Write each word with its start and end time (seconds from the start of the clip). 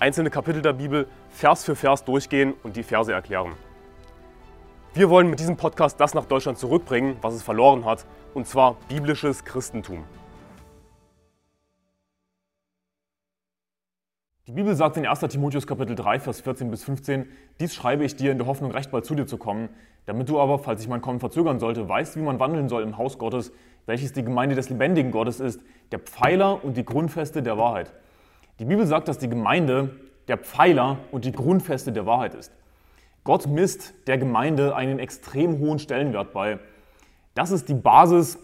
einzelne 0.00 0.30
Kapitel 0.30 0.62
der 0.62 0.72
Bibel 0.72 1.06
Vers 1.28 1.64
für 1.64 1.76
Vers 1.76 2.04
durchgehen 2.04 2.54
und 2.62 2.76
die 2.76 2.82
Verse 2.82 3.12
erklären. 3.12 3.52
Wir 4.94 5.10
wollen 5.10 5.28
mit 5.28 5.38
diesem 5.38 5.56
Podcast 5.56 6.00
das 6.00 6.14
nach 6.14 6.24
Deutschland 6.24 6.58
zurückbringen, 6.58 7.16
was 7.20 7.34
es 7.34 7.42
verloren 7.42 7.84
hat, 7.84 8.06
und 8.34 8.46
zwar 8.46 8.76
biblisches 8.88 9.44
Christentum. 9.44 10.04
Die 14.46 14.52
Bibel 14.52 14.74
sagt 14.74 14.96
in 14.96 15.06
1. 15.06 15.20
Timotheus 15.20 15.66
Kapitel 15.66 15.94
3, 15.94 16.18
Vers 16.18 16.40
14 16.40 16.70
bis 16.70 16.82
15, 16.82 17.28
dies 17.60 17.72
schreibe 17.72 18.02
ich 18.02 18.16
dir 18.16 18.32
in 18.32 18.38
der 18.38 18.48
Hoffnung, 18.48 18.72
recht 18.72 18.90
bald 18.90 19.04
zu 19.04 19.14
dir 19.14 19.26
zu 19.26 19.36
kommen, 19.36 19.68
damit 20.06 20.28
du 20.28 20.40
aber, 20.40 20.58
falls 20.58 20.80
ich 20.80 20.88
mein 20.88 21.02
Kommen 21.02 21.20
verzögern 21.20 21.60
sollte, 21.60 21.88
weißt, 21.88 22.16
wie 22.16 22.22
man 22.22 22.40
wandeln 22.40 22.68
soll 22.68 22.82
im 22.82 22.96
Haus 22.96 23.18
Gottes, 23.18 23.52
welches 23.86 24.12
die 24.12 24.24
Gemeinde 24.24 24.56
des 24.56 24.70
lebendigen 24.70 25.12
Gottes 25.12 25.38
ist, 25.38 25.60
der 25.92 26.00
Pfeiler 26.00 26.64
und 26.64 26.76
die 26.76 26.84
Grundfeste 26.84 27.42
der 27.42 27.58
Wahrheit. 27.58 27.92
Die 28.60 28.66
Bibel 28.66 28.86
sagt, 28.86 29.08
dass 29.08 29.16
die 29.16 29.30
Gemeinde 29.30 29.96
der 30.28 30.36
Pfeiler 30.36 30.98
und 31.12 31.24
die 31.24 31.32
Grundfeste 31.32 31.92
der 31.92 32.04
Wahrheit 32.04 32.34
ist. 32.34 32.52
Gott 33.24 33.46
misst 33.46 33.94
der 34.06 34.18
Gemeinde 34.18 34.76
einen 34.76 34.98
extrem 34.98 35.60
hohen 35.60 35.78
Stellenwert 35.78 36.34
bei. 36.34 36.58
Das 37.34 37.52
ist 37.52 37.70
die 37.70 37.74
Basis, 37.74 38.38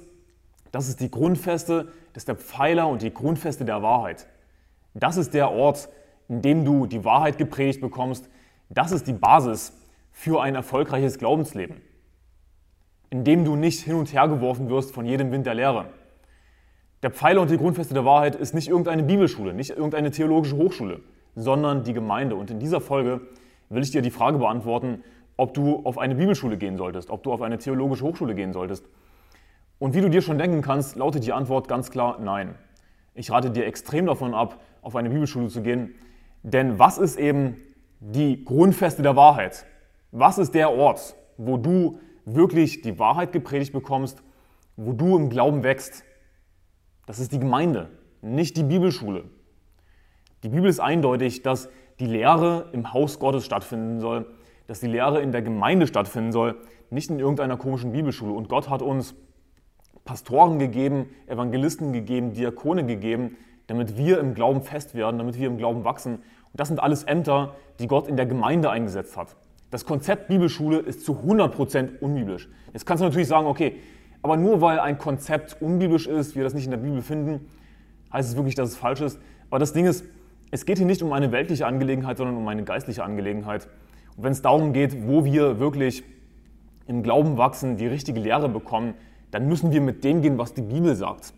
das 0.72 0.88
ist 0.88 1.00
die 1.00 1.10
Grundfeste, 1.10 1.92
das 2.14 2.22
ist 2.22 2.28
der 2.28 2.36
Pfeiler 2.36 2.88
und 2.88 3.02
die 3.02 3.12
Grundfeste 3.12 3.66
der 3.66 3.82
Wahrheit. 3.82 4.26
Das 4.94 5.18
ist 5.18 5.34
der 5.34 5.50
Ort, 5.50 5.90
in 6.28 6.40
dem 6.40 6.64
du 6.64 6.86
die 6.86 7.04
Wahrheit 7.04 7.36
gepredigt 7.36 7.82
bekommst. 7.82 8.26
Das 8.70 8.92
ist 8.92 9.06
die 9.06 9.12
Basis 9.12 9.74
für 10.12 10.40
ein 10.40 10.54
erfolgreiches 10.54 11.18
Glaubensleben, 11.18 11.82
in 13.10 13.22
dem 13.22 13.44
du 13.44 13.54
nicht 13.54 13.80
hin 13.80 13.96
und 13.96 14.14
her 14.14 14.28
geworfen 14.28 14.70
wirst 14.70 14.94
von 14.94 15.04
jedem 15.04 15.30
Wind 15.30 15.44
der 15.44 15.54
Lehre. 15.54 15.90
Der 17.02 17.10
Pfeiler 17.10 17.42
und 17.42 17.50
die 17.50 17.58
Grundfeste 17.58 17.92
der 17.92 18.04
Wahrheit 18.04 18.34
ist 18.34 18.54
nicht 18.54 18.68
irgendeine 18.68 19.02
Bibelschule, 19.02 19.52
nicht 19.52 19.70
irgendeine 19.70 20.10
theologische 20.10 20.56
Hochschule, 20.56 21.00
sondern 21.34 21.84
die 21.84 21.92
Gemeinde. 21.92 22.36
Und 22.36 22.50
in 22.50 22.58
dieser 22.58 22.80
Folge 22.80 23.20
will 23.68 23.82
ich 23.82 23.90
dir 23.90 24.00
die 24.00 24.10
Frage 24.10 24.38
beantworten, 24.38 25.02
ob 25.36 25.52
du 25.52 25.82
auf 25.84 25.98
eine 25.98 26.14
Bibelschule 26.14 26.56
gehen 26.56 26.78
solltest, 26.78 27.10
ob 27.10 27.22
du 27.22 27.32
auf 27.32 27.42
eine 27.42 27.58
theologische 27.58 28.04
Hochschule 28.04 28.34
gehen 28.34 28.54
solltest. 28.54 28.86
Und 29.78 29.94
wie 29.94 30.00
du 30.00 30.08
dir 30.08 30.22
schon 30.22 30.38
denken 30.38 30.62
kannst, 30.62 30.96
lautet 30.96 31.26
die 31.26 31.34
Antwort 31.34 31.68
ganz 31.68 31.90
klar 31.90 32.18
nein. 32.18 32.54
Ich 33.14 33.30
rate 33.30 33.50
dir 33.50 33.66
extrem 33.66 34.06
davon 34.06 34.32
ab, 34.32 34.60
auf 34.80 34.96
eine 34.96 35.10
Bibelschule 35.10 35.48
zu 35.48 35.60
gehen, 35.60 35.94
denn 36.42 36.78
was 36.78 36.96
ist 36.96 37.18
eben 37.18 37.56
die 38.00 38.44
Grundfeste 38.44 39.02
der 39.02 39.16
Wahrheit? 39.16 39.66
Was 40.12 40.38
ist 40.38 40.54
der 40.54 40.70
Ort, 40.70 41.14
wo 41.36 41.58
du 41.58 41.98
wirklich 42.24 42.80
die 42.80 42.98
Wahrheit 42.98 43.32
gepredigt 43.32 43.72
bekommst, 43.72 44.22
wo 44.76 44.92
du 44.92 45.16
im 45.16 45.28
Glauben 45.28 45.62
wächst? 45.62 46.04
Das 47.06 47.20
ist 47.20 47.32
die 47.32 47.38
Gemeinde, 47.38 47.88
nicht 48.20 48.56
die 48.56 48.64
Bibelschule. 48.64 49.24
Die 50.42 50.48
Bibel 50.48 50.68
ist 50.68 50.80
eindeutig, 50.80 51.42
dass 51.42 51.68
die 51.98 52.06
Lehre 52.06 52.68
im 52.72 52.92
Haus 52.92 53.18
Gottes 53.18 53.44
stattfinden 53.44 54.00
soll, 54.00 54.26
dass 54.66 54.80
die 54.80 54.88
Lehre 54.88 55.20
in 55.20 55.32
der 55.32 55.42
Gemeinde 55.42 55.86
stattfinden 55.86 56.32
soll, 56.32 56.56
nicht 56.90 57.10
in 57.10 57.18
irgendeiner 57.18 57.56
komischen 57.56 57.92
Bibelschule. 57.92 58.32
Und 58.32 58.48
Gott 58.48 58.68
hat 58.68 58.82
uns 58.82 59.14
Pastoren 60.04 60.58
gegeben, 60.58 61.06
Evangelisten 61.26 61.92
gegeben, 61.92 62.32
Diakone 62.32 62.84
gegeben, 62.84 63.36
damit 63.66 63.96
wir 63.96 64.20
im 64.20 64.34
Glauben 64.34 64.62
fest 64.62 64.94
werden, 64.94 65.18
damit 65.18 65.38
wir 65.38 65.46
im 65.46 65.58
Glauben 65.58 65.84
wachsen. 65.84 66.16
Und 66.16 66.60
das 66.60 66.68
sind 66.68 66.80
alles 66.80 67.04
Ämter, 67.04 67.54
die 67.80 67.86
Gott 67.86 68.08
in 68.08 68.16
der 68.16 68.26
Gemeinde 68.26 68.70
eingesetzt 68.70 69.16
hat. 69.16 69.36
Das 69.70 69.84
Konzept 69.84 70.28
Bibelschule 70.28 70.78
ist 70.78 71.04
zu 71.04 71.14
100% 71.14 71.98
unbiblisch. 72.00 72.48
Jetzt 72.72 72.86
kannst 72.86 73.02
du 73.02 73.06
natürlich 73.06 73.28
sagen, 73.28 73.46
okay, 73.46 73.76
aber 74.26 74.36
nur 74.36 74.60
weil 74.60 74.80
ein 74.80 74.98
Konzept 74.98 75.62
unbiblisch 75.62 76.08
ist, 76.08 76.34
wir 76.34 76.42
das 76.42 76.52
nicht 76.52 76.64
in 76.64 76.72
der 76.72 76.78
Bibel 76.78 77.00
finden, 77.00 77.46
heißt 78.12 78.30
es 78.30 78.34
wirklich, 78.34 78.56
dass 78.56 78.70
es 78.70 78.76
falsch 78.76 79.00
ist. 79.00 79.20
Aber 79.50 79.60
das 79.60 79.72
Ding 79.72 79.86
ist, 79.86 80.04
es 80.50 80.66
geht 80.66 80.78
hier 80.78 80.86
nicht 80.86 81.00
um 81.00 81.12
eine 81.12 81.30
weltliche 81.30 81.64
Angelegenheit, 81.64 82.16
sondern 82.16 82.36
um 82.36 82.48
eine 82.48 82.64
geistliche 82.64 83.04
Angelegenheit. 83.04 83.68
Und 84.16 84.24
wenn 84.24 84.32
es 84.32 84.42
darum 84.42 84.72
geht, 84.72 85.06
wo 85.06 85.24
wir 85.24 85.60
wirklich 85.60 86.02
im 86.88 87.04
Glauben 87.04 87.38
wachsen, 87.38 87.76
die 87.76 87.86
richtige 87.86 88.18
Lehre 88.18 88.48
bekommen, 88.48 88.94
dann 89.30 89.46
müssen 89.46 89.70
wir 89.70 89.80
mit 89.80 90.02
dem 90.02 90.22
gehen, 90.22 90.38
was 90.38 90.54
die 90.54 90.62
Bibel 90.62 90.96
sagt. 90.96 91.32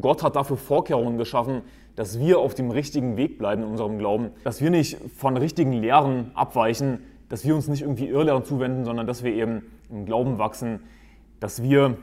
Gott 0.00 0.22
hat 0.22 0.36
dafür 0.36 0.56
Vorkehrungen 0.56 1.18
geschaffen, 1.18 1.64
dass 1.96 2.18
wir 2.18 2.38
auf 2.38 2.54
dem 2.54 2.70
richtigen 2.70 3.18
Weg 3.18 3.36
bleiben 3.36 3.62
in 3.62 3.68
unserem 3.68 3.98
Glauben, 3.98 4.30
dass 4.42 4.62
wir 4.62 4.70
nicht 4.70 4.96
von 5.18 5.36
richtigen 5.36 5.74
Lehren 5.74 6.30
abweichen, 6.32 7.00
dass 7.28 7.44
wir 7.44 7.54
uns 7.54 7.68
nicht 7.68 7.82
irgendwie 7.82 8.08
Irrlehren 8.08 8.42
zuwenden, 8.42 8.86
sondern 8.86 9.06
dass 9.06 9.22
wir 9.22 9.34
eben 9.34 9.64
im 9.90 10.06
Glauben 10.06 10.38
wachsen, 10.38 10.80
dass 11.40 11.62
wir 11.62 11.96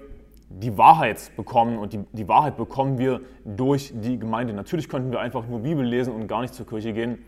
die 0.49 0.77
Wahrheit 0.77 1.31
bekommen 1.35 1.79
und 1.79 1.93
die, 1.93 1.99
die 2.11 2.27
Wahrheit 2.27 2.57
bekommen 2.57 2.97
wir 2.97 3.21
durch 3.43 3.91
die 3.95 4.19
Gemeinde. 4.19 4.53
Natürlich 4.53 4.87
könnten 4.87 5.11
wir 5.11 5.19
einfach 5.19 5.47
nur 5.47 5.61
Bibel 5.61 5.83
lesen 5.85 6.13
und 6.13 6.27
gar 6.27 6.41
nicht 6.41 6.53
zur 6.53 6.67
Kirche 6.67 6.93
gehen. 6.93 7.19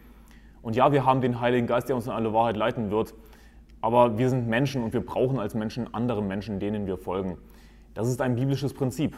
Und 0.62 0.76
ja, 0.76 0.92
wir 0.92 1.06
haben 1.06 1.22
den 1.22 1.40
Heiligen 1.42 1.68
Geist, 1.68 1.90
der 1.90 1.96
uns 1.96 2.06
in 2.06 2.12
alle 2.12 2.34
Wahrheit 2.34 2.58
leiten 2.58 2.92
wird. 2.92 3.14
Aber 3.82 4.18
wir 4.18 4.30
sind 4.30 4.48
Menschen 4.48 4.84
und 4.84 4.94
wir 4.94 5.06
brauchen 5.06 5.40
als 5.40 5.54
Menschen 5.56 5.94
andere 5.94 6.22
Menschen, 6.22 6.60
denen 6.60 6.88
wir 6.88 6.98
folgen. 6.98 7.38
Das 7.94 8.08
ist 8.08 8.22
ein 8.22 8.36
biblisches 8.36 8.74
Prinzip. 8.74 9.18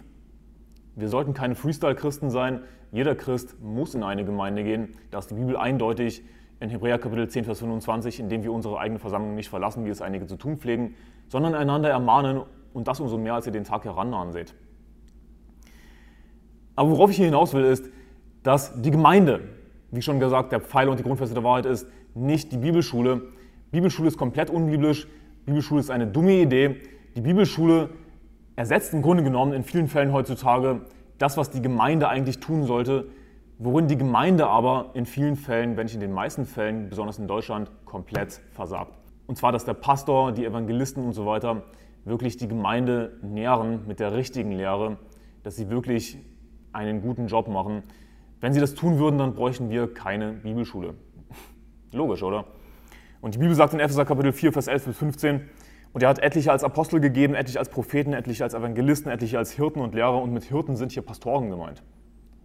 Wir 0.96 1.10
sollten 1.10 1.34
keine 1.34 1.56
Freestyle-Christen 1.56 2.30
sein. 2.30 2.62
Jeder 2.92 3.16
Christ 3.16 3.62
muss 3.62 3.96
in 3.96 4.04
eine 4.04 4.26
Gemeinde 4.26 4.64
gehen. 4.64 4.96
Da 5.12 5.20
ist 5.20 5.30
die 5.32 5.36
Bibel 5.36 5.56
eindeutig 5.58 6.24
in 6.60 6.70
Hebräer 6.70 6.98
Kapitel 6.98 7.28
10, 7.28 7.46
Vers 7.46 7.60
25, 7.60 8.20
indem 8.20 8.44
wir 8.44 8.52
unsere 8.52 8.80
eigene 8.80 9.00
Versammlung 9.00 9.36
nicht 9.36 9.50
verlassen, 9.50 9.86
wie 9.86 9.90
es 9.90 10.02
einige 10.02 10.26
zu 10.26 10.38
tun 10.38 10.58
pflegen, 10.58 10.96
sondern 11.28 11.54
einander 11.54 11.90
ermahnen 11.90 12.42
und 12.78 12.88
das 12.88 13.00
umso 13.00 13.18
mehr, 13.18 13.34
als 13.34 13.48
ihr 13.48 13.52
den 13.52 13.64
Tag 13.64 13.86
herannahen 13.86 14.32
seht. 14.32 14.54
Aber 16.76 16.92
worauf 16.92 17.10
ich 17.10 17.16
hier 17.16 17.26
hinaus 17.26 17.56
will, 17.56 17.66
ist, 17.66 17.90
dass 18.44 18.80
die 18.84 18.92
Gemeinde, 18.92 19.40
wie 19.90 20.04
schon 20.04 20.20
gesagt, 20.20 20.52
der 20.52 20.60
Pfeiler 20.60 20.92
und 20.92 21.00
die 21.00 21.04
Grundfeste 21.04 21.34
der 21.34 21.44
Wahrheit 21.44 21.66
ist, 21.66 21.88
nicht 22.14 22.52
die 22.52 22.58
Bibelschule. 22.58 23.24
Bibelschule 23.72 24.08
ist 24.08 24.18
komplett 24.20 24.52
unbiblisch. 24.52 25.08
Bibelschule 25.48 25.80
ist 25.80 25.90
eine 25.90 26.06
dumme 26.06 26.34
Idee. 26.34 26.76
Die 27.16 27.22
Bibelschule 27.22 27.90
ersetzt 28.56 28.94
im 28.94 29.02
Grunde 29.02 29.24
genommen 29.24 29.54
in 29.54 29.64
vielen 29.64 29.88
Fällen 29.88 30.14
heutzutage 30.14 30.82
das, 31.18 31.36
was 31.36 31.50
die 31.50 31.64
Gemeinde 31.64 32.10
eigentlich 32.10 32.40
tun 32.40 32.64
sollte, 32.64 33.08
worin 33.58 33.88
die 33.88 33.98
Gemeinde 33.98 34.46
aber 34.46 34.92
in 34.94 35.08
vielen 35.08 35.36
Fällen, 35.36 35.78
wenn 35.78 35.88
nicht 35.88 35.96
in 35.96 36.02
den 36.02 36.14
meisten 36.14 36.46
Fällen, 36.46 36.90
besonders 36.90 37.18
in 37.18 37.28
Deutschland, 37.28 37.72
komplett 37.86 38.40
versagt. 38.52 38.94
Und 39.26 39.36
zwar, 39.36 39.52
dass 39.52 39.66
der 39.66 39.74
Pastor, 39.74 40.32
die 40.32 40.46
Evangelisten 40.46 41.04
und 41.04 41.14
so 41.14 41.26
weiter 41.26 41.64
wirklich 42.08 42.38
die 42.38 42.48
Gemeinde 42.48 43.18
nähren 43.22 43.88
mit 43.88 44.00
der 44.00 44.14
richtigen 44.14 44.52
Lehre, 44.52 44.98
dass 45.44 45.56
sie 45.56 45.70
wirklich 45.70 46.18
einen 46.74 47.02
guten 47.02 47.28
Job 47.28 47.48
machen. 47.48 47.84
Wenn 48.40 48.54
sie 48.54 48.60
das 48.60 48.76
tun 48.76 49.00
würden, 49.00 49.18
dann 49.18 49.34
bräuchten 49.34 49.70
wir 49.70 49.94
keine 49.94 50.34
Bibelschule. 50.34 50.96
Logisch, 51.92 52.24
oder? 52.24 52.46
Und 53.22 53.34
die 53.34 53.40
Bibel 53.40 53.56
sagt 53.56 53.74
in 53.74 53.80
Epheser 53.80 54.06
Kapitel 54.06 54.32
4, 54.32 54.54
Vers 54.54 54.68
11 54.68 54.86
bis 54.86 54.98
15, 54.98 55.42
und 55.94 56.04
er 56.04 56.10
hat 56.10 56.20
etliche 56.20 56.52
als 56.52 56.64
Apostel 56.64 57.00
gegeben, 57.00 57.34
etliche 57.34 57.60
als 57.60 57.70
Propheten, 57.70 58.14
etliche 58.14 58.44
als 58.44 58.54
Evangelisten, 58.54 59.12
etliche 59.12 59.38
als 59.38 59.52
Hirten 59.52 59.82
und 59.82 59.96
Lehrer. 59.96 60.22
Und 60.22 60.32
mit 60.32 60.44
Hirten 60.44 60.76
sind 60.76 60.92
hier 60.92 61.02
Pastoren 61.02 61.50
gemeint. 61.50 61.82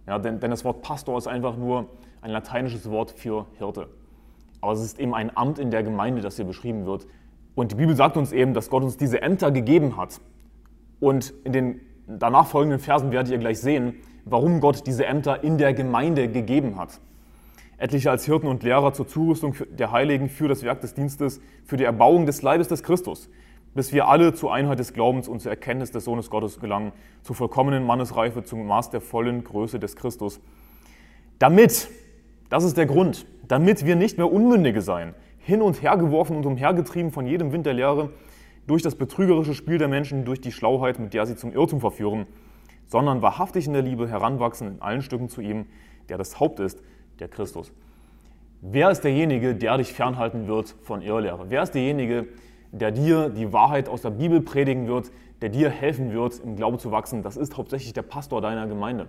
Ja, 0.07 0.17
denn, 0.17 0.39
denn 0.39 0.49
das 0.49 0.65
Wort 0.65 0.81
Pastor 0.81 1.17
ist 1.17 1.27
einfach 1.27 1.55
nur 1.55 1.89
ein 2.21 2.31
lateinisches 2.31 2.89
Wort 2.89 3.11
für 3.11 3.45
Hirte. 3.59 3.89
Aber 4.61 4.71
es 4.71 4.81
ist 4.81 4.99
eben 4.99 5.13
ein 5.13 5.35
Amt 5.35 5.59
in 5.59 5.71
der 5.71 5.83
Gemeinde, 5.83 6.21
das 6.21 6.35
hier 6.35 6.45
beschrieben 6.45 6.85
wird. 6.85 7.05
Und 7.55 7.71
die 7.71 7.75
Bibel 7.75 7.95
sagt 7.95 8.17
uns 8.17 8.31
eben, 8.31 8.53
dass 8.53 8.69
Gott 8.69 8.83
uns 8.83 8.97
diese 8.97 9.21
Ämter 9.21 9.51
gegeben 9.51 9.97
hat. 9.97 10.19
Und 10.99 11.33
in 11.43 11.53
den 11.53 11.81
danach 12.07 12.47
folgenden 12.47 12.79
Versen 12.79 13.11
werdet 13.11 13.31
ihr 13.31 13.37
gleich 13.37 13.59
sehen, 13.59 13.95
warum 14.25 14.59
Gott 14.59 14.87
diese 14.87 15.05
Ämter 15.05 15.43
in 15.43 15.57
der 15.57 15.73
Gemeinde 15.73 16.27
gegeben 16.29 16.77
hat. 16.77 16.99
Etliche 17.77 18.09
als 18.11 18.25
Hirten 18.25 18.47
und 18.47 18.63
Lehrer 18.63 18.93
zur 18.93 19.07
Zurüstung 19.07 19.55
der 19.71 19.91
Heiligen 19.91 20.29
für 20.29 20.47
das 20.47 20.63
Werk 20.63 20.81
des 20.81 20.93
Dienstes, 20.93 21.41
für 21.65 21.75
die 21.75 21.83
Erbauung 21.83 22.25
des 22.25 22.41
Leibes 22.41 22.67
des 22.67 22.83
Christus, 22.83 23.29
bis 23.73 23.91
wir 23.91 24.07
alle 24.07 24.33
zur 24.33 24.53
Einheit 24.53 24.79
des 24.79 24.93
Glaubens 24.93 25.27
und 25.27 25.41
zur 25.41 25.51
Erkenntnis 25.51 25.91
des 25.91 26.05
Sohnes 26.05 26.29
Gottes 26.29 26.59
gelangen, 26.59 26.93
zur 27.23 27.35
vollkommenen 27.35 27.85
Mannesreife, 27.85 28.43
zum 28.43 28.65
Maß 28.65 28.91
der 28.91 29.01
vollen 29.01 29.43
Größe 29.43 29.79
des 29.79 29.95
Christus. 29.95 30.39
Damit, 31.39 31.89
das 32.49 32.63
ist 32.63 32.77
der 32.77 32.85
Grund, 32.85 33.25
damit 33.47 33.85
wir 33.85 33.95
nicht 33.95 34.17
mehr 34.17 34.31
Unmündige 34.31 34.81
sein, 34.81 35.13
hin 35.43 35.61
und 35.61 35.81
her 35.81 35.97
geworfen 35.97 36.37
und 36.37 36.45
umhergetrieben 36.45 37.11
von 37.11 37.27
jedem 37.27 37.51
Wind 37.51 37.65
der 37.65 37.73
Lehre, 37.73 38.09
durch 38.65 38.81
das 38.81 38.95
betrügerische 38.95 39.53
Spiel 39.53 39.77
der 39.77 39.89
Menschen, 39.89 40.23
durch 40.23 40.39
die 40.39 40.53
Schlauheit, 40.53 40.99
mit 40.99 41.13
der 41.13 41.25
sie 41.25 41.35
zum 41.35 41.51
Irrtum 41.51 41.81
verführen, 41.81 42.25
sondern 42.87 43.21
wahrhaftig 43.21 43.67
in 43.67 43.73
der 43.73 43.81
Liebe 43.81 44.07
heranwachsen 44.07 44.75
in 44.75 44.81
allen 44.81 45.01
Stücken 45.01 45.27
zu 45.27 45.41
ihm, 45.41 45.65
der 46.07 46.17
das 46.17 46.39
Haupt 46.39 46.59
ist, 46.59 46.81
der 47.19 47.27
Christus. 47.27 47.71
wer 48.61 48.89
ist 48.89 49.01
derjenige, 49.01 49.53
der 49.53 49.77
dich 49.77 49.91
fernhalten 49.91 50.47
wird 50.47 50.75
von 50.81 51.01
Irrlehre? 51.01 51.49
Wer 51.49 51.63
ist 51.63 51.71
derjenige, 51.71 52.27
der 52.71 52.91
dir 52.91 53.29
die 53.29 53.51
Wahrheit 53.51 53.89
aus 53.89 54.01
der 54.01 54.11
Bibel 54.11 54.39
predigen 54.39 54.87
wird, 54.87 55.11
der 55.41 55.49
dir 55.49 55.69
helfen 55.69 56.13
wird, 56.13 56.39
im 56.39 56.55
Glauben 56.55 56.79
zu 56.79 56.89
wachsen? 56.91 57.21
Das 57.21 57.35
ist 57.35 57.57
hauptsächlich 57.57 57.91
der 57.91 58.03
Pastor 58.03 58.41
deiner 58.41 58.65
Gemeinde. 58.67 59.07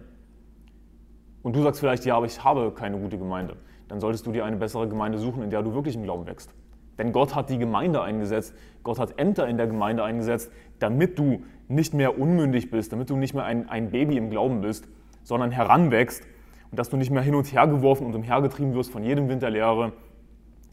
Und 1.43 1.55
du 1.55 1.63
sagst 1.63 1.79
vielleicht, 1.79 2.05
ja, 2.05 2.17
aber 2.17 2.27
ich 2.27 2.43
habe 2.43 2.73
keine 2.73 2.99
gute 2.99 3.17
Gemeinde. 3.17 3.57
Dann 3.89 4.01
solltest 4.01 4.27
du 4.27 4.33
dir 4.33 4.45
eine 4.45 4.57
bessere 4.57 4.89
Gemeinde 4.89 5.19
suchen, 5.19 5.43
in 5.43 5.51
der 5.51 5.63
du 5.63 5.75
wirklich 5.75 5.95
im 5.95 6.03
Glauben 6.03 6.27
wächst. 6.27 6.51
Denn 6.99 7.13
Gott 7.13 7.35
hat 7.35 7.51
die 7.51 7.59
Gemeinde 7.59 8.03
eingesetzt, 8.03 8.55
Gott 8.83 8.99
hat 8.99 9.19
Ämter 9.19 9.49
in 9.49 9.57
der 9.57 9.67
Gemeinde 9.67 10.05
eingesetzt, 10.05 10.51
damit 10.79 11.19
du 11.19 11.43
nicht 11.69 11.95
mehr 11.95 12.19
unmündig 12.19 12.71
bist, 12.71 12.93
damit 12.93 13.11
du 13.11 13.17
nicht 13.17 13.35
mehr 13.35 13.45
ein, 13.45 13.69
ein 13.69 13.91
Baby 13.91 14.17
im 14.17 14.31
Glauben 14.31 14.61
bist, 14.61 14.87
sondern 15.23 15.51
heranwächst 15.51 16.23
und 16.71 16.79
dass 16.79 16.91
du 16.91 16.97
nicht 16.97 17.11
mehr 17.11 17.23
hin 17.23 17.35
und 17.35 17.53
her 17.53 17.67
geworfen 17.67 18.07
und 18.07 18.15
umhergetrieben 18.15 18.75
wirst 18.75 18.91
von 18.91 19.03
jedem 19.03 19.29
Lehre 19.29 19.93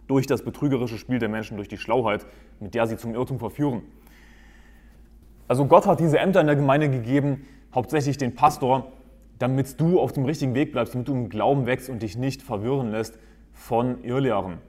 durch 0.07 0.28
das 0.28 0.44
betrügerische 0.44 0.98
Spiel 0.98 1.19
der 1.19 1.30
Menschen, 1.30 1.57
durch 1.57 1.69
die 1.69 1.78
Schlauheit, 1.78 2.25
mit 2.60 2.75
der 2.75 2.86
sie 2.86 2.98
zum 2.98 3.16
Irrtum 3.16 3.40
verführen. 3.40 3.81
Also 5.48 5.66
Gott 5.66 5.88
hat 5.88 6.00
diese 6.00 6.19
Ämter 6.19 6.42
in 6.42 6.48
der 6.48 6.56
Gemeinde 6.56 6.90
gegeben, 6.90 7.46
hauptsächlich 7.74 8.18
den 8.18 8.36
Pastor, 8.36 8.92
damit 9.42 9.80
du 9.80 10.00
auf 10.00 10.14
dem 10.14 10.26
richtigen 10.26 10.54
Weg 10.54 10.72
bleibst, 10.72 10.94
damit 10.94 11.08
du 11.08 11.14
im 11.14 11.30
Glauben 11.30 11.66
wächst 11.66 11.90
und 11.90 12.02
dich 12.02 12.18
nicht 12.18 12.42
verwirren 12.42 12.92
lässt 12.92 13.18
von 13.52 14.04
Irrlehren. 14.04 14.60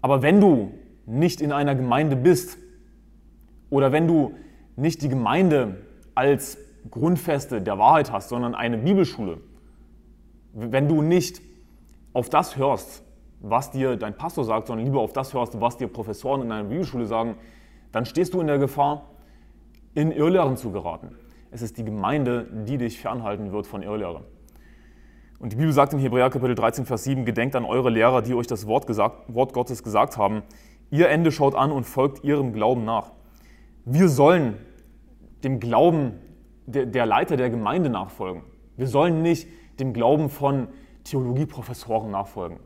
Aber 0.00 0.22
wenn 0.22 0.40
du 0.40 0.72
nicht 1.06 1.40
in 1.40 1.52
einer 1.52 1.74
Gemeinde 1.74 2.16
bist 2.16 2.58
oder 3.70 3.92
wenn 3.92 4.08
du 4.08 4.34
nicht 4.76 5.02
die 5.02 5.08
Gemeinde 5.08 5.76
als 6.14 6.58
Grundfeste 6.90 7.62
der 7.62 7.78
Wahrheit 7.78 8.10
hast, 8.10 8.30
sondern 8.30 8.54
eine 8.54 8.78
Bibelschule, 8.78 9.38
wenn 10.52 10.88
du 10.88 11.00
nicht 11.00 11.40
auf 12.12 12.28
das 12.28 12.56
hörst, 12.56 13.04
was 13.40 13.70
dir 13.70 13.96
dein 13.96 14.16
Pastor 14.16 14.44
sagt, 14.44 14.66
sondern 14.66 14.86
lieber 14.86 15.00
auf 15.00 15.12
das 15.12 15.34
hörst, 15.34 15.60
was 15.60 15.76
dir 15.76 15.88
Professoren 15.88 16.42
in 16.42 16.52
einer 16.52 16.68
Bibelschule 16.68 17.06
sagen, 17.06 17.36
dann 17.92 18.06
stehst 18.06 18.34
du 18.34 18.40
in 18.40 18.48
der 18.48 18.58
Gefahr, 18.58 19.10
in 19.94 20.10
Irrlehren 20.10 20.56
zu 20.56 20.72
geraten. 20.72 21.16
Es 21.52 21.60
ist 21.60 21.76
die 21.76 21.84
Gemeinde, 21.84 22.46
die 22.66 22.78
dich 22.78 22.98
fernhalten 22.98 23.52
wird 23.52 23.66
von 23.66 23.82
Irrlehre. 23.82 24.24
Und 25.38 25.52
die 25.52 25.56
Bibel 25.56 25.72
sagt 25.72 25.92
in 25.92 25.98
Hebräer 25.98 26.30
Kapitel 26.30 26.54
13, 26.54 26.86
Vers 26.86 27.04
7, 27.04 27.26
gedenkt 27.26 27.54
an 27.54 27.66
eure 27.66 27.90
Lehrer, 27.90 28.22
die 28.22 28.32
euch 28.32 28.46
das 28.46 28.66
Wort, 28.66 28.86
gesagt, 28.86 29.34
Wort 29.34 29.52
Gottes 29.52 29.82
gesagt 29.82 30.16
haben. 30.16 30.44
Ihr 30.90 31.10
Ende 31.10 31.30
schaut 31.30 31.54
an 31.54 31.70
und 31.70 31.84
folgt 31.84 32.24
ihrem 32.24 32.54
Glauben 32.54 32.86
nach. 32.86 33.12
Wir 33.84 34.08
sollen 34.08 34.56
dem 35.44 35.60
Glauben 35.60 36.14
der, 36.64 36.86
der 36.86 37.04
Leiter 37.04 37.36
der 37.36 37.50
Gemeinde 37.50 37.90
nachfolgen. 37.90 38.44
Wir 38.78 38.86
sollen 38.86 39.20
nicht 39.20 39.46
dem 39.78 39.92
Glauben 39.92 40.30
von 40.30 40.68
Theologieprofessoren 41.04 42.10
nachfolgen. 42.10 42.60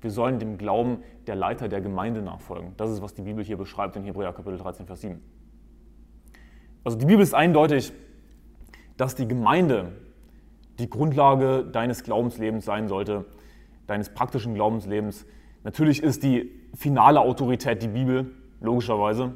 Wir 0.00 0.12
sollen 0.12 0.38
dem 0.38 0.58
Glauben 0.58 0.98
der 1.26 1.34
Leiter 1.34 1.68
der 1.68 1.80
Gemeinde 1.80 2.22
nachfolgen. 2.22 2.74
Das 2.76 2.88
ist, 2.90 3.02
was 3.02 3.14
die 3.14 3.22
Bibel 3.22 3.42
hier 3.42 3.56
beschreibt 3.56 3.96
in 3.96 4.04
Hebräer 4.04 4.32
Kapitel 4.32 4.58
13, 4.58 4.86
Vers 4.86 5.00
7. 5.00 5.20
Also 6.84 6.96
die 6.96 7.06
Bibel 7.06 7.22
ist 7.22 7.34
eindeutig, 7.34 7.92
dass 8.98 9.14
die 9.14 9.26
Gemeinde 9.26 9.92
die 10.78 10.90
Grundlage 10.90 11.64
deines 11.64 12.02
Glaubenslebens 12.04 12.66
sein 12.66 12.88
sollte, 12.88 13.24
deines 13.86 14.10
praktischen 14.10 14.54
Glaubenslebens. 14.54 15.24
Natürlich 15.64 16.02
ist 16.02 16.22
die 16.22 16.50
finale 16.74 17.20
Autorität 17.20 17.82
die 17.82 17.88
Bibel, 17.88 18.32
logischerweise. 18.60 19.32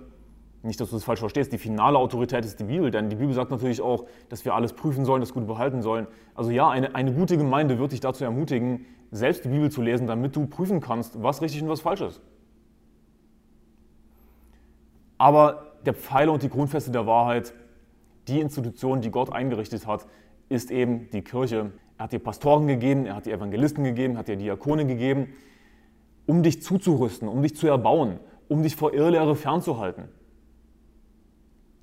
Nicht, 0.63 0.81
dass 0.81 0.91
du 0.91 0.97
das 0.97 1.05
falsch 1.05 1.21
verstehst. 1.21 1.53
Die 1.53 1.59
finale 1.59 1.99
Autorität 1.99 2.45
ist 2.45 2.61
die 2.61 2.65
Bibel, 2.65 2.91
denn 2.91 3.09
die 3.09 3.17
Bibel 3.17 3.35
sagt 3.35 3.51
natürlich 3.51 3.81
auch, 3.81 4.07
dass 4.29 4.45
wir 4.45 4.55
alles 4.55 4.75
prüfen 4.75 5.05
sollen, 5.05 5.21
das 5.21 5.33
Gute 5.33 5.47
behalten 5.47 5.83
sollen. 5.83 6.07
Also 6.35 6.51
ja, 6.51 6.69
eine, 6.69 6.95
eine 6.95 7.13
gute 7.13 7.37
Gemeinde 7.37 7.79
wird 7.79 7.93
dich 7.93 8.01
dazu 8.01 8.23
ermutigen, 8.23 8.87
selbst 9.11 9.45
die 9.45 9.49
Bibel 9.49 9.71
zu 9.71 9.83
lesen, 9.83 10.07
damit 10.07 10.37
du 10.37 10.47
prüfen 10.47 10.81
kannst, 10.81 11.23
was 11.23 11.43
richtig 11.43 11.63
und 11.63 11.69
was 11.69 11.81
falsch 11.81 12.03
ist. 12.03 12.21
Aber 15.19 15.73
der 15.85 15.95
Pfeiler 15.95 16.33
und 16.33 16.43
die 16.43 16.49
Grundfeste 16.49 16.91
der 16.91 17.07
Wahrheit, 17.07 17.55
die 18.29 18.41
Institution, 18.41 19.01
die 19.01 19.11
Gott 19.11 19.33
eingerichtet 19.33 19.87
hat, 19.87 20.07
ist 20.49 20.71
eben 20.71 21.09
die 21.11 21.23
Kirche. 21.23 21.73
Er 21.99 22.05
hat 22.05 22.13
dir 22.13 22.19
Pastoren 22.19 22.67
gegeben, 22.67 23.07
er 23.07 23.17
hat 23.17 23.27
dir 23.27 23.35
Evangelisten 23.35 23.85
gegeben, 23.85 24.19
hat 24.19 24.29
dir 24.29 24.37
Diakone 24.37 24.87
gegeben, 24.87 25.35
um 26.27 26.43
dich 26.43 26.63
zuzurüsten, 26.63 27.29
um 27.29 27.43
dich 27.43 27.57
zu 27.57 27.67
erbauen, 27.67 28.21
um 28.49 28.63
dich 28.63 28.77
vor 28.77 28.93
Irrlehre 28.95 29.35
fernzuhalten. 29.35 30.05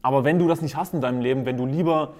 Aber 0.02 0.24
wenn 0.24 0.40
du 0.40 0.48
das 0.48 0.62
nicht 0.62 0.76
hast 0.76 0.94
in 0.94 1.02
deinem 1.02 1.22
Leben, 1.22 1.46
wenn 1.46 1.58
du 1.58 1.66
lieber 1.66 2.14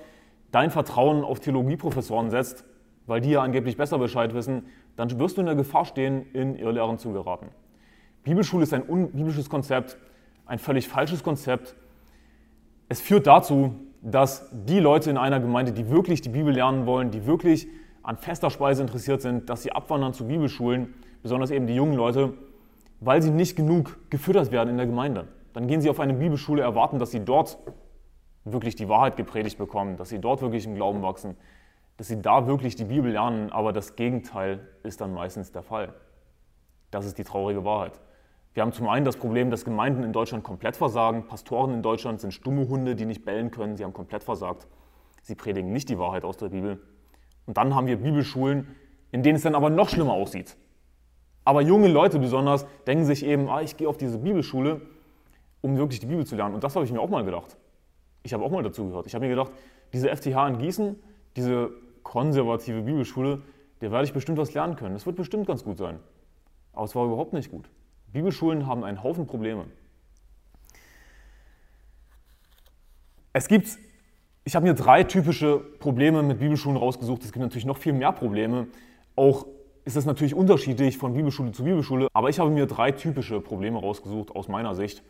dein 0.52 0.72
Vertrauen 0.72 1.24
auf 1.24 1.40
Theologieprofessoren 1.40 2.30
setzt, 2.30 2.66
weil 3.08 3.22
die 3.22 3.32
ja 3.32 3.42
angeblich 3.42 3.78
besser 3.78 3.98
Bescheid 3.98 4.34
wissen, 4.34 4.66
dann 4.96 5.18
wirst 5.18 5.38
du 5.38 5.42
in 5.42 5.48
der 5.48 5.56
Gefahr 5.56 5.86
stehen, 5.86 6.26
in 6.34 6.56
Irrlehren 6.56 6.98
zu 6.98 7.12
geraten. 7.12 7.48
Bibelschule 8.24 8.64
ist 8.64 8.74
ein 8.74 8.84
unbiblisches 8.84 9.50
Konzept, 9.50 9.98
ein 10.46 10.60
völlig 10.60 10.88
falsches 10.88 11.24
Konzept. 11.24 11.76
Es 12.90 13.00
führt 13.00 13.28
dazu, 13.28 13.74
dass 14.02 14.50
die 14.52 14.80
Leute 14.80 15.10
in 15.10 15.18
einer 15.18 15.40
Gemeinde, 15.40 15.72
die 15.72 15.90
wirklich 15.90 16.22
die 16.22 16.30
Bibel 16.30 16.54
lernen 16.54 16.86
wollen, 16.86 17.12
die 17.12 17.26
wirklich 17.26 17.68
an 18.04 18.18
fester 18.18 18.50
Speise 18.50 18.82
interessiert 18.82 19.22
sind, 19.22 19.50
dass 19.50 19.64
sie 19.64 19.72
abwandern 19.72 20.14
zu 20.14 20.26
Bibelschulen, 20.28 20.94
besonders 21.22 21.52
eben 21.52 21.68
die 21.68 21.76
jungen 21.76 21.96
Leute, 21.96 22.34
weil 23.02 23.22
sie 23.22 23.32
nicht 23.32 23.56
genug 23.56 23.98
gefüttert 24.10 24.52
werden 24.52 24.70
in 24.70 24.78
der 24.78 24.86
Gemeinde. 24.86 25.28
Dann 25.54 25.68
gehen 25.68 25.82
sie 25.82 25.90
auf 25.90 26.00
eine 26.00 26.14
Bibelschule, 26.14 26.62
erwarten, 26.62 27.00
dass 27.00 27.12
sie 27.12 27.20
dort 27.20 27.58
wirklich 28.46 28.76
die 28.76 28.88
Wahrheit 28.88 29.18
gepredigt 29.18 29.58
bekommen, 29.58 29.98
dass 29.98 30.10
sie 30.10 30.20
dort 30.20 30.42
wirklich 30.42 30.66
im 30.66 30.76
Glauben 30.76 31.02
wachsen, 31.02 31.36
dass 31.98 32.08
sie 32.08 32.22
da 32.22 32.48
wirklich 32.48 32.76
die 32.76 32.86
Bibel 32.86 33.12
lernen, 33.12 33.52
aber 33.52 33.74
das 33.74 33.96
Gegenteil 33.96 34.62
ist 34.84 35.02
dann 35.02 35.14
meistens 35.14 35.52
der 35.52 35.64
Fall. 35.64 35.94
Das 36.92 37.06
ist 37.06 37.18
die 37.18 37.24
traurige 37.24 37.66
Wahrheit. 37.66 38.00
Wir 38.54 38.64
haben 38.64 38.74
zum 38.74 38.90
einen 38.90 39.06
das 39.06 39.18
Problem, 39.18 39.52
dass 39.52 39.64
Gemeinden 39.64 40.04
in 40.04 40.12
Deutschland 40.12 40.44
komplett 40.44 40.76
versagen. 40.76 41.28
Pastoren 41.28 41.74
in 41.74 41.82
Deutschland 41.82 42.20
sind 42.20 42.34
stumme 42.34 42.68
Hunde, 42.68 42.96
die 42.96 43.06
nicht 43.06 43.24
bellen 43.24 43.52
können. 43.52 43.78
Sie 43.78 43.84
haben 43.84 43.94
komplett 43.94 44.24
versagt. 44.24 44.68
Sie 45.22 45.36
predigen 45.36 45.72
nicht 45.72 45.90
die 45.90 46.00
Wahrheit 46.00 46.24
aus 46.24 46.38
der 46.38 46.50
Bibel. 46.50 46.82
Und 47.46 47.58
dann 47.58 47.76
haben 47.76 47.88
wir 47.88 47.98
Bibelschulen, 47.98 48.76
in 49.12 49.24
denen 49.24 49.36
es 49.36 49.44
dann 49.44 49.56
aber 49.56 49.70
noch 49.70 49.90
schlimmer 49.90 50.14
aussieht. 50.14 50.58
Aber 51.46 51.62
junge 51.62 51.88
Leute 51.88 52.20
besonders 52.20 52.66
denken 52.86 53.06
sich 53.06 53.26
eben, 53.26 53.50
ah, 53.50 53.62
ich 53.62 53.78
gehe 53.78 53.88
auf 53.88 53.98
diese 53.98 54.20
Bibelschule, 54.20 54.82
um 55.62 55.78
wirklich 55.78 56.00
die 56.00 56.06
Bibel 56.06 56.26
zu 56.26 56.36
lernen. 56.36 56.56
Und 56.56 56.64
das 56.64 56.76
habe 56.76 56.86
ich 56.86 56.92
mir 56.92 57.00
auch 57.00 57.10
mal 57.10 57.24
gedacht. 57.24 57.58
Ich 58.24 58.34
habe 58.34 58.44
auch 58.44 58.52
mal 58.52 58.64
dazu 58.64 58.88
gehört. 58.88 59.08
Ich 59.08 59.16
habe 59.16 59.26
mir 59.26 59.30
gedacht, 59.30 59.52
diese 59.94 60.10
FTH 60.10 60.48
in 60.48 60.58
Gießen, 60.58 60.96
diese 61.36 61.72
konservative 62.04 62.82
Bibelschule, 62.82 63.42
der 63.82 63.92
werde 63.92 64.06
ich 64.06 64.14
bestimmt 64.14 64.38
was 64.38 64.54
lernen 64.54 64.76
können. 64.76 64.94
Das 64.94 65.06
wird 65.06 65.16
bestimmt 65.16 65.48
ganz 65.48 65.64
gut 65.64 65.78
sein. 65.78 66.00
Aber 66.74 66.86
es 66.86 66.96
war 66.96 67.06
überhaupt 67.06 67.34
nicht 67.34 67.50
gut. 67.52 67.70
Bibelschulen 68.12 68.68
haben 68.68 68.84
einen 68.84 69.04
Haufen 69.04 69.28
Probleme. 69.28 69.66
Es 73.34 73.48
gibt, 73.48 73.78
ich 74.44 74.56
habe 74.56 74.66
mir 74.66 74.74
drei 74.74 75.04
typische 75.04 75.60
Probleme 75.60 76.24
mit 76.24 76.40
Bibelschulen 76.40 76.78
rausgesucht. 76.78 77.24
Es 77.24 77.32
gibt 77.32 77.44
natürlich 77.44 77.66
noch 77.66 77.78
viel 77.78 77.94
mehr 77.94 78.12
Probleme. 78.12 78.68
Auch 79.16 79.46
ist 79.86 79.96
es 79.96 80.06
natürlich 80.06 80.34
unterschiedlich 80.34 80.98
von 80.98 81.14
Bibelschule 81.14 81.52
zu 81.52 81.64
Bibelschule, 81.64 82.08
aber 82.14 82.30
ich 82.30 82.40
habe 82.40 82.50
mir 82.50 82.66
drei 82.66 82.92
typische 82.92 83.42
Probleme 83.42 83.80
rausgesucht 83.80 84.32
aus 84.32 84.48
meiner 84.48 84.76
Sicht. 84.76 85.04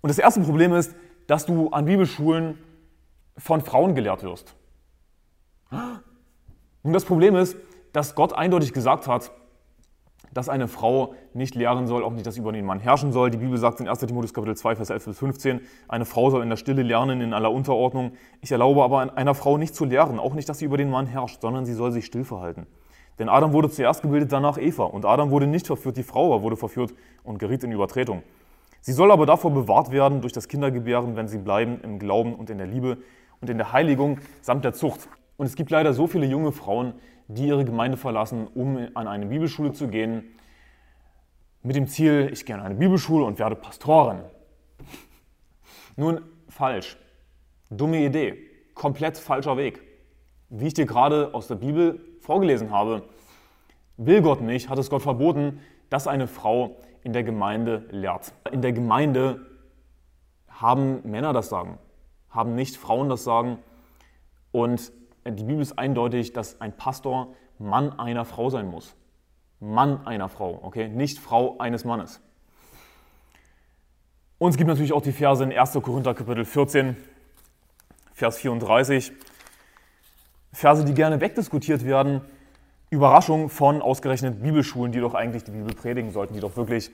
Und 0.00 0.08
das 0.08 0.18
erste 0.18 0.40
Problem 0.40 0.72
ist, 0.72 0.94
dass 1.26 1.46
du 1.46 1.68
an 1.68 1.84
Bibelschulen 1.84 2.58
von 3.36 3.60
Frauen 3.60 3.94
gelehrt 3.94 4.22
wirst. 4.22 4.54
Und 6.82 6.92
das 6.92 7.04
Problem 7.04 7.36
ist, 7.36 7.56
dass 7.92 8.14
Gott 8.14 8.32
eindeutig 8.32 8.72
gesagt 8.72 9.06
hat, 9.06 9.30
dass 10.32 10.48
eine 10.48 10.68
Frau 10.68 11.14
nicht 11.34 11.54
lehren 11.54 11.86
soll, 11.86 12.04
auch 12.04 12.12
nicht, 12.12 12.26
dass 12.26 12.34
sie 12.34 12.40
über 12.40 12.52
den 12.52 12.64
Mann 12.64 12.78
herrschen 12.78 13.12
soll. 13.12 13.30
Die 13.30 13.38
Bibel 13.38 13.58
sagt 13.58 13.80
in 13.80 13.88
1 13.88 13.98
Timotheus 13.98 14.32
Kapitel 14.32 14.56
2, 14.56 14.76
Vers 14.76 14.90
11 14.90 15.04
bis 15.06 15.18
15, 15.18 15.60
eine 15.88 16.04
Frau 16.04 16.30
soll 16.30 16.42
in 16.42 16.48
der 16.48 16.56
Stille 16.56 16.82
lernen, 16.82 17.20
in 17.20 17.32
aller 17.32 17.50
Unterordnung. 17.50 18.12
Ich 18.40 18.52
erlaube 18.52 18.82
aber 18.82 19.16
einer 19.16 19.34
Frau 19.34 19.58
nicht 19.58 19.74
zu 19.74 19.84
lehren, 19.84 20.18
auch 20.18 20.34
nicht, 20.34 20.48
dass 20.48 20.58
sie 20.58 20.66
über 20.66 20.76
den 20.76 20.90
Mann 20.90 21.06
herrscht, 21.06 21.40
sondern 21.42 21.66
sie 21.66 21.74
soll 21.74 21.92
sich 21.92 22.06
still 22.06 22.24
verhalten. 22.24 22.66
Denn 23.18 23.28
Adam 23.28 23.52
wurde 23.52 23.68
zuerst 23.68 24.02
gebildet, 24.02 24.32
danach 24.32 24.56
Eva. 24.56 24.84
Und 24.84 25.04
Adam 25.04 25.30
wurde 25.30 25.46
nicht 25.46 25.66
verführt, 25.66 25.96
die 25.96 26.02
Frau 26.02 26.32
aber 26.32 26.42
wurde 26.42 26.56
verführt 26.56 26.94
und 27.22 27.38
geriet 27.38 27.62
in 27.64 27.72
Übertretung. 27.72 28.22
Sie 28.80 28.92
soll 28.92 29.10
aber 29.10 29.26
davor 29.26 29.50
bewahrt 29.50 29.90
werden 29.90 30.22
durch 30.22 30.32
das 30.32 30.48
Kindergebären, 30.48 31.16
wenn 31.16 31.28
sie 31.28 31.36
bleiben 31.36 31.80
im 31.82 31.98
Glauben 31.98 32.34
und 32.34 32.48
in 32.48 32.56
der 32.56 32.66
Liebe 32.66 32.98
und 33.40 33.50
in 33.50 33.58
der 33.58 33.72
Heiligung 33.72 34.18
samt 34.40 34.64
der 34.64 34.72
Zucht. 34.72 35.08
Und 35.36 35.46
es 35.46 35.54
gibt 35.54 35.70
leider 35.70 35.92
so 35.92 36.06
viele 36.06 36.26
junge 36.26 36.52
Frauen, 36.52 36.94
die 37.34 37.46
ihre 37.46 37.64
Gemeinde 37.64 37.96
verlassen, 37.96 38.48
um 38.54 38.88
an 38.94 39.06
eine 39.06 39.26
Bibelschule 39.26 39.72
zu 39.72 39.88
gehen, 39.88 40.24
mit 41.62 41.76
dem 41.76 41.86
Ziel, 41.86 42.30
ich 42.32 42.44
gehe 42.44 42.56
an 42.56 42.62
eine 42.62 42.74
Bibelschule 42.74 43.24
und 43.24 43.38
werde 43.38 43.54
Pastorin. 43.54 44.20
Nun, 45.96 46.22
falsch. 46.48 46.96
Dumme 47.68 48.04
Idee. 48.04 48.38
Komplett 48.74 49.18
falscher 49.18 49.56
Weg. 49.56 49.80
Wie 50.48 50.66
ich 50.66 50.74
dir 50.74 50.86
gerade 50.86 51.32
aus 51.34 51.46
der 51.46 51.56
Bibel 51.56 52.00
vorgelesen 52.20 52.70
habe, 52.70 53.02
will 53.96 54.22
Gott 54.22 54.40
nicht, 54.40 54.68
hat 54.68 54.78
es 54.78 54.90
Gott 54.90 55.02
verboten, 55.02 55.60
dass 55.90 56.06
eine 56.06 56.26
Frau 56.26 56.78
in 57.04 57.12
der 57.12 57.22
Gemeinde 57.22 57.86
lehrt. 57.90 58.32
In 58.50 58.62
der 58.62 58.72
Gemeinde 58.72 59.46
haben 60.48 61.00
Männer 61.08 61.32
das 61.32 61.48
Sagen, 61.48 61.78
haben 62.30 62.54
nicht 62.54 62.76
Frauen 62.76 63.08
das 63.08 63.22
Sagen. 63.22 63.58
Und 64.50 64.92
die 65.24 65.44
Bibel 65.44 65.60
ist 65.60 65.78
eindeutig, 65.78 66.32
dass 66.32 66.60
ein 66.60 66.76
Pastor 66.76 67.34
Mann 67.58 67.98
einer 67.98 68.24
Frau 68.24 68.50
sein 68.50 68.68
muss. 68.68 68.94
Mann 69.60 70.06
einer 70.06 70.28
Frau, 70.28 70.60
okay? 70.62 70.88
Nicht 70.88 71.18
Frau 71.18 71.58
eines 71.58 71.84
Mannes. 71.84 72.20
Und 74.38 74.50
es 74.50 74.56
gibt 74.56 74.68
natürlich 74.68 74.94
auch 74.94 75.02
die 75.02 75.12
Verse 75.12 75.44
in 75.44 75.52
1. 75.52 75.74
Korinther 75.82 76.14
Kapitel 76.14 76.46
14, 76.46 76.96
Vers 78.14 78.38
34. 78.38 79.12
Verse, 80.52 80.84
die 80.84 80.94
gerne 80.94 81.20
wegdiskutiert 81.20 81.84
werden. 81.84 82.22
Überraschung 82.88 83.50
von 83.50 83.82
ausgerechnet 83.82 84.42
Bibelschulen, 84.42 84.92
die 84.92 85.00
doch 85.00 85.14
eigentlich 85.14 85.44
die 85.44 85.52
Bibel 85.52 85.74
predigen 85.74 86.10
sollten, 86.10 86.34
die 86.34 86.40
doch 86.40 86.56
wirklich 86.56 86.90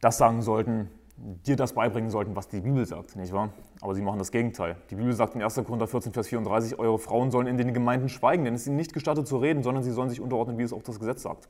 das 0.00 0.16
sagen 0.16 0.42
sollten, 0.42 0.90
dir 1.18 1.56
das 1.56 1.72
beibringen 1.72 2.10
sollten, 2.10 2.36
was 2.36 2.48
die 2.48 2.60
Bibel 2.60 2.86
sagt, 2.86 3.16
nicht 3.16 3.32
wahr? 3.32 3.52
Aber 3.80 3.94
sie 3.94 4.02
machen 4.02 4.18
das 4.18 4.30
Gegenteil. 4.30 4.76
Die 4.90 4.94
Bibel 4.94 5.12
sagt 5.12 5.34
in 5.34 5.42
1. 5.42 5.54
Korinther 5.56 5.88
14, 5.88 6.12
Vers 6.12 6.28
34, 6.28 6.78
eure 6.78 6.98
Frauen 6.98 7.30
sollen 7.30 7.46
in 7.46 7.56
den 7.56 7.74
Gemeinden 7.74 8.08
schweigen, 8.08 8.44
denn 8.44 8.54
es 8.54 8.62
ist 8.62 8.66
ihnen 8.68 8.76
nicht 8.76 8.92
gestattet 8.92 9.26
zu 9.26 9.38
reden, 9.38 9.62
sondern 9.62 9.82
sie 9.82 9.90
sollen 9.90 10.10
sich 10.10 10.20
unterordnen, 10.20 10.58
wie 10.58 10.62
es 10.62 10.72
auch 10.72 10.82
das 10.82 11.00
Gesetz 11.00 11.22
sagt. 11.22 11.48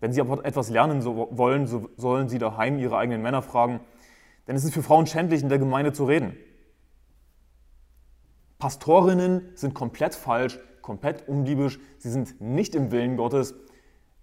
Wenn 0.00 0.12
sie 0.12 0.20
aber 0.20 0.44
etwas 0.44 0.68
lernen 0.68 1.04
wollen, 1.04 1.66
so 1.66 1.88
sollen 1.96 2.28
sie 2.28 2.38
daheim 2.38 2.78
ihre 2.78 2.96
eigenen 2.96 3.22
Männer 3.22 3.42
fragen, 3.42 3.80
denn 4.46 4.56
es 4.56 4.64
ist 4.64 4.74
für 4.74 4.82
Frauen 4.82 5.06
schändlich, 5.06 5.42
in 5.42 5.48
der 5.48 5.58
Gemeinde 5.58 5.92
zu 5.92 6.04
reden. 6.04 6.36
Pastorinnen 8.58 9.52
sind 9.54 9.74
komplett 9.74 10.14
falsch, 10.14 10.58
komplett 10.82 11.28
unliebisch, 11.28 11.78
sie 11.98 12.10
sind 12.10 12.40
nicht 12.40 12.74
im 12.74 12.90
Willen 12.90 13.16
Gottes. 13.16 13.54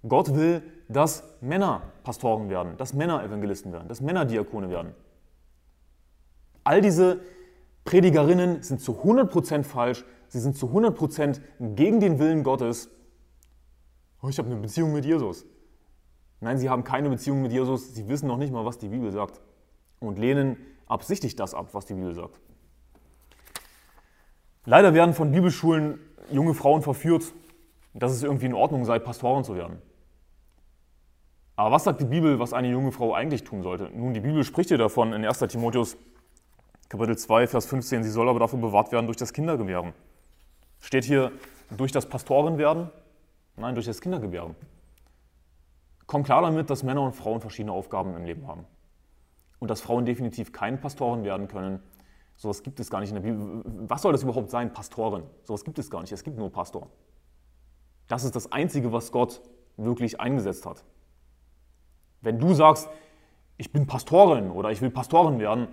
Gott 0.07 0.35
will, 0.35 0.63
dass 0.91 1.23
Männer 1.41 1.81
Pastoren 2.03 2.49
werden, 2.49 2.77
dass 2.77 2.93
Männer 2.93 3.23
Evangelisten 3.23 3.71
werden, 3.71 3.87
dass 3.87 4.01
Männer 4.01 4.25
Diakone 4.25 4.69
werden. 4.69 4.93
All 6.63 6.81
diese 6.81 7.21
Predigerinnen 7.85 8.61
sind 8.61 8.81
zu 8.81 8.93
100% 8.93 9.63
falsch, 9.63 10.03
sie 10.27 10.39
sind 10.39 10.55
zu 10.55 10.67
100% 10.67 11.41
gegen 11.59 11.99
den 11.99 12.19
Willen 12.19 12.43
Gottes. 12.43 12.89
Oh, 14.21 14.27
ich 14.27 14.37
habe 14.37 14.49
eine 14.49 14.59
Beziehung 14.59 14.93
mit 14.93 15.05
Jesus. 15.05 15.45
Nein, 16.41 16.57
sie 16.57 16.69
haben 16.69 16.83
keine 16.83 17.09
Beziehung 17.09 17.41
mit 17.41 17.51
Jesus, 17.51 17.93
sie 17.93 18.07
wissen 18.07 18.27
noch 18.27 18.37
nicht 18.37 18.51
mal, 18.51 18.65
was 18.65 18.77
die 18.77 18.89
Bibel 18.89 19.11
sagt 19.11 19.41
und 19.99 20.19
lehnen 20.19 20.57
absichtlich 20.87 21.35
das 21.35 21.53
ab, 21.53 21.69
was 21.73 21.85
die 21.85 21.93
Bibel 21.93 22.13
sagt. 22.13 22.39
Leider 24.65 24.93
werden 24.93 25.13
von 25.13 25.31
Bibelschulen 25.31 25.99
junge 26.31 26.53
Frauen 26.53 26.81
verführt, 26.81 27.33
dass 27.93 28.11
es 28.11 28.23
irgendwie 28.23 28.45
in 28.45 28.53
Ordnung 28.53 28.85
sei, 28.85 28.99
Pastoren 28.99 29.43
zu 29.43 29.55
werden. 29.55 29.81
Aber 31.61 31.73
was 31.73 31.83
sagt 31.83 32.01
die 32.01 32.05
Bibel, 32.05 32.39
was 32.39 32.53
eine 32.53 32.71
junge 32.71 32.91
Frau 32.91 33.13
eigentlich 33.13 33.43
tun 33.43 33.61
sollte? 33.61 33.91
Nun, 33.93 34.15
die 34.15 34.19
Bibel 34.19 34.43
spricht 34.43 34.69
hier 34.69 34.79
davon 34.79 35.13
in 35.13 35.23
1. 35.23 35.37
Timotheus 35.41 35.95
Kapitel 36.89 37.15
2, 37.15 37.45
Vers 37.45 37.67
15, 37.67 38.03
sie 38.03 38.09
soll 38.09 38.27
aber 38.29 38.39
dafür 38.39 38.57
bewahrt 38.57 38.91
werden 38.91 39.05
durch 39.05 39.17
das 39.17 39.31
Kindergebären. 39.31 39.93
Steht 40.79 41.03
hier 41.03 41.31
durch 41.77 41.91
das 41.91 42.07
Pastorenwerden? 42.09 42.89
Nein, 43.57 43.75
durch 43.75 43.85
das 43.85 44.01
Kindergebären. 44.01 44.55
Kommt 46.07 46.25
klar 46.25 46.41
damit, 46.41 46.71
dass 46.71 46.81
Männer 46.81 47.03
und 47.03 47.13
Frauen 47.13 47.41
verschiedene 47.41 47.73
Aufgaben 47.73 48.15
im 48.15 48.25
Leben 48.25 48.47
haben. 48.47 48.65
Und 49.59 49.69
dass 49.69 49.81
Frauen 49.81 50.03
definitiv 50.03 50.51
keinen 50.51 50.81
Pastoren 50.81 51.23
werden 51.23 51.47
können. 51.47 51.79
Sowas 52.37 52.63
gibt 52.63 52.79
es 52.79 52.89
gar 52.89 53.01
nicht 53.01 53.09
in 53.09 53.21
der 53.21 53.21
Bibel. 53.21 53.61
Was 53.87 54.01
soll 54.01 54.13
das 54.13 54.23
überhaupt 54.23 54.49
sein, 54.49 54.73
Pastoren? 54.73 55.25
Sowas 55.43 55.63
gibt 55.63 55.77
es 55.77 55.91
gar 55.91 56.01
nicht. 56.01 56.11
Es 56.11 56.23
gibt 56.23 56.39
nur 56.39 56.51
Pastor. 56.51 56.87
Das 58.07 58.23
ist 58.23 58.35
das 58.35 58.51
Einzige, 58.51 58.91
was 58.91 59.11
Gott 59.11 59.43
wirklich 59.77 60.19
eingesetzt 60.19 60.65
hat. 60.65 60.83
Wenn 62.21 62.39
du 62.39 62.53
sagst, 62.53 62.89
ich 63.57 63.71
bin 63.71 63.87
Pastorin 63.87 64.51
oder 64.51 64.71
ich 64.71 64.81
will 64.81 64.89
Pastorin 64.89 65.39
werden, 65.39 65.67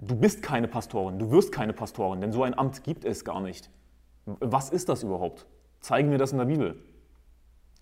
du 0.00 0.16
bist 0.16 0.42
keine 0.42 0.68
Pastorin, 0.68 1.18
du 1.18 1.30
wirst 1.30 1.52
keine 1.52 1.72
Pastorin, 1.72 2.20
denn 2.20 2.32
so 2.32 2.42
ein 2.42 2.56
Amt 2.56 2.84
gibt 2.84 3.04
es 3.04 3.24
gar 3.24 3.40
nicht. 3.40 3.70
Was 4.24 4.70
ist 4.70 4.88
das 4.88 5.02
überhaupt? 5.02 5.46
Zeigen 5.80 6.10
mir 6.10 6.18
das 6.18 6.32
in 6.32 6.38
der 6.38 6.44
Bibel. 6.44 6.76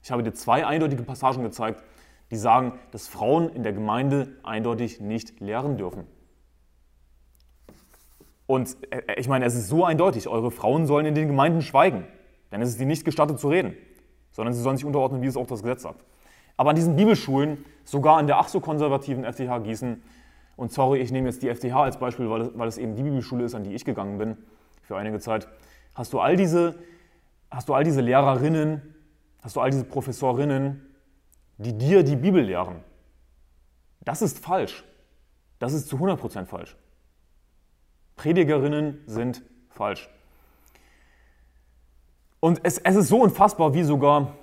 Ich 0.02 0.10
habe 0.10 0.22
dir 0.22 0.32
zwei 0.32 0.66
eindeutige 0.66 1.02
Passagen 1.02 1.42
gezeigt, 1.42 1.82
die 2.30 2.36
sagen, 2.36 2.78
dass 2.92 3.08
Frauen 3.08 3.48
in 3.50 3.62
der 3.62 3.72
Gemeinde 3.72 4.36
eindeutig 4.42 5.00
nicht 5.00 5.40
lehren 5.40 5.76
dürfen. 5.76 6.06
Und 8.46 8.76
äh, 8.90 9.02
ich 9.16 9.28
meine, 9.28 9.44
es 9.44 9.54
ist 9.54 9.68
so 9.68 9.84
eindeutig, 9.84 10.28
eure 10.28 10.50
Frauen 10.50 10.86
sollen 10.86 11.06
in 11.06 11.14
den 11.14 11.28
Gemeinden 11.28 11.62
schweigen, 11.62 12.06
denn 12.50 12.62
es 12.62 12.70
ist 12.70 12.80
ihnen 12.80 12.88
nicht 12.88 13.04
gestattet 13.04 13.38
zu 13.38 13.48
reden, 13.48 13.76
sondern 14.32 14.54
sie 14.54 14.62
sollen 14.62 14.76
sich 14.76 14.84
unterordnen, 14.84 15.22
wie 15.22 15.26
es 15.26 15.36
auch 15.36 15.46
das 15.46 15.62
Gesetz 15.62 15.82
sagt. 15.82 16.04
Aber 16.60 16.68
an 16.68 16.76
diesen 16.76 16.94
Bibelschulen, 16.94 17.64
sogar 17.84 18.18
an 18.18 18.26
der 18.26 18.38
ach 18.38 18.48
so 18.48 18.60
konservativen 18.60 19.24
FTH 19.24 19.60
Gießen, 19.64 20.02
und 20.56 20.70
sorry, 20.70 20.98
ich 20.98 21.10
nehme 21.10 21.26
jetzt 21.30 21.42
die 21.42 21.48
FTH 21.48 21.74
als 21.74 21.98
Beispiel, 21.98 22.28
weil 22.28 22.42
es, 22.42 22.50
weil 22.52 22.78
eben 22.78 22.96
die 22.96 23.02
Bibelschule 23.02 23.44
ist, 23.44 23.54
an 23.54 23.64
die 23.64 23.72
ich 23.72 23.82
gegangen 23.86 24.18
bin 24.18 24.36
für 24.82 24.94
einige 24.98 25.20
Zeit, 25.20 25.48
hast 25.94 26.12
du 26.12 26.20
all 26.20 26.36
diese, 26.36 26.78
hast 27.50 27.70
du 27.70 27.72
all 27.72 27.82
diese 27.82 28.02
Lehrerinnen, 28.02 28.94
hast 29.42 29.56
du 29.56 29.62
all 29.62 29.70
diese 29.70 29.84
Professorinnen, 29.84 30.84
die 31.56 31.78
dir 31.78 32.02
die 32.02 32.16
Bibel 32.16 32.42
lehren. 32.42 32.84
Das 34.04 34.20
ist 34.20 34.38
falsch. 34.38 34.84
Das 35.60 35.72
ist 35.72 35.88
zu 35.88 35.96
100% 35.96 36.44
falsch. 36.44 36.76
Predigerinnen 38.16 39.00
sind 39.06 39.42
falsch. 39.70 40.10
Und 42.38 42.60
es, 42.64 42.76
es 42.76 42.96
ist 42.96 43.08
so 43.08 43.22
unfassbar, 43.22 43.72
wie 43.72 43.82
sogar 43.82 44.34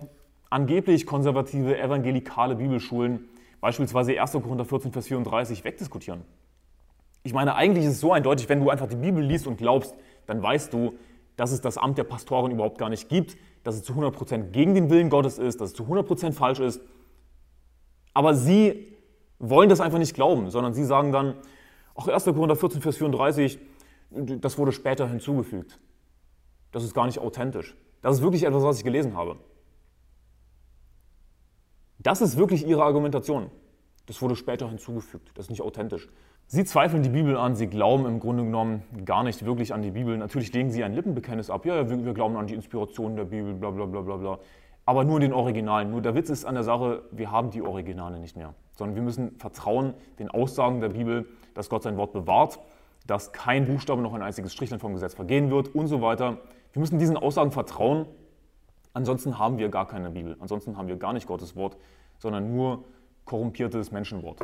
angeblich 0.50 1.06
konservative 1.06 1.80
evangelikale 1.80 2.56
Bibelschulen 2.56 3.28
beispielsweise 3.60 4.20
1. 4.20 4.32
Korinther 4.32 4.66
14, 4.66 4.92
Vers 4.92 5.08
34 5.08 5.64
wegdiskutieren. 5.64 6.22
Ich 7.24 7.34
meine, 7.34 7.56
eigentlich 7.56 7.86
ist 7.86 7.94
es 7.94 8.00
so 8.00 8.14
eindeutig, 8.14 8.48
wenn 8.48 8.62
du 8.62 8.70
einfach 8.70 8.88
die 8.88 8.96
Bibel 8.96 9.24
liest 9.24 9.48
und 9.48 9.58
glaubst, 9.58 9.96
dann 10.26 10.42
weißt 10.42 10.72
du, 10.72 10.94
dass 11.36 11.52
es 11.52 11.62
das 11.62 11.78
Amt 11.78 11.98
der 11.98 12.04
Pastorin 12.04 12.52
überhaupt 12.52 12.78
gar 12.78 12.90
nicht 12.90 13.10
gibt, 13.10 13.38
dass 13.64 13.76
es 13.76 13.84
zu 13.84 13.94
100% 13.94 14.52
gegen 14.52 14.74
den 14.74 14.90
Willen 14.90 15.10
Gottes 15.10 15.38
ist, 15.38 15.60
dass 15.60 15.72
es 15.72 15.76
zu 15.76 15.84
100% 15.84 16.32
falsch 16.32 16.60
ist. 16.60 16.82
Aber 18.14 18.34
sie 18.34 18.94
wollen 19.40 19.70
das 19.70 19.82
einfach 19.82 20.00
nicht 20.00 20.14
glauben, 20.14 20.50
sondern 20.50 20.74
sie 20.74 20.84
sagen 20.84 21.12
dann, 21.12 21.36
ach 21.96 22.08
1. 22.08 22.26
Korinther 22.26 22.56
14, 22.56 22.82
Vers 22.82 22.98
34, 22.98 23.60
das 24.10 24.58
wurde 24.58 24.72
später 24.72 25.08
hinzugefügt. 25.08 25.80
Das 26.72 26.84
ist 26.84 26.94
gar 26.94 27.06
nicht 27.06 27.20
authentisch. 27.20 27.76
Das 28.02 28.16
ist 28.16 28.22
wirklich 28.22 28.44
etwas, 28.44 28.64
was 28.64 28.78
ich 28.78 28.84
gelesen 28.84 29.16
habe. 29.16 29.38
Das 32.00 32.22
ist 32.22 32.38
wirklich 32.38 32.66
ihre 32.68 32.84
Argumentation. 32.84 33.50
Das 34.06 34.22
wurde 34.22 34.36
später 34.36 34.70
hinzugefügt. 34.70 35.32
Das 35.36 35.46
ist 35.46 35.50
nicht 35.50 35.62
authentisch. 35.62 36.08
Sie 36.50 36.64
zweifeln 36.64 37.04
die 37.04 37.10
Bibel 37.10 37.36
an, 37.36 37.56
sie 37.56 37.68
glauben 37.68 38.06
im 38.06 38.20
Grunde 38.20 38.44
genommen 38.44 38.84
gar 39.04 39.24
nicht 39.24 39.44
wirklich 39.44 39.74
an 39.74 39.82
die 39.82 39.92
Bibel. 39.92 40.18
Natürlich 40.18 40.54
legen 40.54 40.72
sie 40.72 40.84
ein 40.84 40.94
Lippenbekenntnis 40.94 41.50
ab. 41.50 41.66
Ja, 41.66 41.90
wir, 41.90 42.06
wir 42.06 42.14
glauben 42.14 42.38
an 42.38 42.48
die 42.48 42.54
Inspiration 42.54 43.18
der 43.18 43.26
Bibel, 43.26 43.54
bla 43.54 43.72
bla 43.72 43.86
bla 43.86 44.02
bla 44.02 44.16
bla. 44.16 44.40
Aber 44.86 45.04
nur 45.04 45.20
den 45.20 45.34
Originalen. 45.34 45.92
Nur 45.92 46.02
der 46.02 46.16
Witz 46.16 46.30
ist 46.30 46.46
an 46.46 46.54
der 46.54 46.64
Sache, 46.64 47.04
wir 47.12 47.32
haben 47.32 47.50
die 47.50 47.62
Originale 47.62 48.20
nicht 48.20 48.38
mehr. 48.38 48.54
Sondern 48.72 48.96
wir 48.96 49.04
müssen 49.04 49.38
vertrauen 49.40 49.94
den 50.20 50.30
Aussagen 50.30 50.80
der 50.80 50.90
Bibel, 50.90 51.28
dass 51.54 51.68
Gott 51.68 51.84
sein 51.84 51.98
Wort 51.98 52.14
bewahrt, 52.14 52.60
dass 53.06 53.34
kein 53.34 53.66
Buchstabe 53.66 54.02
noch 54.02 54.14
ein 54.14 54.22
einziges 54.22 54.54
Strichlein 54.54 54.80
vom 54.80 54.94
Gesetz 54.94 55.16
vergehen 55.16 55.50
wird 55.52 55.76
und 55.76 55.88
so 55.88 56.02
weiter. 56.02 56.38
Wir 56.72 56.80
müssen 56.80 57.00
diesen 57.00 57.18
Aussagen 57.18 57.52
vertrauen 57.52 58.06
Ansonsten 58.98 59.38
haben 59.38 59.60
wir 59.60 59.70
gar 59.70 59.88
keine 59.88 60.10
Bibel. 60.10 60.36
Ansonsten 60.40 60.76
haben 60.76 60.88
wir 60.88 60.96
gar 60.96 61.14
nicht 61.14 61.28
Gottes 61.28 61.56
Wort, 61.56 61.78
sondern 62.18 62.56
nur 62.56 62.84
korrumpiertes 63.26 63.92
Menschenwort. 63.92 64.40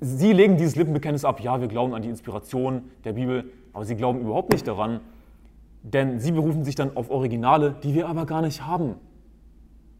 Sie 0.00 0.32
legen 0.32 0.56
dieses 0.56 0.76
Lippenbekenntnis 0.76 1.26
ab, 1.26 1.40
ja, 1.40 1.60
wir 1.60 1.68
glauben 1.68 1.92
an 1.92 2.00
die 2.00 2.08
Inspiration 2.08 2.84
der 3.04 3.12
Bibel, 3.12 3.52
aber 3.74 3.84
sie 3.84 3.96
glauben 3.96 4.20
überhaupt 4.22 4.50
nicht 4.50 4.66
daran, 4.66 5.00
denn 5.82 6.20
sie 6.20 6.32
berufen 6.32 6.64
sich 6.64 6.74
dann 6.74 6.96
auf 6.96 7.10
Originale, 7.10 7.74
die 7.82 7.92
wir 7.92 8.08
aber 8.08 8.24
gar 8.24 8.40
nicht 8.40 8.64
haben. 8.64 8.94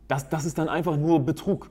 Das, 0.08 0.30
das 0.30 0.46
ist 0.46 0.56
dann 0.56 0.70
einfach 0.70 0.96
nur 0.96 1.20
Betrug. 1.20 1.68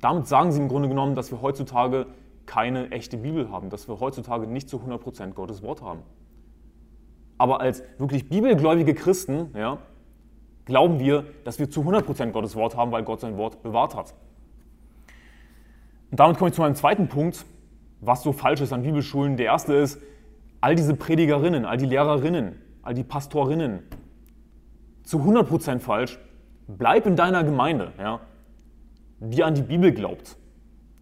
Damit 0.00 0.28
sagen 0.28 0.50
sie 0.50 0.62
im 0.62 0.68
Grunde 0.68 0.88
genommen, 0.88 1.14
dass 1.14 1.30
wir 1.30 1.42
heutzutage 1.42 2.06
keine 2.46 2.90
echte 2.90 3.18
Bibel 3.18 3.50
haben, 3.50 3.68
dass 3.68 3.86
wir 3.86 4.00
heutzutage 4.00 4.46
nicht 4.46 4.70
zu 4.70 4.78
100% 4.78 5.32
Gottes 5.32 5.62
Wort 5.62 5.82
haben. 5.82 6.00
Aber 7.38 7.60
als 7.60 7.82
wirklich 7.98 8.28
bibelgläubige 8.28 8.94
Christen 8.94 9.50
ja, 9.56 9.78
glauben 10.64 10.98
wir, 11.00 11.24
dass 11.44 11.58
wir 11.58 11.70
zu 11.70 11.82
100% 11.82 12.30
Gottes 12.30 12.54
Wort 12.56 12.76
haben, 12.76 12.92
weil 12.92 13.02
Gott 13.02 13.20
sein 13.20 13.36
Wort 13.36 13.62
bewahrt 13.62 13.94
hat. 13.94 14.14
Und 16.10 16.20
damit 16.20 16.38
komme 16.38 16.50
ich 16.50 16.54
zu 16.54 16.60
meinem 16.60 16.76
zweiten 16.76 17.08
Punkt, 17.08 17.44
was 18.00 18.22
so 18.22 18.32
falsch 18.32 18.60
ist 18.60 18.72
an 18.72 18.82
Bibelschulen. 18.82 19.36
Der 19.36 19.46
erste 19.46 19.74
ist, 19.74 20.00
all 20.60 20.74
diese 20.74 20.94
Predigerinnen, 20.94 21.64
all 21.64 21.76
die 21.76 21.86
Lehrerinnen, 21.86 22.60
all 22.82 22.94
die 22.94 23.04
Pastorinnen, 23.04 23.80
zu 25.02 25.18
100% 25.18 25.80
falsch. 25.80 26.18
Bleib 26.66 27.06
in 27.06 27.16
deiner 27.16 27.44
Gemeinde, 27.44 27.92
ja, 27.98 28.20
die 29.20 29.44
an 29.44 29.54
die 29.54 29.62
Bibel 29.62 29.92
glaubt, 29.92 30.36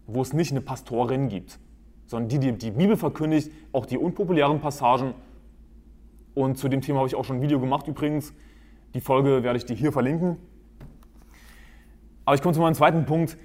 wo 0.07 0.21
es 0.21 0.33
nicht 0.33 0.51
eine 0.51 0.59
Pastorin 0.59 1.29
gibt, 1.29 1.59
sondern 2.05 2.27
die, 2.27 2.39
die 2.39 2.51
die 2.57 2.71
Bibel 2.71 2.97
verkündigt, 2.97 3.51
auch 3.71 3.85
die 3.85 3.97
unpopulären 3.97 4.59
Passagen 4.59 5.13
und 6.35 6.57
zu 6.57 6.67
dem 6.67 6.81
Thema 6.81 6.99
habe 6.99 7.07
ich 7.07 7.15
auch 7.15 7.25
schon 7.25 7.37
ein 7.37 7.41
Video 7.41 7.59
gemacht 7.59 7.87
übrigens. 7.87 8.33
Die 8.93 9.01
Folge 9.01 9.43
werde 9.43 9.57
ich 9.57 9.65
dir 9.65 9.75
hier 9.75 9.91
verlinken. 9.91 10.37
Aber 12.25 12.35
ich 12.35 12.41
komme 12.41 12.53
zu 12.53 12.61
meinem 12.61 12.75
zweiten 12.75 13.05
Punkt. 13.05 13.37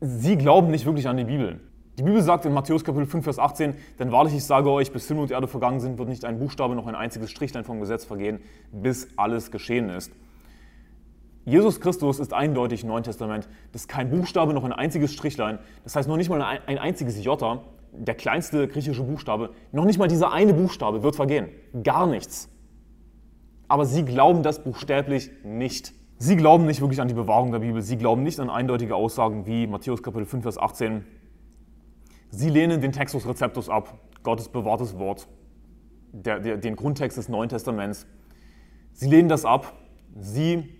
Sie 0.00 0.36
glauben 0.36 0.70
nicht 0.70 0.86
wirklich 0.86 1.08
an 1.08 1.16
die 1.16 1.24
Bibel. 1.24 1.60
Die 1.98 2.02
Bibel 2.02 2.22
sagt 2.22 2.46
in 2.46 2.54
Matthäus 2.54 2.84
Kapitel 2.84 3.04
5, 3.04 3.24
Vers 3.24 3.38
18, 3.38 3.74
denn 3.98 4.10
wahrlich 4.10 4.34
ich 4.34 4.44
sage 4.44 4.70
euch, 4.70 4.90
bis 4.92 5.06
Himmel 5.08 5.24
und 5.24 5.30
Erde 5.30 5.48
vergangen 5.48 5.80
sind, 5.80 5.98
wird 5.98 6.08
nicht 6.08 6.24
ein 6.24 6.38
Buchstabe 6.38 6.74
noch 6.74 6.86
ein 6.86 6.94
einziges 6.94 7.30
Strichlein 7.30 7.64
vom 7.64 7.80
Gesetz 7.80 8.06
vergehen, 8.06 8.40
bis 8.72 9.08
alles 9.18 9.50
geschehen 9.50 9.90
ist. 9.90 10.12
Jesus 11.44 11.80
Christus 11.80 12.18
ist 12.18 12.32
eindeutig 12.32 12.84
im 12.84 12.88
Neuen 12.88 13.02
Testament. 13.02 13.48
Das 13.72 13.82
ist 13.82 13.88
kein 13.88 14.08
Buchstabe, 14.08 14.54
noch 14.54 14.64
ein 14.64 14.72
einziges 14.72 15.12
Strichlein. 15.12 15.58
Das 15.84 15.96
heißt 15.96 16.08
noch 16.08 16.16
nicht 16.16 16.30
mal 16.30 16.40
ein 16.40 16.78
einziges 16.78 17.22
Jota, 17.22 17.60
der 17.92 18.14
kleinste 18.14 18.68
griechische 18.68 19.02
Buchstabe. 19.02 19.50
Noch 19.72 19.84
nicht 19.84 19.98
mal 19.98 20.08
dieser 20.08 20.32
eine 20.32 20.54
Buchstabe 20.54 21.02
wird 21.02 21.16
vergehen. 21.16 21.48
Gar 21.82 22.06
nichts. 22.06 22.48
Aber 23.68 23.86
sie 23.86 24.04
glauben 24.04 24.42
das 24.42 24.62
buchstäblich 24.62 25.30
nicht. 25.44 25.92
Sie 26.18 26.36
glauben 26.36 26.66
nicht 26.66 26.80
wirklich 26.80 27.00
an 27.00 27.08
die 27.08 27.14
Bewahrung 27.14 27.52
der 27.52 27.60
Bibel. 27.60 27.80
Sie 27.82 27.96
glauben 27.96 28.22
nicht 28.22 28.40
an 28.40 28.50
eindeutige 28.50 28.94
Aussagen 28.94 29.46
wie 29.46 29.66
Matthäus 29.66 30.02
Kapitel 30.02 30.26
5, 30.26 30.42
Vers 30.42 30.58
18. 30.58 31.04
Sie 32.30 32.50
lehnen 32.50 32.80
den 32.80 32.92
Textus 32.92 33.26
Receptus 33.26 33.68
ab, 33.68 33.98
Gottes 34.22 34.48
bewahrtes 34.48 34.98
Wort, 34.98 35.28
der, 36.12 36.40
der, 36.40 36.56
den 36.58 36.76
Grundtext 36.76 37.16
des 37.16 37.28
Neuen 37.28 37.48
Testaments. 37.48 38.06
Sie 38.92 39.08
lehnen 39.08 39.28
das 39.28 39.44
ab. 39.44 39.72
Sie 40.18 40.76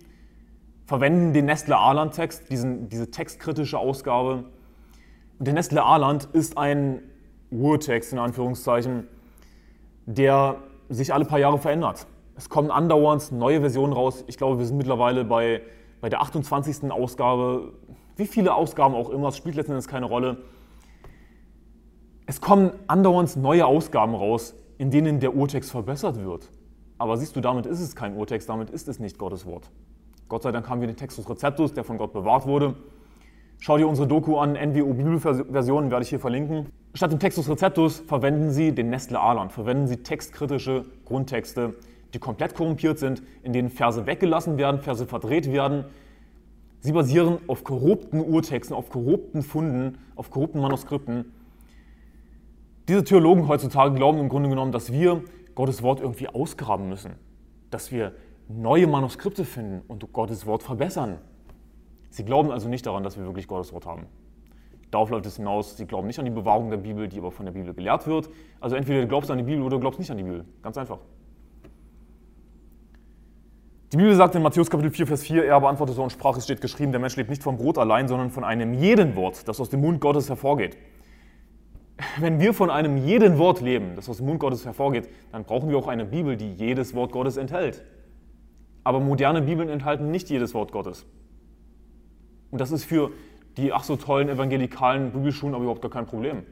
verwenden 0.85 1.33
den 1.33 1.45
Nestle-Aland-Text, 1.45 2.49
diese 2.49 3.09
textkritische 3.11 3.79
Ausgabe. 3.79 4.45
Der 5.41 5.55
Nestle-Aland 5.55 6.25
ist 6.33 6.55
ein 6.59 7.01
Urtext, 7.49 8.13
in 8.13 8.19
Anführungszeichen, 8.19 9.07
der 10.05 10.57
sich 10.87 11.15
alle 11.15 11.25
paar 11.25 11.39
Jahre 11.39 11.57
verändert. 11.57 12.05
Es 12.35 12.47
kommen 12.47 12.69
andauernd 12.69 13.31
neue 13.31 13.59
Versionen 13.59 13.91
raus. 13.91 14.23
Ich 14.27 14.37
glaube, 14.37 14.59
wir 14.59 14.67
sind 14.67 14.77
mittlerweile 14.77 15.25
bei, 15.25 15.63
bei 15.99 16.09
der 16.09 16.21
28. 16.21 16.91
Ausgabe. 16.91 17.73
Wie 18.17 18.27
viele 18.27 18.53
Ausgaben 18.53 18.93
auch 18.93 19.09
immer, 19.09 19.29
es 19.29 19.37
spielt 19.37 19.55
letztendlich 19.55 19.87
keine 19.87 20.05
Rolle. 20.05 20.43
Es 22.27 22.39
kommen 22.39 22.69
andauernd 22.85 23.35
neue 23.35 23.65
Ausgaben 23.65 24.13
raus, 24.13 24.53
in 24.77 24.91
denen 24.91 25.19
der 25.19 25.35
Urtext 25.35 25.71
verbessert 25.71 26.23
wird. 26.23 26.51
Aber 26.99 27.17
siehst 27.17 27.35
du, 27.35 27.41
damit 27.41 27.65
ist 27.65 27.79
es 27.79 27.95
kein 27.95 28.15
Urtext, 28.15 28.47
damit 28.47 28.69
ist 28.69 28.87
es 28.87 28.99
nicht 28.99 29.17
Gottes 29.17 29.47
Wort. 29.47 29.71
Gott 30.29 30.43
sei 30.43 30.51
Dank 30.51 30.69
haben 30.69 30.81
wir 30.81 30.87
den 30.87 30.97
Textus 30.97 31.27
Receptus, 31.27 31.73
der 31.73 31.83
von 31.83 31.97
Gott 31.97 32.13
bewahrt 32.13 32.45
wurde. 32.45 32.75
Schau 33.63 33.77
dir 33.77 33.87
unsere 33.87 34.07
Doku 34.07 34.37
an, 34.37 34.53
NWO 34.53 34.91
Bibelversionen 34.91 35.91
werde 35.91 36.01
ich 36.01 36.09
hier 36.09 36.19
verlinken. 36.19 36.69
Statt 36.95 37.11
dem 37.11 37.19
Textus 37.19 37.47
Receptus 37.47 37.99
verwenden 37.99 38.49
Sie 38.49 38.71
den 38.71 38.89
Nestle 38.89 39.19
Aland, 39.19 39.51
verwenden 39.51 39.85
Sie 39.85 39.97
textkritische 39.97 40.85
Grundtexte, 41.05 41.75
die 42.11 42.17
komplett 42.17 42.55
korrumpiert 42.55 42.97
sind, 42.97 43.21
in 43.43 43.53
denen 43.53 43.69
Verse 43.69 44.07
weggelassen 44.07 44.57
werden, 44.57 44.81
Verse 44.81 45.05
verdreht 45.05 45.51
werden. 45.51 45.85
Sie 46.79 46.91
basieren 46.91 47.37
auf 47.45 47.63
korrupten 47.63 48.19
Urtexten, 48.21 48.75
auf 48.75 48.89
korrupten 48.89 49.43
Funden, 49.43 49.99
auf 50.15 50.31
korrupten 50.31 50.59
Manuskripten. 50.59 51.31
Diese 52.87 53.03
Theologen 53.03 53.47
heutzutage 53.47 53.93
glauben 53.93 54.17
im 54.17 54.29
Grunde 54.29 54.49
genommen, 54.49 54.71
dass 54.71 54.91
wir 54.91 55.21
Gottes 55.53 55.83
Wort 55.83 55.99
irgendwie 55.99 56.29
ausgraben 56.29 56.89
müssen, 56.89 57.11
dass 57.69 57.91
wir 57.91 58.13
neue 58.49 58.87
Manuskripte 58.87 59.45
finden 59.45 59.83
und 59.87 60.11
Gottes 60.13 60.47
Wort 60.47 60.63
verbessern. 60.63 61.19
Sie 62.11 62.23
glauben 62.23 62.51
also 62.51 62.69
nicht 62.69 62.85
daran, 62.85 63.03
dass 63.03 63.17
wir 63.17 63.25
wirklich 63.25 63.47
Gottes 63.47 63.73
Wort 63.73 63.85
haben. 63.85 64.05
Darauf 64.91 65.09
läuft 65.09 65.25
es 65.25 65.37
hinaus, 65.37 65.77
sie 65.77 65.87
glauben 65.87 66.07
nicht 66.07 66.19
an 66.19 66.25
die 66.25 66.31
Bewahrung 66.31 66.69
der 66.69 66.77
Bibel, 66.77 67.07
die 67.07 67.17
aber 67.17 67.31
von 67.31 67.45
der 67.45 67.53
Bibel 67.53 67.73
gelehrt 67.73 68.05
wird. 68.05 68.29
Also 68.59 68.75
entweder 68.75 69.01
du 69.01 69.07
glaubst 69.07 69.31
an 69.31 69.37
die 69.37 69.45
Bibel 69.45 69.61
oder 69.61 69.77
du 69.77 69.79
glaubst 69.79 69.99
nicht 69.99 70.11
an 70.11 70.17
die 70.17 70.23
Bibel. 70.23 70.43
Ganz 70.61 70.77
einfach. 70.77 70.99
Die 73.93 73.97
Bibel 73.97 74.13
sagt 74.15 74.35
in 74.35 74.41
Matthäus 74.41 74.69
Kapitel 74.69 74.91
4, 74.91 75.07
Vers 75.07 75.23
4, 75.23 75.45
er 75.45 75.59
beantwortete 75.61 76.01
und 76.01 76.11
sprach, 76.11 76.37
es 76.37 76.43
steht 76.43 76.59
geschrieben, 76.59 76.91
der 76.91 76.99
Mensch 76.99 77.15
lebt 77.15 77.29
nicht 77.29 77.43
vom 77.43 77.57
Brot 77.57 77.77
allein, 77.77 78.09
sondern 78.09 78.29
von 78.29 78.43
einem 78.43 78.73
jeden 78.73 79.15
Wort, 79.15 79.47
das 79.47 79.61
aus 79.61 79.69
dem 79.69 79.81
Mund 79.81 80.01
Gottes 80.01 80.27
hervorgeht. 80.27 80.77
Wenn 82.19 82.41
wir 82.41 82.53
von 82.53 82.69
einem 82.69 82.97
jeden 82.97 83.37
Wort 83.37 83.61
leben, 83.61 83.95
das 83.95 84.09
aus 84.09 84.17
dem 84.17 84.25
Mund 84.25 84.39
Gottes 84.39 84.65
hervorgeht, 84.65 85.07
dann 85.31 85.45
brauchen 85.45 85.69
wir 85.69 85.77
auch 85.77 85.87
eine 85.87 86.05
Bibel, 86.05 86.35
die 86.35 86.51
jedes 86.53 86.93
Wort 86.93 87.11
Gottes 87.11 87.37
enthält. 87.37 87.83
Aber 88.83 88.99
moderne 88.99 89.41
Bibeln 89.41 89.69
enthalten 89.69 90.11
nicht 90.11 90.29
jedes 90.29 90.53
Wort 90.53 90.71
Gottes. 90.71 91.05
Und 92.51 92.59
das 92.61 92.71
ist 92.71 92.83
für 92.83 93.11
die 93.57 93.73
ach 93.73 93.83
so 93.83 93.95
tollen 93.95 94.29
evangelikalen 94.29 95.11
Bibelschulen 95.11 95.55
aber 95.55 95.63
überhaupt 95.63 95.81
gar 95.81 95.91
kein 95.91 96.05
Problem, 96.05 96.43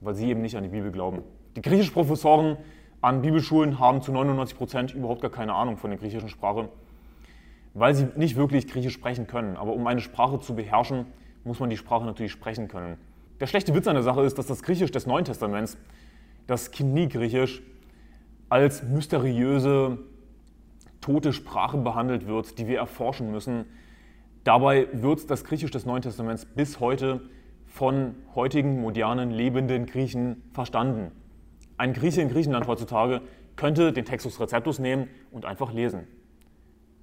weil 0.00 0.14
sie 0.14 0.28
eben 0.28 0.42
nicht 0.42 0.56
an 0.56 0.62
die 0.62 0.68
Bibel 0.68 0.92
glauben. 0.92 1.22
Die 1.56 1.62
griechischen 1.62 1.92
Professoren 1.92 2.56
an 3.00 3.22
Bibelschulen 3.22 3.78
haben 3.78 4.02
zu 4.02 4.12
99 4.12 4.56
Prozent 4.56 4.94
überhaupt 4.94 5.22
gar 5.22 5.30
keine 5.30 5.54
Ahnung 5.54 5.76
von 5.76 5.90
der 5.90 5.98
griechischen 5.98 6.28
Sprache, 6.28 6.68
weil 7.74 7.94
sie 7.94 8.08
nicht 8.16 8.36
wirklich 8.36 8.68
Griechisch 8.68 8.94
sprechen 8.94 9.26
können. 9.26 9.56
Aber 9.56 9.72
um 9.72 9.86
eine 9.86 10.00
Sprache 10.00 10.40
zu 10.40 10.54
beherrschen, 10.54 11.06
muss 11.44 11.60
man 11.60 11.70
die 11.70 11.76
Sprache 11.76 12.04
natürlich 12.04 12.32
sprechen 12.32 12.68
können. 12.68 12.96
Der 13.40 13.46
schlechte 13.46 13.74
Witz 13.74 13.86
an 13.86 13.94
der 13.94 14.02
Sache 14.02 14.22
ist, 14.22 14.36
dass 14.36 14.46
das 14.46 14.62
Griechisch 14.62 14.90
des 14.90 15.06
Neuen 15.06 15.24
Testaments, 15.24 15.78
das 16.48 16.72
Knie-Griechisch, 16.72 17.62
als 18.48 18.82
mysteriöse, 18.82 19.98
tote 21.00 21.32
Sprache 21.32 21.78
behandelt 21.78 22.26
wird, 22.26 22.58
die 22.58 22.66
wir 22.66 22.78
erforschen 22.78 23.30
müssen. 23.30 23.66
Dabei 24.44 24.88
wird 24.92 25.30
das 25.30 25.44
Griechisch 25.44 25.70
des 25.70 25.84
Neuen 25.86 26.02
Testaments 26.02 26.46
bis 26.46 26.80
heute 26.80 27.20
von 27.66 28.14
heutigen, 28.34 28.80
modernen, 28.80 29.30
lebenden 29.30 29.86
Griechen 29.86 30.42
verstanden. 30.52 31.12
Ein 31.76 31.92
Grieche 31.92 32.22
in 32.22 32.28
Griechenland 32.28 32.66
heutzutage 32.66 33.20
könnte 33.56 33.92
den 33.92 34.04
Textus 34.04 34.40
Receptus 34.40 34.78
nehmen 34.78 35.08
und 35.30 35.44
einfach 35.44 35.72
lesen. 35.72 36.06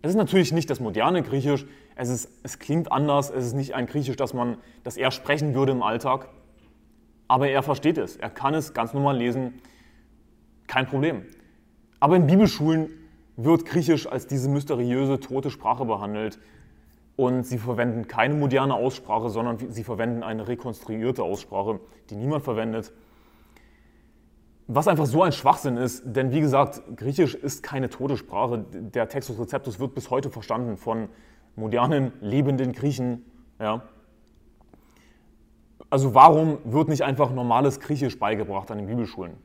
Es 0.01 0.09
ist 0.09 0.17
natürlich 0.17 0.51
nicht 0.51 0.69
das 0.69 0.79
moderne 0.79 1.23
Griechisch, 1.23 1.65
es, 1.95 2.09
ist, 2.09 2.29
es 2.43 2.59
klingt 2.59 2.91
anders, 2.91 3.29
es 3.29 3.47
ist 3.47 3.53
nicht 3.53 3.73
ein 3.73 3.87
Griechisch, 3.87 4.15
das, 4.15 4.33
man, 4.33 4.57
das 4.83 4.97
er 4.97 5.11
sprechen 5.11 5.55
würde 5.55 5.71
im 5.71 5.81
Alltag, 5.81 6.29
aber 7.27 7.49
er 7.49 7.63
versteht 7.63 7.97
es, 7.97 8.15
er 8.15 8.29
kann 8.29 8.53
es 8.53 8.73
ganz 8.73 8.93
normal 8.93 9.17
lesen, 9.17 9.61
kein 10.67 10.85
Problem. 10.85 11.23
Aber 11.99 12.15
in 12.15 12.27
Bibelschulen 12.27 12.89
wird 13.35 13.65
Griechisch 13.65 14.07
als 14.07 14.27
diese 14.27 14.49
mysteriöse, 14.49 15.19
tote 15.19 15.49
Sprache 15.49 15.85
behandelt 15.85 16.39
und 17.15 17.43
sie 17.43 17.57
verwenden 17.57 18.07
keine 18.07 18.33
moderne 18.33 18.73
Aussprache, 18.73 19.29
sondern 19.29 19.57
sie 19.69 19.83
verwenden 19.83 20.23
eine 20.23 20.47
rekonstruierte 20.47 21.23
Aussprache, 21.23 21.79
die 22.09 22.15
niemand 22.15 22.43
verwendet. 22.43 22.91
Was 24.67 24.87
einfach 24.87 25.05
so 25.05 25.21
ein 25.21 25.31
Schwachsinn 25.31 25.77
ist, 25.77 26.03
denn 26.05 26.31
wie 26.31 26.41
gesagt, 26.41 26.81
Griechisch 26.97 27.35
ist 27.35 27.61
keine 27.61 27.89
tote 27.89 28.17
Sprache. 28.17 28.65
Der 28.71 29.07
Textus 29.07 29.39
Receptus 29.39 29.79
wird 29.79 29.93
bis 29.93 30.09
heute 30.09 30.29
verstanden 30.29 30.75
von 30.75 31.07
modernen, 31.55 32.11
lebenden 32.19 32.71
Griechen. 32.71 33.25
Ja. 33.59 33.83
Also 35.89 36.15
warum 36.15 36.57
wird 36.65 36.89
nicht 36.89 37.03
einfach 37.03 37.31
normales 37.31 37.79
Griechisch 37.79 38.19
beigebracht 38.19 38.71
an 38.71 38.79
den 38.79 38.87
Bibelschulen? 38.87 39.37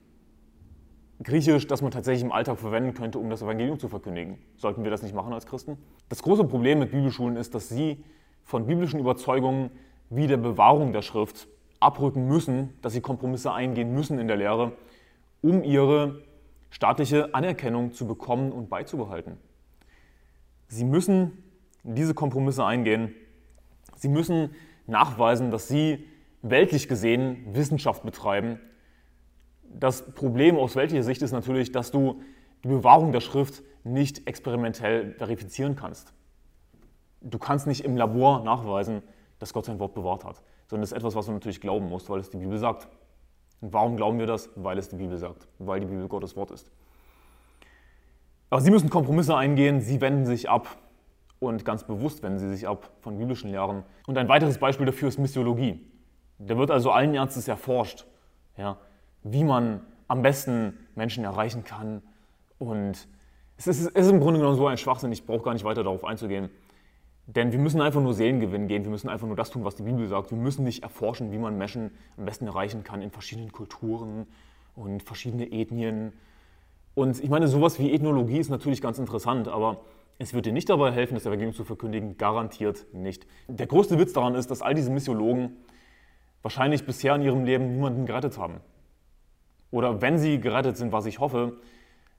Griechisch, 1.22 1.66
das 1.66 1.82
man 1.82 1.90
tatsächlich 1.90 2.24
im 2.24 2.32
Alltag 2.32 2.58
verwenden 2.58 2.94
könnte, 2.94 3.18
um 3.18 3.28
das 3.28 3.42
Evangelium 3.42 3.78
zu 3.78 3.88
verkündigen. 3.88 4.38
Sollten 4.56 4.84
wir 4.84 4.90
das 4.90 5.02
nicht 5.02 5.14
machen 5.14 5.32
als 5.32 5.46
Christen? 5.46 5.76
Das 6.08 6.22
große 6.22 6.44
Problem 6.44 6.78
mit 6.78 6.92
Bibelschulen 6.92 7.36
ist, 7.36 7.54
dass 7.54 7.68
sie 7.68 8.02
von 8.44 8.66
biblischen 8.66 8.98
Überzeugungen 9.00 9.70
wie 10.08 10.26
der 10.26 10.38
Bewahrung 10.38 10.92
der 10.92 11.02
Schrift 11.02 11.46
abrücken 11.78 12.26
müssen, 12.26 12.74
dass 12.82 12.94
sie 12.94 13.00
Kompromisse 13.00 13.52
eingehen 13.52 13.94
müssen 13.94 14.18
in 14.18 14.28
der 14.28 14.36
Lehre 14.36 14.72
um 15.42 15.62
ihre 15.62 16.22
staatliche 16.70 17.34
Anerkennung 17.34 17.92
zu 17.92 18.06
bekommen 18.06 18.52
und 18.52 18.68
beizubehalten. 18.68 19.38
Sie 20.68 20.84
müssen 20.84 21.42
diese 21.82 22.14
Kompromisse 22.14 22.64
eingehen. 22.64 23.14
Sie 23.96 24.08
müssen 24.08 24.54
nachweisen, 24.86 25.50
dass 25.50 25.68
sie 25.68 26.04
weltlich 26.42 26.88
gesehen 26.88 27.54
Wissenschaft 27.54 28.04
betreiben. 28.04 28.60
Das 29.78 30.02
Problem 30.14 30.56
aus 30.56 30.76
weltlicher 30.76 31.02
Sicht 31.02 31.22
ist 31.22 31.32
natürlich, 31.32 31.72
dass 31.72 31.90
du 31.90 32.20
die 32.64 32.68
Bewahrung 32.68 33.12
der 33.12 33.20
Schrift 33.20 33.62
nicht 33.84 34.26
experimentell 34.26 35.14
verifizieren 35.14 35.76
kannst. 35.76 36.12
Du 37.20 37.38
kannst 37.38 37.66
nicht 37.66 37.84
im 37.84 37.96
Labor 37.96 38.42
nachweisen, 38.44 39.02
dass 39.38 39.52
Gott 39.52 39.66
sein 39.66 39.78
Wort 39.78 39.94
bewahrt 39.94 40.24
hat, 40.24 40.42
sondern 40.68 40.82
das 40.82 40.92
ist 40.92 40.98
etwas, 40.98 41.14
was 41.14 41.26
du 41.26 41.32
natürlich 41.32 41.60
glauben 41.60 41.88
musst, 41.88 42.10
weil 42.10 42.20
es 42.20 42.30
die 42.30 42.36
Bibel 42.36 42.58
sagt. 42.58 42.88
Und 43.60 43.72
warum 43.72 43.96
glauben 43.96 44.18
wir 44.18 44.26
das? 44.26 44.50
Weil 44.56 44.78
es 44.78 44.88
die 44.88 44.96
Bibel 44.96 45.16
sagt, 45.18 45.48
weil 45.58 45.80
die 45.80 45.86
Bibel 45.86 46.08
Gottes 46.08 46.36
Wort 46.36 46.50
ist. 46.50 46.70
Aber 48.48 48.60
sie 48.60 48.70
müssen 48.70 48.90
Kompromisse 48.90 49.36
eingehen, 49.36 49.80
sie 49.80 50.00
wenden 50.00 50.26
sich 50.26 50.48
ab 50.50 50.76
und 51.38 51.64
ganz 51.64 51.84
bewusst 51.84 52.22
wenden 52.22 52.38
sie 52.38 52.48
sich 52.48 52.66
ab 52.66 52.90
von 53.00 53.16
biblischen 53.16 53.50
Lehren. 53.50 53.84
Und 54.06 54.18
ein 54.18 54.28
weiteres 54.28 54.58
Beispiel 54.58 54.86
dafür 54.86 55.08
ist 55.08 55.18
Missiologie. 55.18 55.86
Da 56.38 56.56
wird 56.56 56.70
also 56.70 56.90
allen 56.90 57.14
Ernstes 57.14 57.48
erforscht, 57.48 58.06
ja, 58.56 58.78
wie 59.22 59.44
man 59.44 59.80
am 60.08 60.22
besten 60.22 60.74
Menschen 60.94 61.24
erreichen 61.24 61.64
kann. 61.64 62.02
Und 62.58 63.08
es 63.56 63.66
ist, 63.66 63.80
es 63.94 64.06
ist 64.06 64.10
im 64.10 64.20
Grunde 64.20 64.40
genommen 64.40 64.56
so 64.56 64.66
ein 64.66 64.78
Schwachsinn, 64.78 65.12
ich 65.12 65.26
brauche 65.26 65.42
gar 65.42 65.52
nicht 65.52 65.64
weiter 65.64 65.84
darauf 65.84 66.04
einzugehen. 66.04 66.50
Denn 67.26 67.52
wir 67.52 67.58
müssen 67.60 67.80
einfach 67.80 68.00
nur 68.00 68.14
Seelengewinn 68.14 68.66
gehen, 68.66 68.82
wir 68.82 68.90
müssen 68.90 69.08
einfach 69.08 69.26
nur 69.26 69.36
das 69.36 69.50
tun, 69.50 69.64
was 69.64 69.76
die 69.76 69.84
Bibel 69.84 70.08
sagt. 70.08 70.32
Wir 70.32 70.38
müssen 70.38 70.64
nicht 70.64 70.82
erforschen, 70.82 71.30
wie 71.30 71.38
man 71.38 71.56
Menschen 71.56 71.92
am 72.16 72.24
besten 72.24 72.46
erreichen 72.46 72.82
kann 72.82 73.02
in 73.02 73.10
verschiedenen 73.10 73.52
Kulturen 73.52 74.26
und 74.74 75.02
verschiedene 75.02 75.52
Ethnien. 75.52 76.12
Und 76.94 77.22
ich 77.22 77.30
meine, 77.30 77.46
sowas 77.46 77.78
wie 77.78 77.92
Ethnologie 77.92 78.38
ist 78.38 78.50
natürlich 78.50 78.82
ganz 78.82 78.98
interessant, 78.98 79.46
aber 79.46 79.82
es 80.18 80.34
wird 80.34 80.46
dir 80.46 80.52
nicht 80.52 80.68
dabei 80.68 80.90
helfen, 80.90 81.14
das 81.14 81.24
Evangelium 81.24 81.54
zu 81.54 81.64
verkündigen, 81.64 82.16
garantiert 82.18 82.86
nicht. 82.92 83.26
Der 83.46 83.66
größte 83.66 83.98
Witz 83.98 84.12
daran 84.12 84.34
ist, 84.34 84.50
dass 84.50 84.60
all 84.60 84.74
diese 84.74 84.90
Missiologen 84.90 85.56
wahrscheinlich 86.42 86.84
bisher 86.84 87.14
in 87.14 87.22
ihrem 87.22 87.44
Leben 87.44 87.72
niemanden 87.72 88.06
gerettet 88.06 88.38
haben. 88.38 88.60
Oder 89.70 90.00
wenn 90.02 90.18
sie 90.18 90.40
gerettet 90.40 90.76
sind, 90.76 90.92
was 90.92 91.06
ich 91.06 91.20
hoffe, 91.20 91.56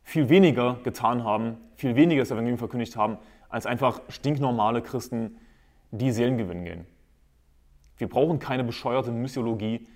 viel 0.03 0.29
weniger 0.29 0.79
getan 0.83 1.23
haben, 1.23 1.57
viel 1.75 1.95
weniger 1.95 2.21
das 2.21 2.31
Evangelium 2.31 2.57
verkündigt 2.57 2.95
haben, 2.95 3.17
als 3.49 3.65
einfach 3.65 4.01
stinknormale 4.09 4.81
Christen, 4.81 5.37
die 5.91 6.11
Seelen 6.11 6.37
gewinnen 6.37 6.63
gehen. 6.63 6.85
Wir 7.97 8.07
brauchen 8.07 8.39
keine 8.39 8.63
bescheuerte 8.63 9.11
Missiologie. 9.11 9.87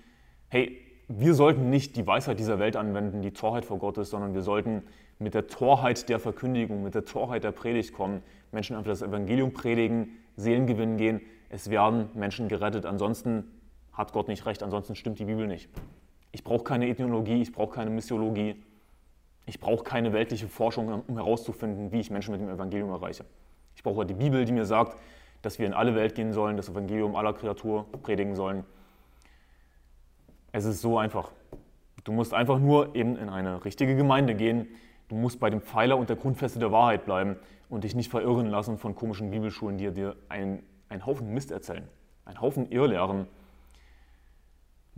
Hey, 0.48 0.78
wir 1.08 1.34
sollten 1.34 1.70
nicht 1.70 1.96
die 1.96 2.06
Weisheit 2.06 2.38
dieser 2.38 2.58
Welt 2.58 2.76
anwenden, 2.76 3.22
die 3.22 3.32
Torheit 3.32 3.64
vor 3.64 3.78
Gott 3.78 3.96
ist, 3.98 4.10
sondern 4.10 4.34
wir 4.34 4.42
sollten 4.42 4.82
mit 5.18 5.34
der 5.34 5.46
Torheit 5.46 6.08
der 6.08 6.18
Verkündigung, 6.18 6.82
mit 6.82 6.94
der 6.94 7.04
Torheit 7.04 7.44
der 7.44 7.52
Predigt 7.52 7.94
kommen, 7.94 8.22
Menschen 8.52 8.76
einfach 8.76 8.90
das 8.90 9.02
Evangelium 9.02 9.52
predigen, 9.52 10.10
Seelen 10.36 10.66
gewinnen 10.66 10.98
gehen. 10.98 11.20
Es 11.48 11.70
werden 11.70 12.10
Menschen 12.14 12.48
gerettet. 12.48 12.84
Ansonsten 12.84 13.44
hat 13.92 14.12
Gott 14.12 14.28
nicht 14.28 14.44
recht, 14.44 14.62
ansonsten 14.62 14.94
stimmt 14.94 15.18
die 15.18 15.24
Bibel 15.24 15.46
nicht. 15.46 15.70
Ich 16.32 16.44
brauche 16.44 16.64
keine 16.64 16.88
Ethnologie, 16.88 17.40
ich 17.40 17.52
brauche 17.52 17.74
keine 17.74 17.90
Missiologie, 17.90 18.62
ich 19.46 19.60
brauche 19.60 19.84
keine 19.84 20.12
weltliche 20.12 20.48
Forschung, 20.48 21.02
um 21.06 21.16
herauszufinden, 21.16 21.92
wie 21.92 22.00
ich 22.00 22.10
Menschen 22.10 22.32
mit 22.32 22.40
dem 22.40 22.48
Evangelium 22.48 22.90
erreiche. 22.90 23.24
Ich 23.74 23.82
brauche 23.82 24.04
die 24.04 24.14
Bibel, 24.14 24.44
die 24.44 24.52
mir 24.52 24.64
sagt, 24.66 24.96
dass 25.42 25.58
wir 25.58 25.66
in 25.66 25.74
alle 25.74 25.94
Welt 25.94 26.14
gehen 26.14 26.32
sollen, 26.32 26.56
das 26.56 26.68
Evangelium 26.68 27.14
aller 27.14 27.32
Kreatur 27.32 27.86
predigen 28.02 28.34
sollen. 28.34 28.64
Es 30.52 30.64
ist 30.64 30.80
so 30.80 30.98
einfach. 30.98 31.30
Du 32.04 32.12
musst 32.12 32.34
einfach 32.34 32.58
nur 32.58 32.94
eben 32.94 33.16
in 33.16 33.28
eine 33.28 33.64
richtige 33.64 33.94
Gemeinde 33.94 34.34
gehen. 34.34 34.68
Du 35.08 35.14
musst 35.14 35.38
bei 35.38 35.50
dem 35.50 35.60
Pfeiler 35.60 35.96
und 35.96 36.08
der 36.08 36.16
Grundfeste 36.16 36.58
der 36.58 36.72
Wahrheit 36.72 37.04
bleiben 37.04 37.36
und 37.68 37.84
dich 37.84 37.94
nicht 37.94 38.10
verirren 38.10 38.46
lassen 38.46 38.78
von 38.78 38.94
komischen 38.94 39.30
Bibelschulen, 39.30 39.78
die 39.78 39.90
dir 39.92 40.16
einen, 40.28 40.62
einen 40.88 41.04
Haufen 41.04 41.32
Mist 41.32 41.50
erzählen, 41.50 41.86
einen 42.24 42.40
Haufen 42.40 42.70
Irrlehren. 42.70 43.26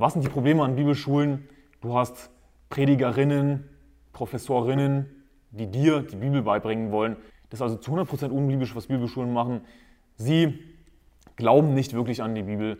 Was 0.00 0.12
sind 0.12 0.24
die 0.24 0.28
Probleme 0.28 0.62
an 0.62 0.76
Bibelschulen? 0.76 1.48
Du 1.80 1.96
hast 1.96 2.30
Predigerinnen, 2.70 3.68
Professorinnen, 4.12 5.06
die 5.50 5.66
dir 5.66 6.02
die 6.02 6.14
Bibel 6.14 6.40
beibringen 6.42 6.92
wollen. 6.92 7.16
Das 7.50 7.58
ist 7.58 7.62
also 7.62 7.76
zu 7.78 7.90
100% 7.96 8.30
unbiblisch, 8.30 8.76
was 8.76 8.86
Bibelschulen 8.86 9.32
machen. 9.32 9.62
Sie 10.14 10.60
glauben 11.34 11.74
nicht 11.74 11.94
wirklich 11.94 12.22
an 12.22 12.36
die 12.36 12.44
Bibel. 12.44 12.78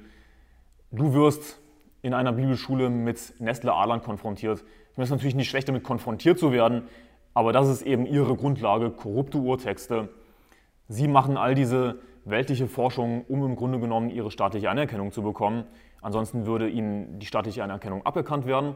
Du 0.93 1.13
wirst 1.13 1.59
in 2.03 2.15
einer 2.15 2.31
Bibelschule 2.31 2.89
mit 2.89 3.35
Nestle 3.41 3.75
Adlern 3.75 4.01
konfrontiert. 4.01 4.61
Ich 4.61 4.97
meine, 4.97 5.03
es 5.03 5.11
ist 5.11 5.17
natürlich 5.17 5.35
nicht 5.35 5.51
schlecht, 5.51 5.69
damit 5.69 5.83
konfrontiert 5.83 6.39
zu 6.39 6.53
werden, 6.53 6.83
aber 7.35 7.53
das 7.53 7.69
ist 7.69 7.83
eben 7.83 8.07
ihre 8.07 8.37
Grundlage, 8.37 8.93
korrupte 8.93 9.39
Urtexte. 9.39 10.09
Sie 10.87 11.09
machen 11.09 11.37
all 11.37 11.57
diese 11.57 11.99
weltliche 12.25 12.69
Forschung, 12.69 13.25
um 13.27 13.45
im 13.45 13.57
Grunde 13.57 13.81
genommen 13.81 14.09
ihre 14.09 14.31
staatliche 14.31 14.71
Anerkennung 14.71 15.11
zu 15.11 15.23
bekommen. 15.23 15.65
Ansonsten 16.01 16.47
würde 16.47 16.69
ihnen 16.69 17.19
die 17.19 17.27
staatliche 17.27 17.63
Anerkennung 17.65 18.05
aberkannt 18.07 18.47
werden, 18.47 18.75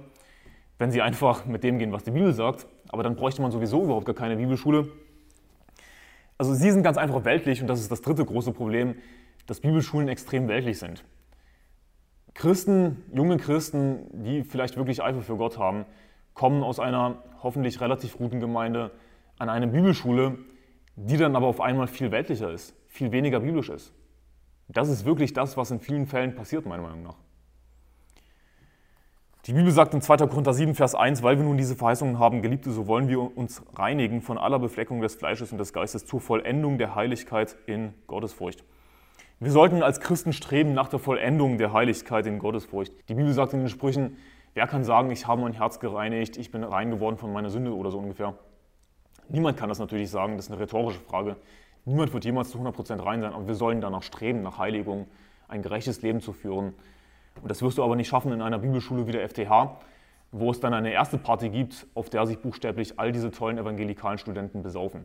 wenn 0.79 0.91
sie 0.91 1.03
einfach 1.03 1.47
mit 1.47 1.63
dem 1.65 1.79
gehen, 1.79 1.93
was 1.93 2.05
die 2.05 2.11
Bibel 2.11 2.33
sagt. 2.33 2.67
Aber 2.89 3.03
dann 3.03 3.17
bräuchte 3.17 3.43
man 3.43 3.51
sowieso 3.51 3.85
überhaupt 3.85 4.07
gar 4.07 4.15
keine 4.15 4.37
Bibelschule. 4.37 4.89
Also 6.39 6.55
sie 6.55 6.71
sind 6.71 6.83
ganz 6.83 6.97
einfach 6.97 7.25
weltlich 7.25 7.61
und 7.61 7.69
das 7.69 7.81
ist 7.81 7.93
das 7.93 8.03
dritte 8.03 8.25
große 8.25 8.53
Problem, 8.53 8.97
dass 9.47 9.61
Bibelschulen 9.61 10.09
extrem 10.09 10.49
weltlich 10.49 10.79
sind. 10.79 11.05
Christen, 12.35 13.05
junge 13.13 13.37
Christen, 13.37 14.07
die 14.25 14.43
vielleicht 14.43 14.77
wirklich 14.77 15.03
Eifer 15.03 15.21
für 15.21 15.37
Gott 15.37 15.59
haben, 15.59 15.85
kommen 16.35 16.63
aus 16.63 16.81
einer 16.81 17.23
hoffentlich 17.43 17.81
relativ 17.81 18.17
guten 18.17 18.41
Gemeinde 18.41 18.91
an 19.39 19.49
eine 19.49 19.67
Bibelschule, 19.67 20.39
die 20.97 21.17
dann 21.17 21.37
aber 21.37 21.47
auf 21.47 21.61
einmal 21.61 21.87
viel 21.87 22.11
weltlicher 22.11 22.51
ist, 22.51 22.75
viel 22.89 23.13
weniger 23.13 23.41
biblisch 23.41 23.69
ist. 23.69 23.93
Das 24.69 24.89
ist 24.89 25.05
wirklich 25.05 25.33
das, 25.33 25.57
was 25.57 25.71
in 25.71 25.81
vielen 25.81 26.07
Fällen 26.07 26.35
passiert, 26.35 26.67
meiner 26.67 26.83
Meinung 26.83 27.03
nach. 27.03 27.17
Die 29.47 29.53
Bibel 29.53 29.73
sagt 29.73 29.93
in 29.93 30.01
2. 30.01 30.19
Korinther 30.29 30.55
7, 30.55 30.75
Vers 30.75 30.95
1, 30.95 31.23
weil 31.23 31.37
wir 31.37 31.45
nun 31.45 31.57
diese 31.57 31.75
Verheißungen 31.75 32.19
haben, 32.19 32.43
Geliebte, 32.43 32.71
so 32.71 32.87
wollen 32.87 33.09
wir 33.09 33.37
uns 33.37 33.63
reinigen 33.75 34.23
von 34.23 34.39
aller 34.39 34.61
Befleckung 34.61 35.01
des 35.01 35.17
Fleisches 35.17 35.51
und 35.51 35.59
des 35.59 35.73
Geistes 35.73 36.07
zur 36.07 36.21
Vollendung 36.21 36.79
der 36.79 36.95
Heiligkeit 36.95 37.57
in 37.67 37.93
Gottesfurcht. 38.07 38.65
Wir 39.41 39.51
sollten 39.51 39.83
als 39.83 39.99
Christen 39.99 40.33
streben 40.33 40.75
nach 40.75 40.89
der 40.89 41.01
Vollendung 41.01 41.59
der 41.59 41.73
Heiligkeit 41.73 42.27
in 42.27 42.39
Gottesfurcht. 42.39 42.93
Die 43.09 43.15
Bibel 43.15 43.33
sagt 43.33 43.53
in 43.53 43.61
den 43.61 43.69
Sprüchen, 43.69 44.17
Wer 44.55 44.67
kann 44.67 44.85
sagen, 44.85 45.11
ich 45.11 45.27
habe 45.27 45.41
mein 45.41 45.55
Herz 45.55 45.81
gereinigt, 45.81 46.37
ich 46.37 46.51
bin 46.51 46.63
rein 46.63 46.91
geworden 46.91 47.17
von 47.17 47.33
meiner 47.33 47.49
Sünde 47.49 47.75
oder 47.75 47.91
so 47.91 47.99
ungefähr? 47.99 48.35
Niemand 49.29 49.57
kann 49.57 49.71
das 49.71 49.79
natürlich 49.79 50.11
sagen, 50.11 50.37
das 50.37 50.47
ist 50.47 50.53
eine 50.53 50.61
rhetorische 50.61 51.01
Frage. 51.01 51.37
Niemand 51.85 52.13
wird 52.13 52.25
jemals 52.25 52.51
zu 52.51 52.59
100% 52.59 53.05
rein 53.05 53.21
sein, 53.21 53.33
aber 53.33 53.47
wir 53.49 53.55
sollen 53.55 53.81
danach 53.81 54.03
streben, 54.03 54.43
nach 54.43 54.59
Heiligung, 54.59 55.09
ein 55.49 55.63
gerechtes 55.63 56.03
Leben 56.03 56.21
zu 56.21 56.33
führen. 56.33 56.75
Und 57.41 57.51
das 57.51 57.63
wirst 57.63 57.79
du 57.79 57.83
aber 57.83 57.97
nicht 57.97 58.09
schaffen 58.09 58.33
in 58.33 58.41
einer 58.41 58.59
Bibelschule 58.59 59.07
wie 59.07 59.13
der 59.13 59.29
FTH, 59.29 59.79
wo 60.31 60.51
es 60.51 60.61
dann 60.61 60.75
eine 60.75 60.93
erste 60.93 61.19
Party 61.19 61.49
gibt, 61.49 61.87
auf 61.95 62.09
der 62.09 62.27
sich 62.27 62.39
buchstäblich 62.39 62.99
all 62.99 63.13
diese 63.13 63.31
tollen 63.31 63.59
evangelikalen 63.59 64.19
Studenten 64.19 64.63
besaufen. 64.63 65.05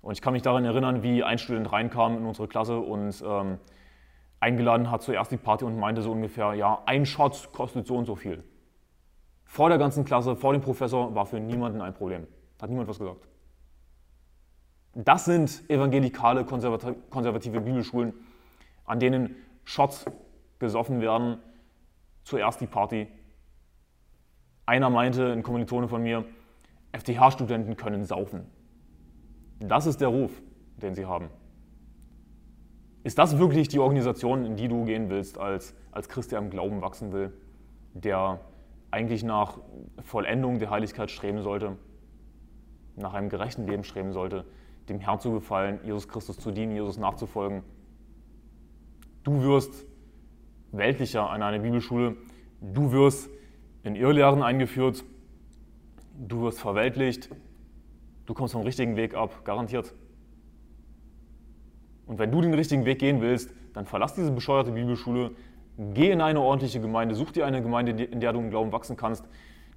Und 0.00 0.12
ich 0.12 0.22
kann 0.22 0.32
mich 0.32 0.42
daran 0.42 0.64
erinnern, 0.64 1.02
wie 1.02 1.24
ein 1.24 1.38
Student 1.38 1.72
reinkam 1.72 2.16
in 2.16 2.24
unsere 2.24 2.48
Klasse 2.48 2.78
und 2.78 3.22
ähm, 3.26 3.58
eingeladen 4.40 4.90
hat 4.90 5.02
zur 5.02 5.14
ersten 5.14 5.38
Party 5.38 5.64
und 5.64 5.78
meinte 5.78 6.02
so 6.02 6.12
ungefähr, 6.12 6.54
ja, 6.54 6.80
ein 6.86 7.04
Shot 7.04 7.52
kostet 7.52 7.86
so 7.86 7.96
und 7.96 8.04
so 8.04 8.14
viel. 8.14 8.44
Vor 9.44 9.68
der 9.68 9.78
ganzen 9.78 10.04
Klasse, 10.04 10.36
vor 10.36 10.52
dem 10.52 10.62
Professor 10.62 11.14
war 11.14 11.26
für 11.26 11.40
niemanden 11.40 11.80
ein 11.80 11.94
Problem. 11.94 12.26
Hat 12.60 12.70
niemand 12.70 12.88
was 12.88 12.98
gesagt. 12.98 13.26
Das 15.00 15.26
sind 15.26 15.62
evangelikale, 15.70 16.44
konservative 16.44 17.60
Bibelschulen, 17.60 18.14
an 18.84 18.98
denen 18.98 19.36
Shots 19.62 20.06
gesoffen 20.58 21.00
werden. 21.00 21.38
Zuerst 22.24 22.60
die 22.60 22.66
Party. 22.66 23.06
Einer 24.66 24.90
meinte, 24.90 25.30
ein 25.30 25.44
Kommilitone 25.44 25.86
von 25.86 26.02
mir, 26.02 26.24
FTH-Studenten 26.92 27.76
können 27.76 28.04
saufen. 28.04 28.46
Das 29.60 29.86
ist 29.86 30.00
der 30.00 30.08
Ruf, 30.08 30.32
den 30.78 30.96
sie 30.96 31.06
haben. 31.06 31.28
Ist 33.04 33.18
das 33.18 33.38
wirklich 33.38 33.68
die 33.68 33.78
Organisation, 33.78 34.44
in 34.44 34.56
die 34.56 34.66
du 34.66 34.84
gehen 34.84 35.10
willst, 35.10 35.38
als, 35.38 35.76
als 35.92 36.08
Christ, 36.08 36.32
der 36.32 36.40
im 36.40 36.50
Glauben 36.50 36.82
wachsen 36.82 37.12
will, 37.12 37.32
der 37.94 38.40
eigentlich 38.90 39.22
nach 39.22 39.60
Vollendung 40.02 40.58
der 40.58 40.70
Heiligkeit 40.70 41.12
streben 41.12 41.40
sollte, 41.40 41.76
nach 42.96 43.14
einem 43.14 43.28
gerechten 43.28 43.64
Leben 43.64 43.84
streben 43.84 44.12
sollte, 44.12 44.44
dem 44.88 45.00
Herrn 45.00 45.20
zu 45.20 45.32
gefallen, 45.32 45.80
Jesus 45.84 46.08
Christus 46.08 46.38
zu 46.38 46.50
dienen, 46.50 46.74
Jesus 46.74 46.98
nachzufolgen. 46.98 47.62
Du 49.24 49.42
wirst 49.42 49.86
weltlicher 50.72 51.30
an 51.30 51.42
einer 51.42 51.58
Bibelschule, 51.58 52.16
du 52.60 52.92
wirst 52.92 53.30
in 53.82 53.94
Irrlehren 53.94 54.42
eingeführt, 54.42 55.04
du 56.18 56.42
wirst 56.42 56.60
verweltlicht, 56.60 57.30
du 58.26 58.34
kommst 58.34 58.52
vom 58.52 58.62
richtigen 58.62 58.96
Weg 58.96 59.14
ab, 59.14 59.44
garantiert. 59.44 59.94
Und 62.06 62.18
wenn 62.18 62.30
du 62.30 62.40
den 62.40 62.54
richtigen 62.54 62.84
Weg 62.84 62.98
gehen 62.98 63.20
willst, 63.20 63.52
dann 63.74 63.86
verlass 63.86 64.14
diese 64.14 64.30
bescheuerte 64.30 64.72
Bibelschule, 64.72 65.32
Geh 65.78 66.10
in 66.10 66.20
eine 66.20 66.40
ordentliche 66.40 66.80
Gemeinde, 66.80 67.14
such 67.14 67.30
dir 67.30 67.46
eine 67.46 67.62
Gemeinde, 67.62 68.02
in 68.02 68.18
der 68.18 68.32
du 68.32 68.40
im 68.40 68.50
Glauben 68.50 68.72
wachsen 68.72 68.96
kannst. 68.96 69.24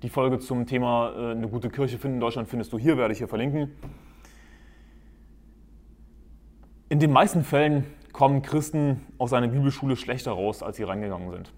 Die 0.02 0.10
Folge 0.10 0.39
zum 0.39 0.65
Thema 0.65 1.13
äh, 1.15 1.32
eine 1.32 1.47
gute 1.47 1.69
Kirche 1.69 2.00
finden 2.00 2.15
in 2.15 2.21
Deutschland 2.21 2.47
findest 2.47 2.74
du 2.74 2.80
hier, 2.80 2.97
werde 2.97 3.12
ich 3.12 3.19
hier 3.19 3.28
verlinken. 3.28 3.71
In 6.91 6.99
den 6.99 7.13
meisten 7.13 7.45
Fällen 7.45 7.86
kommen 8.12 8.41
Christen 8.41 8.99
aus 9.17 9.32
einer 9.32 9.47
Bibelschule 9.47 9.95
schlechter 9.95 10.34
raus, 10.34 10.62
als 10.62 10.75
sie 10.75 10.84
reingegangen 10.84 11.32
sind. 11.32 11.54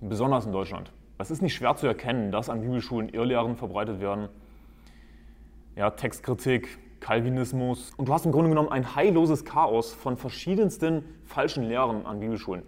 Besonders 0.00 0.46
in 0.46 0.52
Deutschland. 0.52 0.90
Es 1.18 1.30
ist 1.30 1.42
nicht 1.42 1.52
schwer 1.52 1.76
zu 1.76 1.86
erkennen, 1.86 2.32
dass 2.32 2.48
an 2.48 2.62
Bibelschulen 2.62 3.10
Irrlehren 3.10 3.54
verbreitet 3.54 4.00
werden. 4.00 4.30
Ja, 5.76 5.90
Textkritik, 5.90 6.78
Calvinismus. 7.00 7.92
Und 7.98 8.08
du 8.08 8.14
hast 8.14 8.24
im 8.24 8.32
Grunde 8.32 8.48
genommen 8.48 8.70
ein 8.70 8.96
heilloses 8.96 9.44
Chaos 9.44 9.92
von 9.92 10.16
verschiedensten 10.16 11.04
falschen 11.26 11.64
Lehren 11.64 12.06
an 12.06 12.20
Bibelschulen 12.20 12.62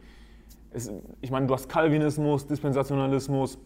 es, 0.77 0.93
ich 1.23 1.31
meine, 1.31 1.47
du 1.47 1.55
hast 1.55 1.71
Calvinismus, 1.71 2.47
Dispensationalismus, 2.47 3.57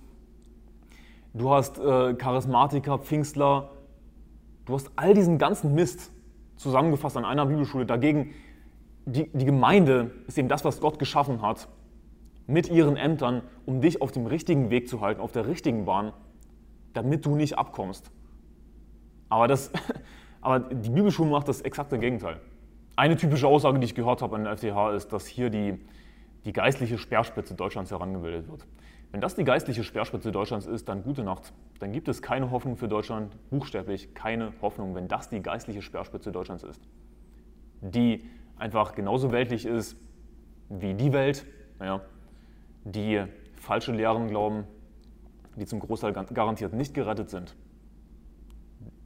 du 1.35 1.51
hast 1.51 1.79
äh, 1.81 2.15
Charismatiker, 2.15 2.99
Pfingstler, 2.99 3.73
du 4.65 4.75
hast 4.75 4.93
all 4.95 5.13
diesen 5.13 5.39
ganzen 5.39 5.75
Mist 5.75 6.13
zusammengefasst 6.61 7.17
an 7.17 7.25
einer 7.25 7.47
Bibelschule. 7.47 7.87
Dagegen, 7.87 8.35
die, 9.07 9.31
die 9.33 9.45
Gemeinde 9.47 10.11
ist 10.27 10.37
eben 10.37 10.49
das, 10.49 10.65
was 10.65 10.81
Gott 10.81 10.99
geschaffen 10.99 11.41
hat, 11.41 11.69
mit 12.47 12.69
ihren 12.69 12.97
Ämtern, 12.97 13.43
um 13.65 13.81
dich 13.81 14.03
auf 14.03 14.13
dem 14.13 14.27
richtigen 14.27 14.71
Weg 14.71 14.89
zu 14.89 15.01
halten, 15.01 15.21
auf 15.21 15.33
der 15.33 15.47
richtigen 15.47 15.87
Bahn, 15.87 16.13
damit 16.93 17.25
du 17.25 17.35
nicht 17.35 17.57
abkommst. 17.57 18.11
Aber, 19.31 19.49
das, 19.49 19.73
aber 20.43 20.61
die 20.61 20.91
Bibelschule 20.91 21.31
macht 21.31 21.49
das 21.49 21.63
exakte 21.63 21.99
Gegenteil. 21.99 22.41
Eine 22.95 23.17
typische 23.17 23.47
Aussage, 23.47 23.79
die 23.79 23.87
ich 23.87 23.95
gehört 23.95 24.21
habe 24.21 24.37
an 24.37 24.45
der 24.45 24.57
FTH, 24.57 24.95
ist, 24.95 25.13
dass 25.13 25.27
hier 25.27 25.49
die, 25.49 25.81
die 26.45 26.53
geistliche 26.53 26.99
Speerspitze 26.99 27.55
Deutschlands 27.55 27.91
herangebildet 27.91 28.51
wird. 28.51 28.67
Wenn 29.13 29.21
das 29.21 29.35
die 29.35 29.45
geistliche 29.45 29.83
Speerspitze 29.83 30.31
Deutschlands 30.31 30.67
ist, 30.67 30.89
dann 30.89 31.03
gute 31.03 31.25
Nacht. 31.25 31.53
Dann 31.81 31.93
gibt 31.93 32.09
es 32.09 32.23
keine 32.23 32.51
Hoffnung 32.51 32.77
für 32.77 32.87
Deutschland, 32.87 33.37
buchstäblich 33.51 34.15
keine 34.15 34.53
Hoffnung, 34.63 34.95
wenn 34.95 35.09
das 35.09 35.29
die 35.29 35.43
geistliche 35.43 35.83
Speerspitze 35.83 36.31
Deutschlands 36.31 36.63
ist. 36.63 36.81
Die 37.81 38.25
einfach 38.57 38.95
genauso 38.95 39.33
weltlich 39.33 39.67
ist 39.67 39.97
wie 40.69 40.95
die 40.95 41.13
Welt, 41.13 41.45
naja, 41.79 42.03
die 42.85 43.25
falsche 43.57 43.93
Lehren 43.93 44.29
glauben, 44.29 44.65
die 45.57 45.67
zum 45.67 45.81
Großteil 45.81 46.13
garantiert 46.13 46.73
nicht 46.73 46.95
gerettet 46.95 47.31
sind. 47.31 47.57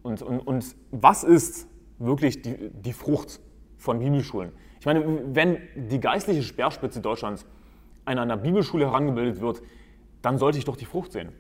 Und, 0.03 0.21
und, 0.21 0.41
und 0.41 0.77
was 0.91 1.25
ist, 1.25 1.67
wirklich 1.99 2.43
die, 2.43 2.71
die 2.71 2.93
Frucht 2.93 3.41
von 3.79 3.99
Bibelschulen? 3.99 4.53
Ich 4.81 4.87
meine, 4.87 5.35
wenn 5.35 5.59
die 5.77 6.01
geistliche 6.01 6.43
Speerspitze 6.43 7.01
Deutschlands 7.01 7.47
an 8.05 8.19
einer 8.19 8.37
Bibelschule 8.37 8.87
herangebildet 8.87 9.41
wird, 9.41 9.63
dann 10.25 10.39
sollte 10.39 10.57
ich 10.57 10.65
doch 10.65 10.77
die 10.77 10.87
Frucht 10.87 11.13
sehen. 11.13 11.31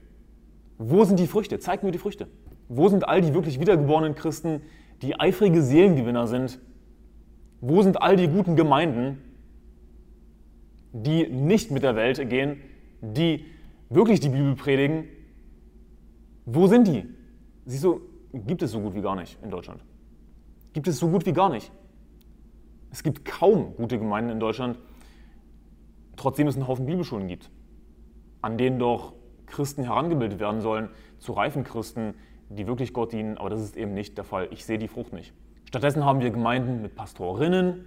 Wo 0.76 1.04
sind 1.04 1.18
die 1.18 1.26
Früchte? 1.26 1.58
Zeig 1.58 1.82
mir 1.82 1.90
die 1.90 1.98
Früchte. 1.98 2.28
Wo 2.68 2.88
sind 2.88 3.08
all 3.08 3.22
die 3.22 3.32
wirklich 3.32 3.58
wiedergeborenen 3.58 4.14
Christen, 4.14 4.60
die 5.00 5.18
eifrige 5.18 5.62
Seelengewinner 5.62 6.26
sind? 6.26 6.60
Wo 7.60 7.82
sind 7.82 8.02
all 8.02 8.16
die 8.16 8.28
guten 8.28 8.56
Gemeinden, 8.56 9.18
die 10.92 11.26
nicht 11.28 11.70
mit 11.70 11.82
der 11.82 11.96
Welt 11.96 12.28
gehen, 12.28 12.60
die 13.00 13.46
wirklich 13.88 14.20
die 14.20 14.28
Bibel 14.28 14.54
predigen? 14.54 15.04
Wo 16.44 16.66
sind 16.66 16.86
die? 16.86 17.06
Siehst 17.64 17.84
du, 17.84 18.02
gibt 18.34 18.62
es 18.62 18.72
so 18.72 18.80
gut 18.80 18.94
wie 18.94 19.00
gar 19.00 19.16
nicht 19.16 19.38
in 19.42 19.50
Deutschland. 19.50 19.82
Gibt 20.74 20.88
es 20.88 20.98
so 20.98 21.08
gut 21.08 21.24
wie 21.24 21.32
gar 21.32 21.48
nicht. 21.48 21.72
Es 22.90 23.02
gibt 23.02 23.24
kaum 23.24 23.74
gute 23.76 23.98
Gemeinden 23.98 24.30
in 24.30 24.40
Deutschland, 24.40 24.78
trotzdem 26.16 26.46
es 26.48 26.54
einen 26.54 26.68
Haufen 26.68 26.84
Bibelschulen 26.84 27.28
gibt, 27.28 27.50
an 28.44 28.58
denen 28.58 28.78
doch 28.78 29.14
Christen 29.46 29.84
herangebildet 29.84 30.38
werden 30.38 30.60
sollen, 30.60 30.90
zu 31.18 31.32
reifen 31.32 31.64
Christen, 31.64 32.14
die 32.50 32.66
wirklich 32.66 32.92
Gott 32.92 33.12
dienen, 33.12 33.38
aber 33.38 33.48
das 33.48 33.62
ist 33.62 33.76
eben 33.76 33.94
nicht 33.94 34.18
der 34.18 34.24
Fall. 34.24 34.48
Ich 34.50 34.66
sehe 34.66 34.78
die 34.78 34.86
Frucht 34.86 35.14
nicht. 35.14 35.32
Stattdessen 35.64 36.04
haben 36.04 36.20
wir 36.20 36.30
Gemeinden 36.30 36.82
mit 36.82 36.94
Pastorinnen, 36.94 37.86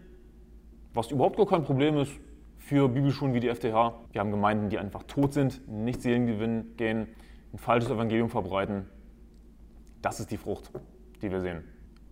was 0.96 1.12
überhaupt 1.12 1.38
gar 1.38 1.46
kein 1.46 1.64
Problem 1.64 1.98
ist 1.98 2.12
für 2.58 2.90
Bibelschulen 2.90 3.36
wie 3.36 3.40
die 3.40 3.54
FTH. 3.54 3.94
Wir 4.12 4.20
haben 4.20 4.32
Gemeinden, 4.32 4.70
die 4.70 4.80
einfach 4.80 5.04
tot 5.04 5.32
sind, 5.32 5.62
nicht 5.68 6.02
Seelengewinn 6.02 6.76
gehen, 6.76 7.08
ein 7.54 7.60
falsches 7.60 7.92
Evangelium 7.92 8.30
verbreiten. 8.30 8.88
Das 10.02 10.20
ist 10.20 10.32
die 10.32 10.38
Frucht, 10.38 10.72
die 11.22 11.32
wir 11.32 11.40
sehen. 11.40 11.64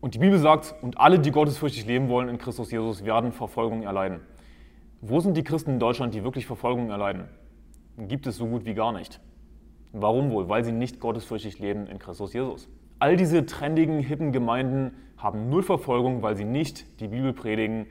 Und 0.01 0.13
die 0.13 0.19
Bibel 0.19 0.38
sagt, 0.38 0.75
und 0.84 0.99
alle, 0.99 1.17
die 1.17 1.31
gottesfürchtig 1.31 1.88
leben 1.88 2.10
wollen 2.10 2.29
in 2.29 2.38
Christus 2.38 2.71
Jesus, 2.71 3.05
werden 3.05 3.31
Verfolgung 3.31 3.81
erleiden. 3.81 4.19
Wo 5.01 5.19
sind 5.19 5.36
die 5.36 5.43
Christen 5.43 5.71
in 5.71 5.79
Deutschland, 5.79 6.13
die 6.13 6.23
wirklich 6.23 6.45
Verfolgung 6.45 6.91
erleiden? 6.91 7.27
Gibt 7.97 8.27
es 8.27 8.38
so 8.38 8.47
gut 8.47 8.65
wie 8.65 8.73
gar 8.73 8.91
nicht. 8.91 9.21
Warum 9.93 10.31
wohl? 10.31 10.49
Weil 10.49 10.65
sie 10.65 10.73
nicht 10.73 10.99
gottesfürchtig 10.99 11.60
leben 11.60 11.88
in 11.88 11.99
Christus 11.99 12.34
Jesus. 12.34 12.67
All 12.99 13.15
diese 13.15 13.45
trendigen, 13.45 13.99
hippen 13.99 14.31
Gemeinden 14.31 14.91
haben 15.17 15.49
null 15.49 15.63
Verfolgung, 15.63 16.21
weil 16.21 16.36
sie 16.36 16.43
nicht 16.43 16.99
die 16.99 17.08
Bibel 17.08 17.34
predigen, 17.34 17.88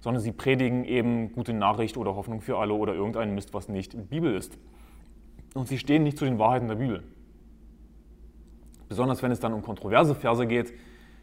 sondern 0.00 0.22
sie 0.22 0.32
predigen 0.32 0.84
eben 0.84 1.32
gute 1.32 1.52
Nachricht 1.52 1.96
oder 1.96 2.14
Hoffnung 2.14 2.40
für 2.40 2.58
alle 2.58 2.74
oder 2.74 2.94
irgendeinen 2.94 3.34
Mist, 3.34 3.54
was 3.54 3.68
nicht 3.68 4.10
Bibel 4.10 4.34
ist. 4.34 4.58
Und 5.54 5.68
sie 5.68 5.78
stehen 5.78 6.02
nicht 6.02 6.18
zu 6.18 6.24
den 6.24 6.38
Wahrheiten 6.38 6.68
der 6.68 6.74
Bibel. 6.74 7.04
Besonders 8.88 9.22
wenn 9.22 9.30
es 9.30 9.40
dann 9.40 9.52
um 9.52 9.62
kontroverse 9.62 10.14
Verse 10.14 10.46
geht, 10.46 10.74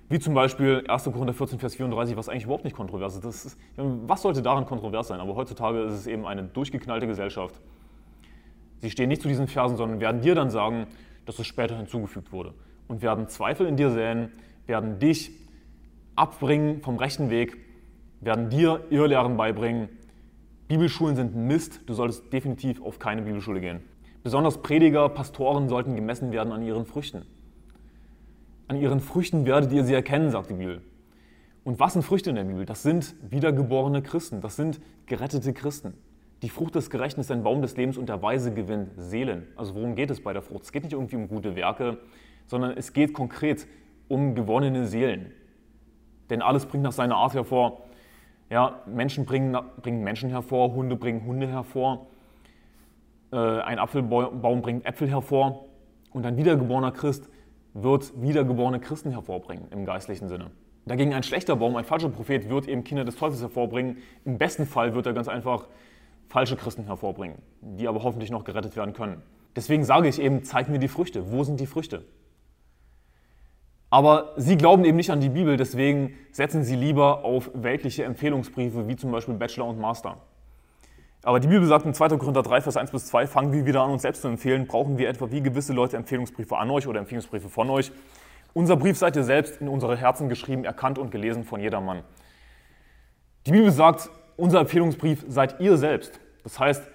wie 0.10 0.20
zum 0.20 0.34
Beispiel 0.34 0.84
1. 0.88 1.06
Korinther 1.06 1.34
14, 1.34 1.60
Vers 1.60 1.76
34, 1.76 2.18
was 2.18 2.28
eigentlich 2.28 2.44
überhaupt 2.44 2.64
nicht 2.64 2.76
kontrovers 2.76 3.16
ist. 3.16 3.24
ist. 3.24 3.58
Was 3.78 4.22
sollte 4.22 4.42
daran 4.42 4.66
kontrovers 4.66 5.08
sein? 5.08 5.20
Aber 5.20 5.36
heutzutage 5.36 5.82
ist 5.84 5.94
es 5.94 6.08
eben 6.08 6.26
eine 6.26 6.44
durchgeknallte 6.44 7.08
Gesellschaft. 7.08 7.62
Sie 8.82 8.90
stehen 8.90 9.10
nicht 9.10 9.22
zu 9.22 9.28
diesen 9.28 9.48
Versen, 9.48 9.78
sondern 9.78 10.00
werden 10.00 10.22
dir 10.22 10.36
dann 10.36 10.50
sagen, 10.50 10.88
dass 11.26 11.40
es 11.40 11.48
später 11.48 11.78
hinzugefügt 11.78 12.32
wurde. 12.32 12.54
Und 12.88 13.02
werden 13.02 13.28
Zweifel 13.28 13.68
in 13.68 13.78
dir 13.78 13.92
säen, 13.92 14.32
werden 14.66 15.00
dich 15.00 15.32
abbringen 16.16 16.82
vom 16.82 16.98
rechten 16.98 17.30
Weg, 17.30 17.58
werden 18.20 18.50
dir 18.50 18.82
Irrlehren 18.90 19.38
beibringen. 19.38 19.90
Bibelschulen 20.68 21.16
sind 21.16 21.36
Mist, 21.36 21.82
du 21.86 21.94
solltest 21.94 22.32
definitiv 22.34 22.82
auf 22.82 23.00
keine 23.00 23.22
Bibelschule 23.22 23.62
gehen. 23.62 23.82
Besonders 24.24 24.62
Prediger, 24.62 25.10
Pastoren 25.10 25.70
sollten 25.70 25.96
gemessen 25.96 26.32
werden 26.32 26.54
an 26.54 26.64
ihren 26.64 26.86
Früchten. 26.86 27.26
An 28.68 28.78
ihren 28.78 29.00
Früchten 29.00 29.46
werdet 29.46 29.72
ihr 29.72 29.84
sie 29.84 29.94
erkennen, 29.94 30.32
sagt 30.32 30.50
die 30.50 30.56
Bibel. 30.56 30.82
Und 31.64 31.80
was 31.80 31.94
sind 31.94 32.04
Früchte 32.04 32.30
in 32.30 32.36
der 32.36 32.44
Bibel? 32.44 32.66
Das 32.66 32.84
sind 32.84 33.16
wiedergeborene 33.30 34.02
Christen, 34.02 34.42
das 34.42 34.56
sind 34.56 34.80
gerettete 35.06 35.54
Christen. 35.54 35.94
Die 36.42 36.50
Frucht 36.50 36.74
des 36.74 36.90
Gerechten 36.90 37.22
ist 37.22 37.30
ein 37.30 37.44
Baum 37.44 37.62
des 37.62 37.78
Lebens 37.78 37.98
und 37.98 38.10
der 38.10 38.22
Weise 38.22 38.52
gewinnt 38.52 38.90
Seelen. 38.98 39.48
Also 39.56 39.76
worum 39.76 39.96
geht 39.96 40.10
es 40.10 40.24
bei 40.24 40.34
der 40.34 40.42
Frucht? 40.42 40.64
Es 40.64 40.72
geht 40.72 40.84
nicht 40.84 40.94
irgendwie 40.94 41.16
um 41.16 41.28
gute 41.28 41.56
Werke, 41.56 42.00
sondern 42.48 42.76
es 42.76 42.94
geht 42.94 43.14
konkret 43.14 43.68
um 44.08 44.34
gewonnene 44.34 44.88
Seelen. 44.88 45.32
Denn 46.32 46.42
alles 46.42 46.66
bringt 46.66 46.84
nach 46.84 46.94
seiner 46.94 47.18
Art 47.18 47.36
hervor. 47.36 47.84
Ja, 48.50 48.82
Menschen 48.88 49.26
bringen, 49.26 49.56
bringen 49.82 50.04
Menschen 50.04 50.30
hervor, 50.30 50.74
Hunde 50.74 50.96
bringen 50.96 51.26
Hunde 51.26 51.48
hervor, 51.48 52.08
äh, 53.32 53.38
ein 53.38 53.80
Apfelbaum 53.80 54.62
bringt 54.62 54.86
Äpfel 54.86 55.10
hervor 55.10 55.66
und 56.12 56.26
ein 56.26 56.38
wiedergeborener 56.38 56.92
Christ 56.92 57.30
wird 57.74 58.12
wiedergeborene 58.22 58.80
Christen 58.80 59.12
hervorbringen 59.12 59.68
im 59.72 59.86
geistlichen 59.86 60.28
Sinne. 60.28 60.52
Dagegen 60.86 61.14
ein 61.14 61.24
schlechter 61.24 61.56
Baum, 61.56 61.76
ein 61.76 61.86
falscher 61.86 62.10
Prophet 62.10 62.50
wird 62.50 62.68
eben 62.68 62.84
Kinder 62.84 63.06
des 63.06 63.16
Teufels 63.16 63.42
hervorbringen. 63.42 64.00
Im 64.26 64.38
besten 64.38 64.66
Fall 64.66 64.96
wird 64.96 65.06
er 65.06 65.14
ganz 65.14 65.28
einfach 65.28 65.68
falsche 66.32 66.56
Christen 66.56 66.86
hervorbringen, 66.86 67.38
die 67.62 67.88
aber 67.88 68.04
hoffentlich 68.04 68.32
noch 68.32 68.46
gerettet 68.46 68.76
werden 68.78 68.94
können. 68.94 69.22
Deswegen 69.56 69.84
sage 69.84 70.08
ich 70.08 70.20
eben, 70.22 70.44
zeig 70.44 70.70
mir 70.70 70.80
die 70.80 70.88
Früchte. 70.88 71.30
Wo 71.30 71.44
sind 71.44 71.60
die 71.60 71.68
Früchte? 71.68 72.06
Aber 73.90 74.32
sie 74.38 74.56
glauben 74.56 74.86
eben 74.86 74.96
nicht 74.96 75.12
an 75.12 75.20
die 75.20 75.28
Bibel, 75.28 75.58
deswegen 75.58 76.14
setzen 76.32 76.64
sie 76.64 76.78
lieber 76.78 77.26
auf 77.26 77.52
weltliche 77.54 78.06
Empfehlungsbriefe, 78.06 78.88
wie 78.88 78.96
zum 78.96 79.12
Beispiel 79.12 79.34
Bachelor 79.34 79.68
und 79.68 79.80
Master. 79.80 80.18
Aber 81.24 81.42
die 81.42 81.50
Bibel 81.50 81.68
sagt 81.68 81.86
in 81.86 81.94
2. 81.94 82.18
Korinther 82.18 82.44
3, 82.44 82.62
Vers 82.62 82.78
1 82.78 82.92
bis 82.92 83.08
2, 83.08 83.28
fangen 83.28 83.52
wir 83.52 83.66
wieder 83.66 83.82
an, 83.82 83.92
uns 83.92 84.04
selbst 84.04 84.22
zu 84.22 84.30
empfehlen. 84.30 84.68
Brauchen 84.68 84.98
wir 84.98 85.10
etwa 85.10 85.30
wie 85.30 85.42
gewisse 85.42 85.74
Leute 85.74 85.98
Empfehlungsbriefe 85.98 86.58
an 86.58 86.72
euch 86.72 86.88
oder 86.88 87.02
Empfehlungsbriefe 87.02 87.50
von 87.50 87.70
euch? 87.70 87.92
Unser 88.54 88.78
Brief 88.78 88.98
seid 88.98 89.18
ihr 89.18 89.24
selbst 89.24 89.60
in 89.60 89.68
unsere 89.68 89.98
Herzen 89.98 90.30
geschrieben, 90.30 90.64
erkannt 90.64 90.98
und 90.98 91.12
gelesen 91.12 91.44
von 91.44 91.60
jedermann. 91.60 92.04
Die 93.46 93.52
Bibel 93.52 93.72
sagt, 93.72 94.10
unser 94.38 94.62
Empfehlungsbrief 94.62 95.26
seid 95.28 95.60
ihr 95.60 95.78
selbst. 95.78 96.20
Das 96.44 96.60
heißt, 96.60 96.88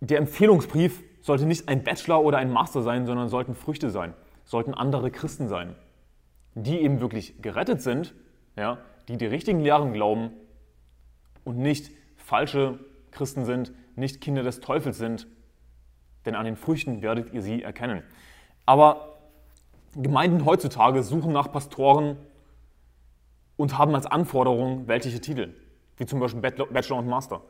der 0.00 0.18
Empfehlungsbrief 0.18 1.02
sollte 1.20 1.46
nicht 1.46 1.68
ein 1.68 1.82
Bachelor 1.82 2.22
oder 2.22 2.38
ein 2.38 2.50
Master 2.52 2.82
sein, 2.82 3.06
sondern 3.06 3.28
sollten 3.28 3.54
Früchte 3.54 3.90
sein, 3.90 4.14
sollten 4.44 4.74
andere 4.74 5.10
Christen 5.10 5.48
sein, 5.48 5.74
die 6.54 6.80
eben 6.80 7.00
wirklich 7.00 7.40
gerettet 7.40 7.80
sind, 7.80 8.14
ja, 8.56 8.78
die 9.08 9.16
die 9.16 9.26
richtigen 9.26 9.60
Lehren 9.60 9.92
glauben 9.92 10.30
und 11.44 11.58
nicht 11.58 11.90
falsche 12.16 12.78
Christen 13.10 13.44
sind, 13.44 13.72
nicht 13.96 14.20
Kinder 14.20 14.42
des 14.42 14.60
Teufels 14.60 14.98
sind, 14.98 15.26
denn 16.26 16.34
an 16.34 16.44
den 16.44 16.56
Früchten 16.56 17.02
werdet 17.02 17.32
ihr 17.32 17.42
sie 17.42 17.62
erkennen. 17.62 18.02
Aber 18.66 19.18
Gemeinden 19.94 20.44
heutzutage 20.44 21.02
suchen 21.02 21.32
nach 21.32 21.52
Pastoren 21.52 22.16
und 23.56 23.78
haben 23.78 23.94
als 23.94 24.06
Anforderung 24.06 24.88
weltliche 24.88 25.20
Titel, 25.20 25.54
wie 25.96 26.06
zum 26.06 26.20
Beispiel 26.20 26.40
Bachelor 26.40 26.98
und 26.98 27.08
Master. 27.08 27.42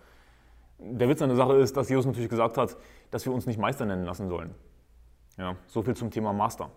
Der 0.78 1.08
Witz 1.08 1.22
an 1.22 1.28
der 1.28 1.36
Sache 1.36 1.54
ist, 1.54 1.76
dass 1.76 1.88
Jesus 1.88 2.04
natürlich 2.04 2.28
gesagt 2.28 2.58
hat, 2.58 2.76
dass 3.10 3.24
wir 3.24 3.32
uns 3.32 3.46
nicht 3.46 3.58
Meister 3.58 3.86
nennen 3.86 4.04
lassen 4.04 4.28
sollen. 4.28 4.54
Ja, 5.38 5.56
so 5.66 5.82
viel 5.82 5.94
zum 5.94 6.10
Thema 6.10 6.32
Master. 6.32 6.70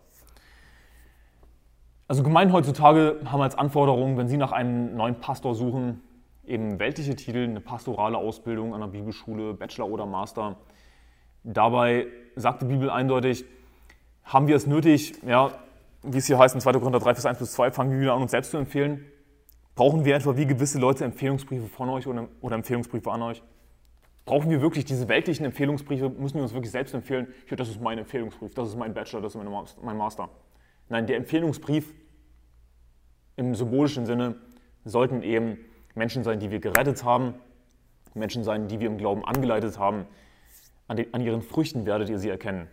Also 2.08 2.24
Gemeinden 2.24 2.54
heutzutage 2.54 3.20
haben 3.26 3.42
als 3.42 3.56
Anforderung, 3.56 4.18
wenn 4.18 4.28
sie 4.28 4.38
nach 4.38 4.52
einem 4.52 4.96
neuen 4.96 5.20
Pastor 5.20 5.56
suchen, 5.56 6.02
eben 6.46 6.80
weltliche 6.80 7.16
Titel, 7.16 7.44
eine 7.44 7.60
pastorale 7.60 8.18
Ausbildung 8.18 8.74
an 8.74 8.80
der 8.80 8.88
Bibelschule, 8.88 9.54
Bachelor 9.54 9.90
oder 9.90 10.06
Master. 10.06 10.56
Dabei 11.44 12.08
sagt 12.36 12.62
die 12.62 12.66
Bibel 12.66 12.90
eindeutig, 12.90 13.46
haben 14.24 14.48
wir 14.48 14.56
es 14.56 14.68
nötig, 14.68 15.22
ja, 15.26 15.52
wie 16.04 16.18
es 16.18 16.28
hier 16.28 16.38
heißt 16.38 16.56
in 16.56 16.62
2. 16.62 16.74
Korinther 16.74 17.00
3, 17.00 17.16
Vers 17.16 17.26
1 17.26 17.40
bis 17.40 17.52
2, 17.54 17.72
fangen 17.72 17.92
wir 17.92 18.00
wieder 18.00 18.14
an, 18.14 18.22
uns 18.22 18.32
selbst 18.32 18.52
zu 18.52 18.58
empfehlen. 18.58 19.06
Brauchen 19.78 20.06
wir 20.06 20.16
etwa 20.16 20.36
wie 20.36 20.48
gewisse 20.48 20.80
Leute 20.80 21.06
Empfehlungsbriefe 21.06 21.68
von 21.68 21.88
euch 21.90 22.08
oder, 22.08 22.28
oder 22.42 22.56
Empfehlungsbriefe 22.56 23.12
an 23.12 23.22
euch? 23.22 23.44
Brauchen 24.26 24.50
wir 24.50 24.60
wirklich 24.60 24.86
diese 24.86 25.08
weltlichen 25.08 25.46
Empfehlungsbriefe? 25.46 26.10
Müssen 26.10 26.38
wir 26.38 26.42
uns 26.42 26.54
wirklich 26.56 26.72
selbst 26.72 26.96
empfehlen? 26.96 27.28
Hier, 27.46 27.58
das 27.58 27.70
ist 27.70 27.80
mein 27.80 28.00
Empfehlungsbrief, 28.00 28.56
das 28.56 28.70
ist 28.70 28.76
mein 28.76 28.96
Bachelor, 28.96 29.22
das 29.22 29.36
ist 29.36 29.78
mein 29.84 29.98
Master. 29.98 30.30
Nein, 30.90 31.06
der 31.06 31.18
Empfehlungsbrief 31.18 31.94
im 33.36 33.54
symbolischen 33.54 34.08
Sinne 34.08 34.38
sollten 34.84 35.22
eben 35.22 35.60
Menschen 35.94 36.24
sein, 36.24 36.40
die 36.40 36.50
wir 36.50 36.60
gerettet 36.60 37.04
haben, 37.04 37.36
Menschen 38.16 38.44
sein, 38.44 38.68
die 38.68 38.80
wir 38.80 38.88
im 38.88 38.98
Glauben 38.98 39.24
angeleitet 39.26 39.78
haben. 39.78 40.08
An, 40.88 40.98
den, 40.98 41.14
an 41.14 41.22
ihren 41.22 41.44
Früchten 41.44 41.86
werdet 41.86 42.10
ihr 42.10 42.18
sie 42.18 42.30
erkennen. 42.30 42.68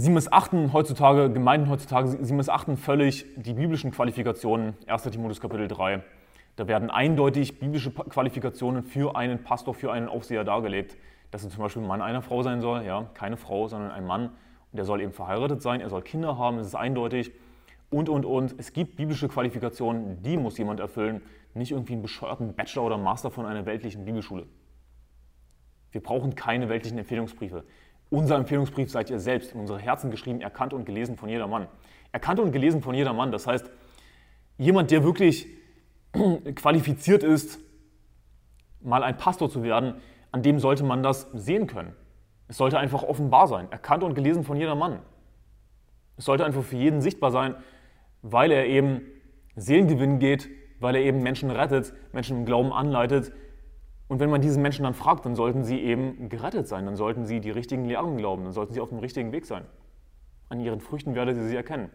Sie 0.00 0.10
missachten 0.10 0.72
heutzutage, 0.72 1.28
Gemeinden 1.28 1.68
heutzutage, 1.68 2.24
sie 2.24 2.32
missachten 2.32 2.76
völlig 2.76 3.26
die 3.34 3.54
biblischen 3.54 3.90
Qualifikationen, 3.90 4.76
1. 4.86 5.02
Timotheus 5.02 5.40
Kapitel 5.40 5.66
3. 5.66 6.04
Da 6.54 6.68
werden 6.68 6.88
eindeutig 6.88 7.58
biblische 7.58 7.90
Qualifikationen 7.90 8.84
für 8.84 9.16
einen 9.16 9.42
Pastor, 9.42 9.74
für 9.74 9.90
einen 9.90 10.06
Aufseher 10.06 10.44
dargelegt, 10.44 10.96
dass 11.32 11.42
er 11.42 11.50
zum 11.50 11.64
Beispiel 11.64 11.82
ein 11.82 11.88
Mann 11.88 12.00
einer 12.00 12.22
Frau 12.22 12.44
sein 12.44 12.60
soll, 12.60 12.84
ja, 12.84 13.10
keine 13.14 13.36
Frau, 13.36 13.66
sondern 13.66 13.90
ein 13.90 14.06
Mann. 14.06 14.26
Und 14.26 14.76
der 14.76 14.84
soll 14.84 15.00
eben 15.00 15.12
verheiratet 15.12 15.62
sein, 15.62 15.80
er 15.80 15.88
soll 15.88 16.02
Kinder 16.02 16.38
haben, 16.38 16.58
es 16.58 16.68
ist 16.68 16.76
eindeutig. 16.76 17.32
Und, 17.90 18.08
und, 18.08 18.24
und. 18.24 18.54
Es 18.56 18.72
gibt 18.72 18.94
biblische 18.94 19.26
Qualifikationen, 19.26 20.22
die 20.22 20.36
muss 20.36 20.58
jemand 20.58 20.78
erfüllen, 20.78 21.22
nicht 21.54 21.72
irgendwie 21.72 21.94
einen 21.94 22.02
bescheuerten 22.02 22.54
Bachelor 22.54 22.84
oder 22.84 22.98
Master 22.98 23.32
von 23.32 23.46
einer 23.46 23.66
weltlichen 23.66 24.04
Bibelschule. 24.04 24.46
Wir 25.90 26.02
brauchen 26.02 26.36
keine 26.36 26.68
weltlichen 26.68 26.98
Empfehlungsbriefe. 26.98 27.64
Unser 28.10 28.36
Empfehlungsbrief 28.36 28.90
seid 28.90 29.10
ihr 29.10 29.18
selbst, 29.18 29.52
in 29.52 29.60
unsere 29.60 29.78
Herzen 29.78 30.10
geschrieben, 30.10 30.40
erkannt 30.40 30.72
und 30.72 30.84
gelesen 30.84 31.16
von 31.16 31.28
jedermann. 31.28 31.68
Erkannt 32.12 32.40
und 32.40 32.52
gelesen 32.52 32.82
von 32.82 32.94
jedermann, 32.94 33.32
das 33.32 33.46
heißt, 33.46 33.70
jemand, 34.56 34.90
der 34.90 35.04
wirklich 35.04 35.46
qualifiziert 36.54 37.22
ist, 37.22 37.60
mal 38.80 39.02
ein 39.02 39.16
Pastor 39.16 39.50
zu 39.50 39.62
werden, 39.62 40.00
an 40.32 40.42
dem 40.42 40.58
sollte 40.58 40.84
man 40.84 41.02
das 41.02 41.28
sehen 41.34 41.66
können. 41.66 41.94
Es 42.48 42.56
sollte 42.56 42.78
einfach 42.78 43.02
offenbar 43.02 43.46
sein, 43.46 43.70
erkannt 43.70 44.02
und 44.02 44.14
gelesen 44.14 44.44
von 44.44 44.56
jedermann. 44.56 45.00
Es 46.16 46.24
sollte 46.24 46.44
einfach 46.44 46.62
für 46.62 46.76
jeden 46.76 47.02
sichtbar 47.02 47.30
sein, 47.30 47.54
weil 48.22 48.50
er 48.50 48.66
eben 48.66 49.02
Seelengewinn 49.54 50.18
geht, 50.18 50.48
weil 50.80 50.96
er 50.96 51.02
eben 51.02 51.22
Menschen 51.22 51.50
rettet, 51.50 51.92
Menschen 52.12 52.38
im 52.38 52.44
Glauben 52.46 52.72
anleitet. 52.72 53.32
Und 54.08 54.20
wenn 54.20 54.30
man 54.30 54.40
diesen 54.40 54.62
Menschen 54.62 54.84
dann 54.84 54.94
fragt, 54.94 55.26
dann 55.26 55.34
sollten 55.34 55.64
sie 55.64 55.80
eben 55.80 56.30
gerettet 56.30 56.66
sein, 56.66 56.86
dann 56.86 56.96
sollten 56.96 57.26
sie 57.26 57.40
die 57.40 57.50
richtigen 57.50 57.84
Lehren 57.84 58.16
glauben, 58.16 58.44
dann 58.44 58.52
sollten 58.52 58.72
sie 58.72 58.80
auf 58.80 58.88
dem 58.88 58.98
richtigen 58.98 59.32
Weg 59.32 59.44
sein. 59.44 59.64
An 60.48 60.60
ihren 60.60 60.80
Früchten 60.80 61.14
werdet 61.14 61.36
ihr 61.36 61.44
sie 61.44 61.56
erkennen. 61.56 61.90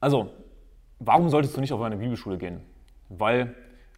Also, 0.00 0.30
warum 0.98 1.28
solltest 1.28 1.56
du 1.56 1.60
nicht 1.60 1.72
auf 1.72 1.80
eine 1.82 1.98
Bibelschule 1.98 2.36
gehen? 2.36 2.62
Weil 3.08 3.54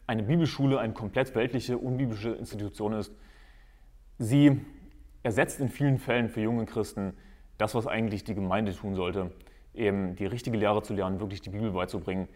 eine 0.07 0.25
Bibelschule 0.25 0.79
eine 0.79 0.92
komplett 0.92 1.35
weltliche, 1.35 1.79
unbiblische 1.79 2.31
Institution 2.31 2.92
ist. 2.92 3.12
Sie 4.18 4.61
ersetzt 5.22 5.61
in 5.61 5.68
vielen 5.68 5.98
Fällen 5.98 6.29
für 6.29 6.40
junge 6.40 6.66
Christen 6.66 7.14
das, 7.57 7.75
was 7.75 7.87
eigentlich 7.87 8.25
die 8.25 8.35
Gemeinde 8.35 8.75
tun 8.75 8.94
sollte, 8.94 9.31
eben 9.75 10.16
die 10.16 10.27
richtige 10.27 10.57
Lehre 10.57 10.83
zu 10.83 10.92
lernen, 10.92 11.20
wirklich 11.20 11.40
die 11.40 11.51
Bibel 11.51 11.70
beizubringen. 11.70 12.29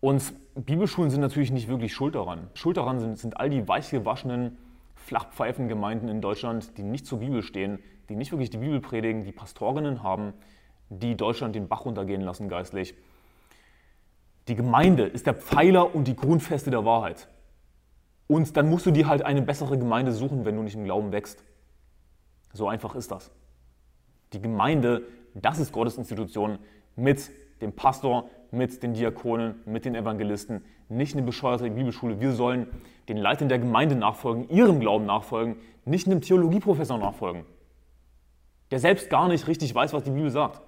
Und 0.00 0.32
Bibelschulen 0.54 1.10
sind 1.10 1.20
natürlich 1.20 1.50
nicht 1.50 1.68
wirklich 1.68 1.92
schuld 1.92 2.14
daran. 2.14 2.48
Schuld 2.54 2.76
daran 2.76 3.00
sind, 3.00 3.18
sind 3.18 3.38
all 3.38 3.50
die 3.50 3.68
weichgewaschenen, 3.68 4.56
flachpfeifen 4.94 5.68
Gemeinden 5.68 6.08
in 6.08 6.20
Deutschland, 6.20 6.76
die 6.78 6.82
nicht 6.82 7.06
zur 7.06 7.20
Bibel 7.20 7.42
stehen, 7.42 7.78
die 8.08 8.16
nicht 8.16 8.32
wirklich 8.32 8.50
die 8.50 8.58
Bibel 8.58 8.80
predigen, 8.80 9.24
die 9.24 9.32
Pastorinnen 9.32 10.02
haben, 10.02 10.32
die 10.88 11.16
Deutschland 11.16 11.54
den 11.54 11.68
Bach 11.68 11.84
runtergehen 11.84 12.22
lassen 12.22 12.48
geistlich. 12.48 12.94
Die 14.48 14.56
Gemeinde 14.56 15.04
ist 15.04 15.26
der 15.26 15.34
Pfeiler 15.34 15.94
und 15.94 16.08
die 16.08 16.16
Grundfeste 16.16 16.70
der 16.70 16.84
Wahrheit. 16.84 17.28
Und 18.26 18.56
dann 18.56 18.68
musst 18.68 18.86
du 18.86 18.90
dir 18.90 19.06
halt 19.06 19.22
eine 19.22 19.42
bessere 19.42 19.78
Gemeinde 19.78 20.12
suchen, 20.12 20.44
wenn 20.44 20.56
du 20.56 20.62
nicht 20.62 20.74
im 20.74 20.84
Glauben 20.84 21.12
wächst. 21.12 21.44
So 22.52 22.68
einfach 22.68 22.94
ist 22.94 23.10
das. 23.10 23.30
Die 24.32 24.40
Gemeinde, 24.40 25.02
das 25.34 25.58
ist 25.58 25.72
Gottes 25.72 25.98
Institution 25.98 26.58
mit 26.96 27.30
dem 27.60 27.72
Pastor, 27.72 28.28
mit 28.50 28.82
den 28.82 28.94
Diakonen, 28.94 29.60
mit 29.64 29.84
den 29.84 29.94
Evangelisten, 29.94 30.64
nicht 30.88 31.14
eine 31.14 31.24
bescheuerte 31.24 31.70
Bibelschule. 31.70 32.20
Wir 32.20 32.32
sollen 32.32 32.66
den 33.08 33.16
Leitern 33.16 33.48
der 33.48 33.58
Gemeinde 33.58 33.94
nachfolgen, 33.94 34.48
ihrem 34.48 34.80
Glauben 34.80 35.06
nachfolgen, 35.06 35.56
nicht 35.84 36.06
einem 36.06 36.20
Theologieprofessor 36.20 36.98
nachfolgen, 36.98 37.44
der 38.70 38.80
selbst 38.80 39.08
gar 39.08 39.28
nicht 39.28 39.46
richtig 39.46 39.74
weiß, 39.74 39.92
was 39.92 40.02
die 40.02 40.10
Bibel 40.10 40.30
sagt. 40.30 40.60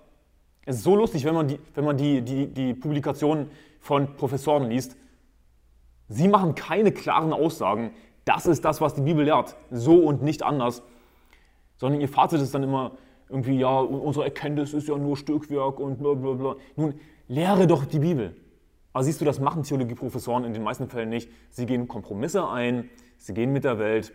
Es 0.65 0.77
ist 0.77 0.85
so 0.85 0.95
lustig, 0.95 1.25
wenn 1.25 1.35
man 1.35 1.49
die, 1.49 1.59
wenn 1.75 1.85
man 1.85 1.97
die, 1.97 2.23
die, 2.23 2.47
die 2.47 2.75
Publikationen 2.75 3.51
von 3.81 4.15
Professoren 4.17 4.69
liest. 4.69 4.97
Sie 6.09 6.29
machen 6.29 6.55
keine 6.55 6.93
klaren 6.93 7.33
Aussagen. 7.33 7.91
Das 8.25 8.47
ist 8.47 8.65
das, 8.65 8.81
was 8.81 8.95
die 8.95 9.01
Bibel 9.01 9.25
lehrt. 9.25 9.57
So 9.71 9.97
und 9.97 10.23
nicht 10.23 10.45
anders. 10.45 10.83
Sondern 11.79 12.01
ihr 12.01 12.09
Fazit 12.09 12.41
ist 12.41 12.55
dann 12.55 12.63
immer 12.63 12.93
irgendwie, 13.33 13.59
ja, 13.59 13.81
unsere 13.81 14.27
Erkenntnis 14.27 14.75
ist 14.75 14.89
ja 14.89 14.97
nur 14.97 15.17
Stückwerk 15.17 15.81
und 15.81 15.99
bla 15.99 16.15
bla 16.15 16.33
bla. 16.35 16.57
Nun, 16.77 16.95
lehre 17.29 17.67
doch 17.67 17.85
die 17.87 17.99
Bibel. 17.99 18.37
Aber 18.93 19.05
siehst 19.05 19.21
du, 19.21 19.25
das 19.25 19.41
machen 19.41 19.63
Theologieprofessoren 19.63 20.45
in 20.45 20.53
den 20.53 20.63
meisten 20.63 20.89
Fällen 20.89 21.09
nicht. 21.09 21.31
Sie 21.51 21.65
gehen 21.65 21.89
Kompromisse 21.89 22.47
ein, 22.49 22.91
sie 23.17 23.33
gehen 23.33 23.53
mit 23.53 23.65
der 23.65 23.79
Welt. 23.79 24.13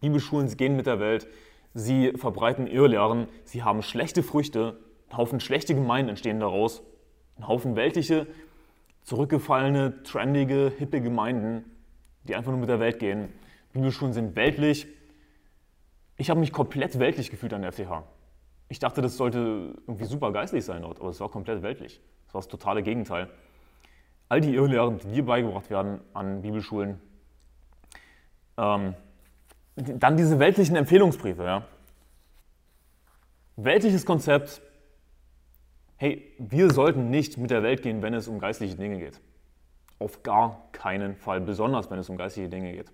Bibelschulen, 0.00 0.48
sie 0.48 0.56
gehen 0.56 0.76
mit 0.76 0.86
der 0.86 0.98
Welt. 0.98 1.28
Sie 1.74 2.12
verbreiten 2.16 2.66
Irrlehren, 2.66 3.28
sie 3.44 3.62
haben 3.62 3.82
schlechte 3.82 4.22
Früchte, 4.22 4.78
ein 5.10 5.16
Haufen 5.16 5.40
schlechte 5.40 5.74
Gemeinden 5.74 6.10
entstehen 6.10 6.40
daraus. 6.40 6.82
Ein 7.38 7.48
Haufen 7.48 7.76
weltliche, 7.76 8.26
zurückgefallene, 9.04 10.02
trendige, 10.02 10.72
hippe 10.78 11.00
Gemeinden, 11.00 11.64
die 12.24 12.34
einfach 12.34 12.50
nur 12.50 12.60
mit 12.60 12.68
der 12.68 12.80
Welt 12.80 12.98
gehen. 12.98 13.28
Bibelschulen 13.72 14.12
sind 14.12 14.36
weltlich. 14.36 14.86
Ich 16.16 16.30
habe 16.30 16.40
mich 16.40 16.52
komplett 16.52 16.98
weltlich 16.98 17.30
gefühlt 17.30 17.52
an 17.52 17.62
der 17.62 17.72
FTH. 17.72 18.04
Ich 18.72 18.78
dachte, 18.78 19.02
das 19.02 19.18
sollte 19.18 19.74
irgendwie 19.86 20.06
super 20.06 20.32
geistlich 20.32 20.64
sein 20.64 20.80
dort, 20.80 20.98
aber 20.98 21.10
es 21.10 21.20
war 21.20 21.28
komplett 21.28 21.62
weltlich. 21.62 22.00
Das 22.24 22.32
war 22.32 22.40
das 22.40 22.48
totale 22.48 22.82
Gegenteil. 22.82 23.28
All 24.30 24.40
die 24.40 24.54
Irrlehren, 24.54 24.96
die 24.96 25.08
dir 25.08 25.26
beigebracht 25.26 25.68
werden 25.68 26.00
an 26.14 26.40
Bibelschulen. 26.40 26.98
Ähm, 28.56 28.94
dann 29.76 30.16
diese 30.16 30.38
weltlichen 30.38 30.74
Empfehlungsbriefe. 30.76 31.44
Ja. 31.44 31.66
Weltliches 33.56 34.06
Konzept, 34.06 34.62
hey, 35.96 36.32
wir 36.38 36.70
sollten 36.70 37.10
nicht 37.10 37.36
mit 37.36 37.50
der 37.50 37.62
Welt 37.62 37.82
gehen, 37.82 38.00
wenn 38.00 38.14
es 38.14 38.26
um 38.26 38.38
geistliche 38.38 38.76
Dinge 38.76 38.98
geht. 38.98 39.20
Auf 39.98 40.22
gar 40.22 40.70
keinen 40.72 41.14
Fall, 41.14 41.42
besonders 41.42 41.90
wenn 41.90 41.98
es 41.98 42.08
um 42.08 42.16
geistliche 42.16 42.48
Dinge 42.48 42.72
geht. 42.72 42.90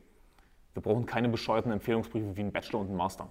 Wir 0.74 0.82
brauchen 0.82 1.06
keine 1.06 1.28
bescheuerten 1.28 1.70
Empfehlungsbriefe 1.70 2.36
wie 2.36 2.40
ein 2.40 2.50
Bachelor 2.50 2.80
und 2.80 2.90
ein 2.90 2.96
Master. 2.96 3.30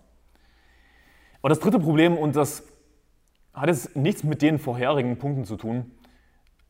Aber 1.41 1.49
das 1.49 1.59
dritte 1.59 1.79
Problem, 1.79 2.17
und 2.17 2.35
das 2.35 2.63
hat 3.53 3.67
jetzt 3.67 3.95
nichts 3.95 4.23
mit 4.23 4.41
den 4.41 4.59
vorherigen 4.59 5.17
Punkten 5.17 5.45
zu 5.45 5.55
tun, 5.55 5.91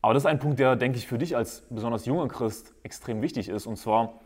aber 0.00 0.14
das 0.14 0.22
ist 0.22 0.26
ein 0.26 0.38
Punkt, 0.38 0.58
der, 0.58 0.76
denke 0.76 0.98
ich, 0.98 1.06
für 1.06 1.18
dich 1.18 1.36
als 1.36 1.62
besonders 1.70 2.06
junger 2.06 2.28
Christ 2.28 2.74
extrem 2.82 3.20
wichtig 3.20 3.48
ist. 3.48 3.66
Und 3.66 3.76
zwar, 3.76 4.20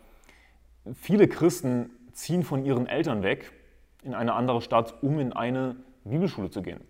viele 0.95 1.29
Christen 1.29 1.91
ziehen 2.13 2.43
von 2.43 2.65
ihren 2.65 2.87
Eltern 2.87 3.23
weg 3.23 3.53
in 4.03 4.15
eine 4.15 4.35
andere 4.35 4.61
Stadt, 4.61 5.03
um 5.03 5.19
in 5.19 5.33
eine 5.33 5.77
Bibelschule 6.05 6.51
zu 6.51 6.61
gehen. 6.61 6.81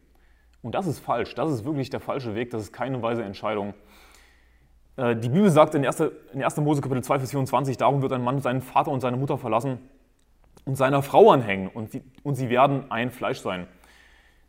Und 0.63 0.75
das 0.75 0.87
ist 0.87 0.99
falsch. 0.99 1.35
Das 1.35 1.51
ist 1.51 1.65
wirklich 1.65 1.91
der 1.91 2.01
falsche 2.01 2.35
Weg. 2.35 2.51
Das 2.51 2.63
ist 2.63 2.73
keine 2.73 3.03
weise 3.03 3.23
Entscheidung. 3.23 3.75
Äh, 4.97 5.17
die 5.17 5.29
Bibel 5.29 5.51
sagt 5.51 5.75
in 5.75 5.87
1. 5.87 6.03
in 6.33 6.43
1. 6.43 6.57
Mose 6.59 6.81
Kapitel 6.81 7.05
2, 7.05 7.19
Vers 7.19 7.31
24, 7.31 7.77
darum 7.77 8.03
wird 8.03 8.13
ein 8.13 8.23
Mann 8.23 8.41
seinen 8.41 8.63
Vater 8.63 8.91
und 8.91 9.01
seine 9.01 9.17
Mutter 9.17 9.39
verlassen 9.39 9.79
und 10.65 10.77
seiner 10.77 11.03
Frau 11.03 11.31
anhängen 11.31 11.69
und 11.69 11.91
sie, 11.91 12.03
und 12.23 12.35
sie 12.37 12.49
werden 12.49 12.91
ein 12.91 13.11
Fleisch 13.11 13.41
sein. 13.41 13.67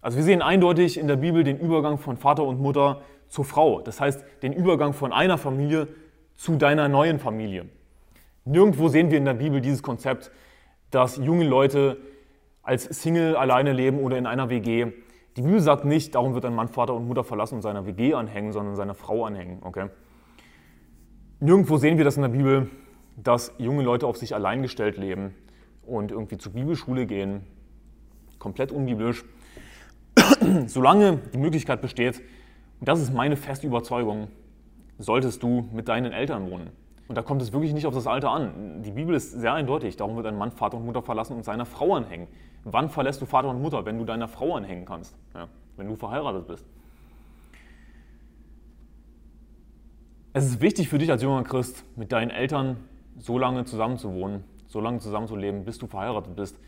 Also 0.02 0.18
wir 0.18 0.24
sehen 0.24 0.42
eindeutig 0.42 1.00
in 1.00 1.08
der 1.08 1.16
Bibel 1.16 1.44
den 1.44 1.58
Übergang 1.60 1.98
von 1.98 2.18
Vater 2.18 2.44
und 2.44 2.60
Mutter 2.60 3.02
zur 3.30 3.46
Frau. 3.46 3.82
Das 3.82 4.00
heißt, 4.00 4.24
den 4.44 4.54
Übergang 4.54 4.94
von 4.94 5.14
einer 5.14 5.38
Familie 5.38 5.88
zu 6.36 6.56
deiner 6.56 6.90
neuen 6.90 7.20
Familie. 7.20 7.68
Nirgendwo 8.46 8.90
sehen 8.90 9.12
wir 9.12 9.18
in 9.18 9.26
der 9.26 9.34
Bibel 9.34 9.62
dieses 9.62 9.82
Konzept, 9.82 10.32
dass 10.92 11.18
junge 11.18 11.46
Leute 11.46 11.98
als 12.62 12.84
Single 12.84 13.36
alleine 13.36 13.72
leben 13.72 14.00
oder 14.00 14.18
in 14.18 14.26
einer 14.26 14.50
WG. 14.50 14.88
Die 15.38 15.42
Bibel 15.42 15.60
sagt 15.62 15.86
nicht, 15.86 16.14
darum 16.16 16.34
wird 16.34 16.46
ein 16.46 16.54
Mann 16.54 16.68
Vater 16.68 16.94
und 16.94 17.08
Mutter 17.08 17.24
verlassen 17.24 17.56
und 17.56 17.62
seiner 17.62 17.86
WG 17.86 18.14
anhängen, 18.14 18.52
sondern 18.52 18.76
seiner 18.76 18.94
Frau 18.94 19.26
anhängen. 19.26 19.60
Okay? 19.64 19.88
Nirgendwo 21.40 21.78
sehen 21.78 21.98
wir 21.98 22.06
das 22.06 22.18
in 22.18 22.22
der 22.22 22.30
Bibel, 22.30 22.70
dass 23.16 23.54
junge 23.58 23.84
Leute 23.84 24.06
auf 24.06 24.18
sich 24.18 24.36
allein 24.36 24.62
gestellt 24.62 24.98
leben 24.98 25.34
und 25.86 26.12
irgendwie 26.12 26.38
zur 26.38 26.54
Bibelschule 26.54 27.06
gehen. 27.06 27.42
Komplett 28.40 28.72
unbiblisch. 28.72 29.24
Solange 30.68 31.20
die 31.34 31.38
Möglichkeit 31.38 31.82
besteht, 31.82 32.22
und 32.80 32.88
das 32.88 33.00
ist 33.00 33.14
meine 33.14 33.38
feste 33.38 33.68
Überzeugung, 33.68 34.28
solltest 35.00 35.42
du 35.44 35.70
mit 35.72 35.88
deinen 35.88 36.12
Eltern 36.12 36.50
wohnen. 36.50 36.70
Und 37.08 37.18
da 37.18 37.22
kommt 37.22 37.42
es 37.42 37.52
wirklich 37.52 37.74
nicht 37.74 37.86
auf 37.86 37.94
das 37.94 38.08
Alter 38.08 38.32
an. 38.32 38.82
Die 38.84 38.92
Bibel 38.92 39.16
ist 39.16 39.32
sehr 39.32 39.54
eindeutig. 39.54 39.98
Darum 39.98 40.16
wird 40.16 40.26
ein 40.26 40.38
Mann 40.38 40.52
Vater 40.52 40.78
und 40.78 40.86
Mutter 40.86 41.02
verlassen 41.02 41.36
und 41.36 41.44
seiner 41.44 41.66
Frau 41.66 41.96
anhängen. 41.96 42.28
Wann 42.64 42.90
verlässt 42.90 43.22
du 43.22 43.26
Vater 43.26 43.50
und 43.50 43.62
Mutter? 43.62 43.86
Wenn 43.86 43.98
du 43.98 44.06
deiner 44.06 44.28
Frau 44.28 44.56
anhängen 44.56 44.86
kannst, 44.86 45.16
ja, 45.34 45.48
wenn 45.76 45.88
du 45.88 45.96
verheiratet 45.96 46.48
bist. 46.48 46.66
Es 50.32 50.46
ist 50.46 50.62
wichtig 50.62 50.90
für 50.90 50.98
dich 50.98 51.12
als 51.12 51.22
junger 51.22 51.44
Christ, 51.44 51.84
mit 51.96 52.12
deinen 52.12 52.32
Eltern 52.32 52.78
so 53.20 53.38
lange 53.38 53.66
zusammenzuwohnen, 53.66 54.44
so 54.74 54.82
lange 54.82 55.00
zusammenzuleben, 55.00 55.64
bis 55.64 55.78
du 55.78 55.86
verheiratet 55.86 56.36
bist, 56.36 56.60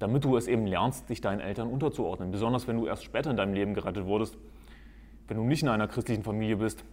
damit 0.00 0.24
du 0.24 0.36
es 0.36 0.48
eben 0.48 0.66
lernst, 0.66 1.08
dich 1.08 1.20
deinen 1.20 1.40
Eltern 1.40 1.68
unterzuordnen. 1.68 2.32
Besonders 2.32 2.66
wenn 2.66 2.76
du 2.76 2.86
erst 2.86 3.04
später 3.04 3.30
in 3.30 3.36
deinem 3.36 3.54
Leben 3.54 3.74
gerettet 3.74 4.06
wurdest, 4.06 4.36
wenn 5.28 5.36
du 5.36 5.44
nicht 5.44 5.62
in 5.62 5.68
einer 5.68 5.86
christlichen 5.86 6.24
Familie 6.24 6.56
bist, 6.56 6.84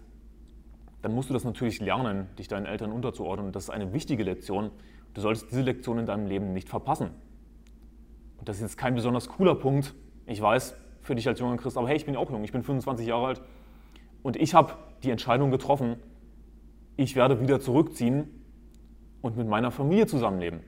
dann 1.02 1.16
musst 1.16 1.30
du 1.30 1.34
das 1.34 1.44
natürlich 1.44 1.82
lernen, 1.82 2.28
dich 2.38 2.48
deinen 2.48 2.68
Eltern 2.68 2.92
unterzuordnen. 2.92 3.48
Und 3.48 3.56
das 3.56 3.64
ist 3.64 3.70
eine 3.72 3.92
wichtige 3.92 4.24
Lektion. 4.24 4.70
Du 5.16 5.22
solltest 5.22 5.50
diese 5.50 5.62
Lektion 5.62 5.98
in 5.98 6.06
deinem 6.06 6.28
Leben 6.28 6.54
nicht 6.54 6.70
verpassen. 6.70 7.10
Und 8.38 8.48
das 8.48 8.58
ist 8.58 8.62
jetzt 8.62 8.78
kein 8.78 8.94
besonders 8.94 9.30
cooler 9.30 9.56
Punkt, 9.56 9.96
ich 10.28 10.40
weiß, 10.40 10.76
für 11.02 11.16
dich 11.16 11.28
als 11.28 11.40
junger 11.40 11.58
Christ, 11.58 11.76
aber 11.76 11.88
hey, 11.88 11.98
ich 11.98 12.06
bin 12.06 12.16
auch 12.16 12.30
jung, 12.30 12.44
ich 12.44 12.52
bin 12.52 12.62
25 12.62 13.08
Jahre 13.08 13.26
alt 13.26 13.42
und 14.22 14.36
ich 14.36 14.54
habe 14.54 14.74
die 15.04 15.10
Entscheidung 15.10 15.50
getroffen, 15.50 15.96
ich 16.98 17.16
werde 17.16 17.42
wieder 17.42 17.60
zurückziehen 17.60 18.41
und 19.22 19.38
mit 19.38 19.48
meiner 19.48 19.72
Familie 19.72 20.08
zusammenleben. 20.08 20.62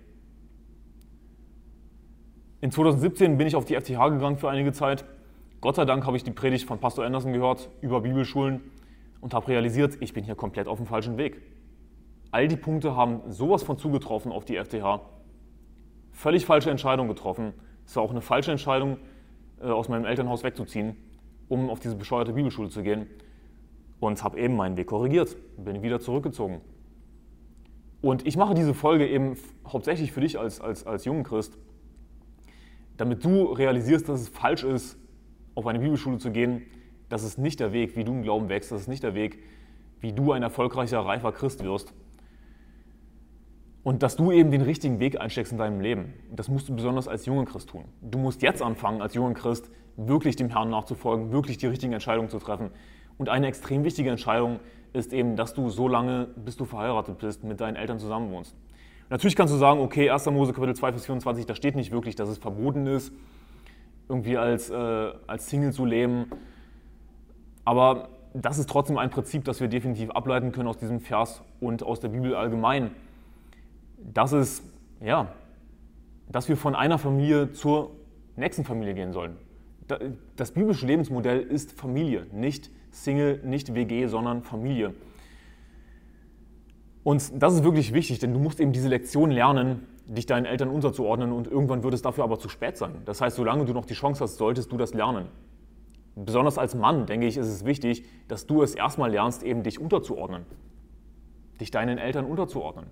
In 2.62 2.72
2017 2.72 3.38
bin 3.38 3.48
ich 3.48 3.56
auf 3.56 3.66
die 3.66 3.76
FTH 3.76 4.10
gegangen 4.10 4.38
für 4.38 4.50
einige 4.50 4.72
Zeit. 4.72 5.06
Gott 5.60 5.76
sei 5.76 5.86
Dank 5.86 6.06
habe 6.06 6.18
ich 6.18 6.24
die 6.24 6.32
Predigt 6.32 6.66
von 6.66 6.80
Pastor 6.80 7.06
Anderson 7.06 7.34
gehört 7.34 7.70
über 7.82 8.02
Bibelschulen 8.02 8.62
und 9.22 9.34
habe 9.34 9.48
realisiert, 9.50 9.98
ich 10.00 10.14
bin 10.14 10.24
hier 10.24 10.36
komplett 10.36 10.68
auf 10.68 10.78
dem 10.78 10.88
falschen 10.88 11.18
Weg. 11.18 11.42
All 12.32 12.48
die 12.48 12.56
Punkte 12.56 12.96
haben 12.96 13.22
sowas 13.30 13.64
von 13.64 13.78
zugetroffen 13.78 14.32
auf 14.32 14.46
die 14.46 14.58
FTH 14.58 15.02
völlig 16.14 16.46
falsche 16.46 16.72
Entscheidung 16.72 17.08
getroffen. 17.08 17.54
Es 17.86 17.96
war 17.96 18.04
auch 18.04 18.12
eine 18.12 18.22
falsche 18.22 18.52
Entscheidung, 18.52 18.98
äh, 19.62 19.66
aus 19.66 19.90
meinem 19.90 20.06
Elternhaus 20.06 20.44
wegzuziehen, 20.44 20.96
um 21.50 21.70
auf 21.70 21.80
diese 21.80 21.96
bescheuerte 21.96 22.34
Bibelschule 22.34 22.70
zu 22.70 22.82
gehen. 22.84 23.08
Und 24.00 24.24
habe 24.24 24.40
eben 24.40 24.56
meinen 24.56 24.78
Weg 24.78 24.88
korrigiert, 24.88 25.36
bin 25.58 25.82
wieder 25.82 26.00
zurückgezogen. 26.00 26.62
Und 28.04 28.28
ich 28.28 28.36
mache 28.36 28.54
diese 28.54 28.74
Folge 28.74 29.08
eben 29.08 29.38
hauptsächlich 29.66 30.12
für 30.12 30.20
dich 30.20 30.38
als, 30.38 30.60
als, 30.60 30.86
als 30.86 31.06
jungen 31.06 31.24
Christ, 31.24 31.58
damit 32.98 33.24
du 33.24 33.46
realisierst, 33.46 34.10
dass 34.10 34.20
es 34.20 34.28
falsch 34.28 34.66
ist, 34.66 34.98
auf 35.56 35.66
eine 35.68 35.80
Bibelschule 35.80 36.18
zu 36.18 36.30
gehen. 36.30 36.64
Das 37.08 37.24
ist 37.24 37.38
nicht 37.38 37.62
der 37.62 37.72
Weg, 37.72 37.96
wie 37.96 38.04
du 38.04 38.12
im 38.12 38.22
Glauben 38.22 38.50
wächst. 38.50 38.74
Das 38.74 38.82
ist 38.82 38.88
nicht 38.90 39.04
der 39.04 39.16
Weg, 39.16 39.42
wie 40.02 40.12
du 40.12 40.34
ein 40.34 40.44
erfolgreicher, 40.44 41.00
reifer 41.00 41.32
Christ 41.32 41.64
wirst. 41.64 41.94
Und 43.84 44.04
dass 44.04 44.18
du 44.18 44.34
eben 44.34 44.52
den 44.52 44.64
richtigen 44.64 45.00
Weg 45.00 45.22
einsteckst 45.22 45.54
in 45.54 45.58
deinem 45.58 45.80
Leben. 45.80 46.14
Das 46.30 46.50
musst 46.50 46.68
du 46.68 46.76
besonders 46.76 47.08
als 47.08 47.26
junger 47.26 47.46
Christ 47.46 47.70
tun. 47.70 47.86
Du 48.02 48.18
musst 48.18 48.42
jetzt 48.42 48.62
anfangen, 48.62 49.02
als 49.02 49.14
junger 49.14 49.34
Christ 49.34 49.72
wirklich 49.96 50.36
dem 50.36 50.50
Herrn 50.50 50.70
nachzufolgen, 50.70 51.32
wirklich 51.32 51.58
die 51.58 51.68
richtigen 51.68 51.94
Entscheidungen 51.94 52.28
zu 52.28 52.40
treffen. 52.40 52.72
Und 53.18 53.30
eine 53.30 53.48
extrem 53.48 53.86
wichtige 53.86 54.10
Entscheidung 54.10 54.60
ist 54.94 55.14
eben, 55.14 55.36
dass 55.36 55.54
du 55.54 55.70
so 55.70 55.88
lange, 55.88 56.28
bis 56.36 56.56
du 56.56 56.66
verheiratet 56.66 57.18
bist, 57.18 57.44
mit 57.44 57.60
deinen 57.60 57.76
Eltern 57.76 58.00
zusammenwohnst. 58.00 58.56
Natürlich 59.10 59.36
kannst 59.36 59.54
du 59.54 59.58
sagen, 59.58 59.80
okay, 59.80 60.10
1. 60.10 60.26
Mose 60.28 60.54
Kapitel 60.54 60.76
2, 60.76 60.92
Vers 60.94 61.06
24, 61.06 61.46
da 61.46 61.56
steht 61.56 61.76
nicht 61.76 61.92
wirklich, 61.92 62.16
dass 62.16 62.30
es 62.30 62.38
verboten 62.38 62.88
ist, 62.88 63.12
irgendwie 64.08 64.38
als, 64.38 64.70
äh, 64.70 65.12
als 65.28 65.50
Single 65.50 65.74
zu 65.74 65.86
leben. 65.86 66.28
Aber 67.66 68.10
das 68.34 68.58
ist 68.58 68.70
trotzdem 68.70 68.98
ein 68.98 69.10
Prinzip, 69.10 69.44
das 69.46 69.60
wir 69.60 69.68
definitiv 69.68 70.12
ableiten 70.12 70.52
können 70.52 70.68
aus 70.68 70.78
diesem 70.78 71.00
Vers 71.00 71.44
und 71.60 71.84
aus 71.84 72.00
der 72.00 72.10
Bibel 72.10 72.36
allgemein 72.36 72.92
dass 74.12 74.32
es, 74.32 74.64
ja, 75.02 75.28
dass 76.30 76.50
wir 76.50 76.58
von 76.58 76.76
einer 76.76 76.98
Familie 76.98 77.52
zur 77.52 77.92
nächsten 78.36 78.64
Familie 78.64 78.94
gehen 78.94 79.14
sollen. 79.14 79.38
Das 80.36 80.52
biblische 80.52 80.86
Lebensmodell 80.86 81.42
ist 81.42 81.74
Familie, 81.74 82.28
nicht 82.32 82.72
Single, 82.92 83.42
nicht 83.44 83.74
WG, 83.74 84.08
sondern 84.08 84.44
Familie. 84.44 84.94
Und 87.04 87.32
das 87.42 87.56
ist 87.56 87.64
wirklich 87.64 87.94
wichtig, 87.94 88.20
denn 88.20 88.34
du 88.34 88.40
musst 88.40 88.60
eben 88.60 88.72
diese 88.72 88.88
Lektion 88.88 89.30
lernen, 89.30 89.88
dich 90.08 90.26
deinen 90.26 90.46
Eltern 90.46 90.70
unterzuordnen 90.70 91.32
und 91.32 91.48
irgendwann 91.48 91.84
wird 91.84 91.94
es 91.94 92.02
dafür 92.02 92.24
aber 92.24 92.40
zu 92.40 92.50
spät 92.50 92.78
sein. 92.78 93.02
Das 93.06 93.20
heißt, 93.20 93.36
solange 93.36 93.66
du 93.66 93.74
noch 93.74 93.86
die 93.86 93.94
Chance 93.94 94.24
hast, 94.24 94.38
solltest 94.38 94.72
du 94.72 94.78
das 94.78 94.94
lernen. 94.94 95.28
Besonders 96.16 96.58
als 96.58 96.76
Mann, 96.76 97.06
denke 97.06 97.26
ich, 97.26 97.38
ist 97.38 97.48
es 97.48 97.66
wichtig, 97.66 98.06
dass 98.28 98.46
du 98.46 98.62
es 98.62 98.76
erstmal 98.76 99.12
lernst, 99.12 99.44
eben 99.44 99.64
dich 99.64 99.80
unterzuordnen. 99.80 100.46
Dich 101.60 101.72
deinen 101.72 101.98
Eltern 101.98 102.26
unterzuordnen. 102.26 102.86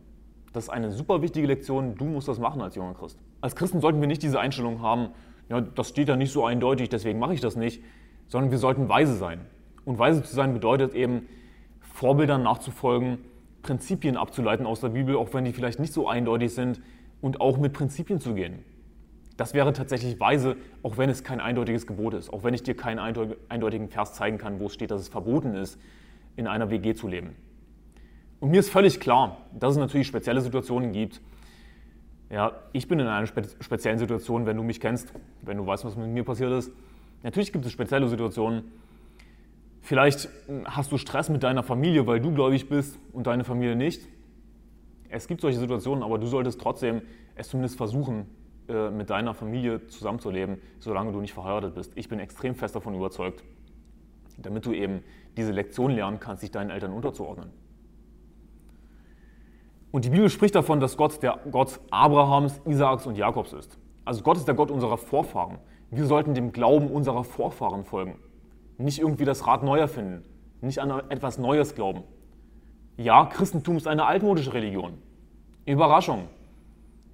Das 0.54 0.66
ist 0.66 0.70
eine 0.70 0.92
super 0.92 1.22
wichtige 1.22 1.48
Lektion, 1.48 1.96
du 1.96 2.06
musst 2.06 2.28
das 2.28 2.40
machen 2.40 2.62
als 2.62 2.76
junger 2.76 2.94
Christ. 2.94 3.18
Als 3.40 3.56
Christen 3.56 3.80
sollten 3.80 4.02
wir 4.02 4.08
nicht 4.08 4.24
diese 4.24 4.40
Einstellung 4.40 4.82
haben, 4.82 5.10
ja, 5.52 5.60
das 5.60 5.90
steht 5.90 6.08
ja 6.08 6.16
nicht 6.16 6.32
so 6.32 6.46
eindeutig, 6.46 6.88
deswegen 6.88 7.20
mache 7.20 7.34
ich 7.34 7.42
das 7.42 7.58
nicht, 7.58 7.84
sondern 8.28 8.52
wir 8.52 8.58
sollten 8.58 8.88
weise 8.88 9.16
sein. 9.16 9.42
Und 9.84 10.00
weise 10.00 10.24
zu 10.24 10.34
sein 10.34 10.54
bedeutet 10.54 10.94
eben, 10.94 11.28
Vorbildern 11.82 12.42
nachzufolgen, 12.42 13.18
Prinzipien 13.62 14.16
abzuleiten 14.16 14.66
aus 14.66 14.80
der 14.80 14.90
Bibel, 14.90 15.18
auch 15.18 15.34
wenn 15.34 15.44
die 15.44 15.52
vielleicht 15.52 15.80
nicht 15.80 15.92
so 15.92 16.08
eindeutig 16.08 16.54
sind, 16.54 16.82
und 17.20 17.42
auch 17.42 17.58
mit 17.58 17.74
Prinzipien 17.74 18.20
zu 18.20 18.34
gehen. 18.34 18.60
Das 19.36 19.54
wäre 19.54 19.74
tatsächlich 19.74 20.20
weise, 20.20 20.56
auch 20.84 20.98
wenn 20.98 21.10
es 21.10 21.24
kein 21.24 21.42
eindeutiges 21.42 21.86
Gebot 21.86 22.14
ist, 22.14 22.32
auch 22.32 22.44
wenn 22.44 22.54
ich 22.54 22.64
dir 22.64 22.76
keinen 22.76 23.00
eindeutigen 23.00 23.90
Vers 23.90 24.14
zeigen 24.14 24.38
kann, 24.38 24.60
wo 24.60 24.68
es 24.68 24.74
steht, 24.74 24.90
dass 24.90 25.02
es 25.02 25.10
verboten 25.10 25.54
ist, 25.54 25.78
in 26.38 26.48
einer 26.48 26.70
WG 26.70 26.94
zu 26.94 27.08
leben. 27.08 27.36
Und 28.40 28.52
mir 28.52 28.62
ist 28.62 28.70
völlig 28.70 29.00
klar, 29.00 29.38
dass 29.60 29.74
es 29.74 29.78
natürlich 29.78 30.08
spezielle 30.08 30.42
Situationen 30.42 30.94
gibt. 30.94 31.22
Ja, 32.32 32.54
ich 32.72 32.88
bin 32.88 32.98
in 33.00 33.08
einer 33.08 33.28
spe 33.28 33.44
speziellen 33.60 34.00
Situation, 34.00 34.46
wenn 34.46 34.56
du 34.56 34.64
mich 34.64 34.80
kennst, 34.80 35.14
wenn 35.42 35.58
du 35.58 35.68
weißt, 35.68 35.84
was 35.84 35.98
mit 35.98 36.08
mir 36.08 36.24
passiert 36.24 36.52
ist. 36.54 36.72
Natürlich 37.24 37.52
gibt 37.52 37.66
es 37.66 37.74
spezielle 37.74 38.08
Situationen. 38.08 38.72
Vielleicht 39.82 40.30
hm, 40.48 40.64
hast 40.66 40.94
du 40.94 40.98
Stress 40.98 41.30
mit 41.30 41.44
deiner 41.44 41.62
Familie, 41.62 42.08
weil 42.08 42.22
du 42.22 42.34
gläubig 42.34 42.70
bist 42.70 42.98
und 43.12 43.28
deine 43.28 43.44
Familie 43.44 43.76
nicht. 43.76 44.08
Es 45.10 45.28
gibt 45.28 45.42
solche 45.42 45.60
Situationen, 45.60 46.04
aber 46.04 46.18
du 46.20 46.26
solltest 46.26 46.62
trotzdem 46.62 47.02
es 47.36 47.50
zumindest 47.50 47.76
versuchen, 47.76 48.28
äh, 48.70 48.90
mit 48.90 49.10
deiner 49.10 49.34
Familie 49.34 49.88
zusammenzuleben, 49.88 50.62
solange 50.80 51.12
du 51.12 51.20
nicht 51.20 51.34
verheiratet 51.34 51.76
bist. 51.76 51.92
Ich 51.96 52.08
bin 52.08 52.20
extrem 52.20 52.56
fest 52.56 52.76
davon 52.76 52.96
überzeugt, 52.96 53.44
damit 54.38 54.66
du 54.66 54.72
eben 54.72 55.04
diese 55.36 55.52
Lektion 55.52 55.92
lernen 55.92 56.22
kannst, 56.22 56.44
dich 56.44 56.52
deinen 56.52 56.70
Eltern 56.70 56.94
unterzuordnen. 56.94 57.50
Und 59.92 60.06
die 60.06 60.10
Bibel 60.10 60.30
spricht 60.30 60.56
davon, 60.56 60.80
dass 60.80 60.98
Gott 60.98 61.22
der 61.22 61.40
Gott 61.52 61.80
Abrahams, 61.90 62.62
Isaaks 62.66 63.06
und 63.06 63.18
Jakobs 63.18 63.54
ist. 63.54 63.78
Also 64.06 64.24
Gott 64.24 64.38
ist 64.38 64.48
der 64.48 64.56
Gott 64.56 64.72
unserer 64.72 64.98
Vorfahren. 64.98 65.58
Wir 65.90 66.06
sollten 66.06 66.34
dem 66.34 66.54
Glauben 66.54 66.88
unserer 66.88 67.24
Vorfahren 67.24 67.84
folgen. 67.84 68.16
Nicht 68.78 69.00
irgendwie 69.00 69.26
das 69.26 69.46
Rad 69.46 69.64
neu 69.64 69.78
erfinden. 69.78 70.24
Nicht 70.62 70.80
an 70.80 70.92
etwas 71.10 71.38
Neues 71.38 71.76
glauben. 71.76 72.04
Ja, 72.98 73.26
Christentum 73.26 73.78
ist 73.78 73.88
eine 73.88 74.06
altmodische 74.06 74.54
Religion. 74.54 74.94
Überraschung. 75.66 76.28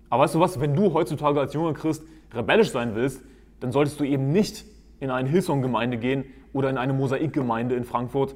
Aber 0.10 0.24
weißt 0.24 0.36
du 0.36 0.40
was, 0.40 0.60
wenn 0.60 0.76
du 0.76 0.94
heutzutage 0.94 1.40
als 1.40 1.54
junger 1.54 1.74
Christ 1.74 2.04
rebellisch 2.34 2.72
sein 2.72 2.96
willst, 2.96 3.24
dann 3.60 3.72
solltest 3.72 4.00
du 4.00 4.04
eben 4.04 4.32
nicht 4.32 4.66
in 5.00 5.10
eine 5.10 5.30
Hillsong-Gemeinde 5.30 5.98
gehen 5.98 6.26
oder 6.54 6.70
in 6.70 6.78
eine 6.78 6.94
Mosaikgemeinde 6.94 7.76
in 7.76 7.84
Frankfurt 7.84 8.36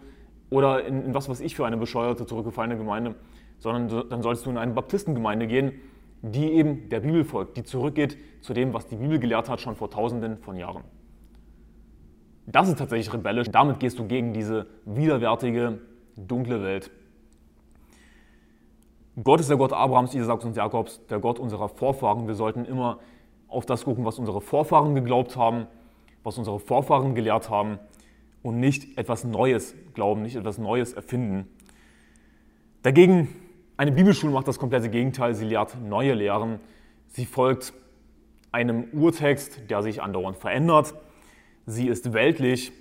oder 0.50 0.86
in, 0.86 1.06
in 1.06 1.14
was 1.14 1.30
weiß 1.30 1.39
ich 1.42 1.56
für 1.56 1.66
eine 1.66 1.78
bescheuerte, 1.78 2.26
zurückgefallene 2.26 2.78
Gemeinde, 2.78 3.16
sondern 3.62 4.09
dann 4.09 4.22
solltest 4.22 4.45
du 4.45 4.49
in 4.49 4.57
eine 4.57 4.74
Baptistengemeinde 4.74 5.47
gehen, 5.47 5.74
die 6.22 6.51
eben 6.51 6.89
der 6.89 6.99
Bibel 6.99 7.24
folgt, 7.24 7.57
die 7.57 7.64
zurückgeht 7.64 8.18
zu 8.41 8.53
dem, 8.53 8.74
was 8.74 8.88
die 8.88 8.95
Bibel 8.95 9.20
gelehrt 9.20 9.49
hat, 9.49 9.62
schon 9.62 9.76
vor 9.76 9.89
tausenden 9.89 10.38
von 10.39 10.57
Jahren. 10.57 10.84
Das 12.47 12.68
ist 12.68 12.80
tatsächlich 12.80 13.14
rebellisch. 13.14 13.47
Damit 13.49 13.80
gehst 13.80 13.97
du 13.99 14.05
gegen 14.05 14.34
diese 14.34 14.68
widerwärtige, 14.86 15.80
dunkle 16.18 16.64
Welt. 16.64 16.91
Gott 19.24 19.39
ist 19.39 19.49
der 19.49 19.57
Gott 19.57 19.74
Abrahams, 19.74 20.14
Isaaks 20.16 20.43
und 20.45 20.55
Jakobs, 20.55 21.05
der 21.07 21.20
Gott 21.20 21.39
unserer 21.39 21.70
Vorfahren. 21.70 22.28
Wir 22.28 22.36
sollten 22.36 22.66
immer 22.66 22.99
auf 23.47 23.66
das 23.66 23.84
gucken, 23.84 24.05
was 24.05 24.18
unsere 24.18 24.41
Vorfahren 24.41 24.95
geglaubt 24.95 25.36
haben, 25.38 25.68
was 26.24 26.38
unsere 26.38 26.59
Vorfahren 26.59 27.14
gelehrt 27.14 27.49
haben 27.49 27.80
und 28.41 28.59
nicht 28.59 28.97
etwas 28.97 29.24
Neues 29.24 29.76
glauben, 29.93 30.24
nicht 30.24 30.36
etwas 30.36 30.57
Neues 30.57 30.93
erfinden. 30.93 31.47
Dagegen 32.84 33.30
eine 33.82 33.91
Bibelschule 33.91 34.32
macht 34.32 34.47
das 34.47 34.59
komplette 34.59 34.89
Gegenteil. 34.89 35.34
Sie 35.34 35.43
lehrt 35.43 35.75
neue 35.82 36.13
Lehren. 36.13 36.59
Sie 37.07 37.25
folgt 37.25 37.73
einem 38.51 38.84
Urtext, 38.93 39.71
der 39.71 39.82
sich 39.82 40.03
andauernd 40.03 40.38
verändert. 40.38 40.93
Sie 41.65 41.88
ist 41.88 42.13
weltlich. 42.13 42.71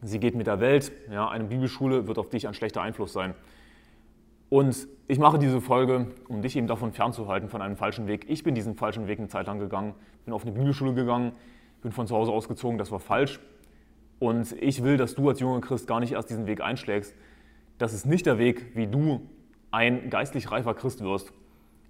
Sie 0.00 0.18
geht 0.18 0.34
mit 0.34 0.46
der 0.46 0.58
Welt. 0.58 0.92
Ja, 1.12 1.28
eine 1.28 1.44
Bibelschule 1.44 2.06
wird 2.06 2.16
auf 2.16 2.30
dich 2.30 2.48
ein 2.48 2.54
schlechter 2.54 2.80
Einfluss 2.80 3.12
sein. 3.12 3.34
Und 4.48 4.88
ich 5.08 5.18
mache 5.18 5.38
diese 5.38 5.60
Folge, 5.60 6.06
um 6.26 6.40
dich 6.40 6.56
eben 6.56 6.68
davon 6.68 6.90
fernzuhalten, 6.90 7.50
von 7.50 7.60
einem 7.60 7.76
falschen 7.76 8.06
Weg. 8.06 8.24
Ich 8.30 8.42
bin 8.42 8.54
diesen 8.54 8.76
falschen 8.76 9.08
Weg 9.08 9.18
eine 9.18 9.28
Zeit 9.28 9.48
lang 9.48 9.58
gegangen, 9.58 9.92
bin 10.24 10.32
auf 10.32 10.44
eine 10.44 10.52
Bibelschule 10.52 10.94
gegangen, 10.94 11.32
bin 11.82 11.92
von 11.92 12.06
zu 12.06 12.16
Hause 12.16 12.32
ausgezogen, 12.32 12.78
das 12.78 12.90
war 12.90 13.00
falsch. 13.00 13.40
Und 14.20 14.52
ich 14.52 14.82
will, 14.82 14.96
dass 14.96 15.16
du 15.16 15.28
als 15.28 15.38
junger 15.38 15.60
Christ 15.60 15.86
gar 15.86 16.00
nicht 16.00 16.12
erst 16.12 16.30
diesen 16.30 16.46
Weg 16.46 16.62
einschlägst. 16.62 17.14
Das 17.76 17.92
ist 17.92 18.06
nicht 18.06 18.24
der 18.24 18.38
Weg, 18.38 18.74
wie 18.74 18.86
du 18.86 19.20
ein 19.70 20.10
geistlich 20.10 20.50
reifer 20.50 20.74
Christ 20.74 21.02
wirst, 21.02 21.32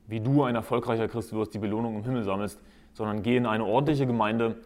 wie 0.06 0.20
du 0.20 0.44
ein 0.44 0.54
erfolgreicher 0.54 1.08
Christ 1.08 1.32
wirst, 1.32 1.54
die 1.54 1.58
Belohnung 1.58 1.96
im 1.96 2.04
Himmel 2.04 2.22
sammelst, 2.24 2.60
sondern 2.92 3.22
geh 3.22 3.36
in 3.36 3.46
eine 3.46 3.64
ordentliche 3.64 4.06
Gemeinde. 4.06 4.62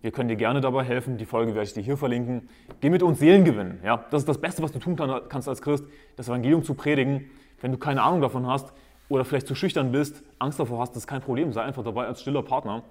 Wir 0.00 0.10
können 0.10 0.28
dir 0.28 0.36
gerne 0.36 0.60
dabei 0.60 0.84
helfen. 0.84 1.16
Die 1.16 1.24
Folge 1.24 1.54
werde 1.54 1.66
ich 1.66 1.72
dir 1.72 1.82
hier 1.82 1.96
verlinken. 1.96 2.48
Geh 2.80 2.90
mit 2.90 3.02
uns 3.02 3.18
Seelen 3.18 3.44
gewinnen. 3.44 3.80
Ja, 3.82 4.04
das 4.10 4.22
ist 4.22 4.28
das 4.28 4.38
Beste, 4.38 4.62
was 4.62 4.72
du 4.72 4.78
tun 4.78 4.96
kannst 4.96 5.48
als 5.48 5.62
Christ, 5.62 5.84
das 6.16 6.28
Evangelium 6.28 6.62
zu 6.62 6.74
predigen. 6.74 7.30
Wenn 7.60 7.72
du 7.72 7.78
keine 7.78 8.02
Ahnung 8.02 8.20
davon 8.20 8.46
hast 8.46 8.72
oder 9.08 9.24
vielleicht 9.24 9.46
zu 9.46 9.54
schüchtern 9.54 9.92
bist, 9.92 10.22
Angst 10.38 10.60
davor 10.60 10.80
hast, 10.80 10.90
das 10.90 11.04
ist 11.04 11.06
kein 11.06 11.22
Problem. 11.22 11.52
Sei 11.52 11.62
einfach 11.62 11.84
dabei 11.84 12.06
als 12.06 12.20
stiller 12.20 12.42
Partner. 12.42 12.82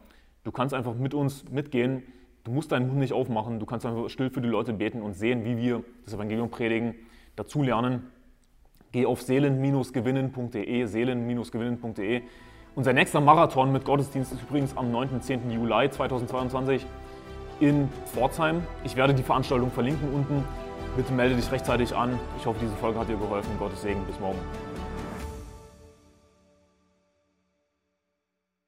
Du 0.43 0.51
kannst 0.51 0.73
einfach 0.73 0.95
mit 0.95 1.13
uns 1.13 1.49
mitgehen. 1.51 2.03
Du 2.43 2.51
musst 2.51 2.71
deinen 2.71 2.87
Mund 2.87 2.99
nicht 2.99 3.13
aufmachen. 3.13 3.59
Du 3.59 3.65
kannst 3.65 3.85
einfach 3.85 4.09
still 4.09 4.29
für 4.29 4.41
die 4.41 4.49
Leute 4.49 4.73
beten 4.73 5.01
und 5.01 5.13
sehen, 5.13 5.45
wie 5.45 5.57
wir 5.57 5.83
das 6.05 6.15
Evangelium 6.15 6.49
predigen, 6.49 6.95
dazu 7.35 7.61
lernen 7.61 8.11
Geh 8.93 9.07
auf 9.07 9.23
seelen-gewinnen.de, 9.23 10.85
seelen-gewinnen.de. 10.85 12.21
Unser 12.75 12.93
nächster 12.93 13.21
Marathon 13.21 13.71
mit 13.71 13.85
Gottesdienst 13.85 14.31
ist 14.33 14.43
übrigens 14.43 14.77
am 14.77 14.91
9. 14.91 15.09
und 15.09 15.23
10. 15.23 15.49
Juli 15.49 15.89
2022 15.89 16.85
in 17.59 17.89
Pforzheim. 18.05 18.61
Ich 18.83 18.95
werde 18.95 19.15
die 19.15 19.23
Veranstaltung 19.23 19.71
verlinken 19.71 20.13
unten. 20.13 20.43
Bitte 20.95 21.11
melde 21.11 21.35
dich 21.35 21.51
rechtzeitig 21.51 21.95
an. 21.95 22.19
Ich 22.37 22.45
hoffe, 22.45 22.59
diese 22.61 22.75
Folge 22.75 22.99
hat 22.99 23.09
dir 23.09 23.17
geholfen. 23.17 23.49
Gottes 23.57 23.81
Segen. 23.81 24.03
Bis 24.05 24.19
morgen. 24.19 24.37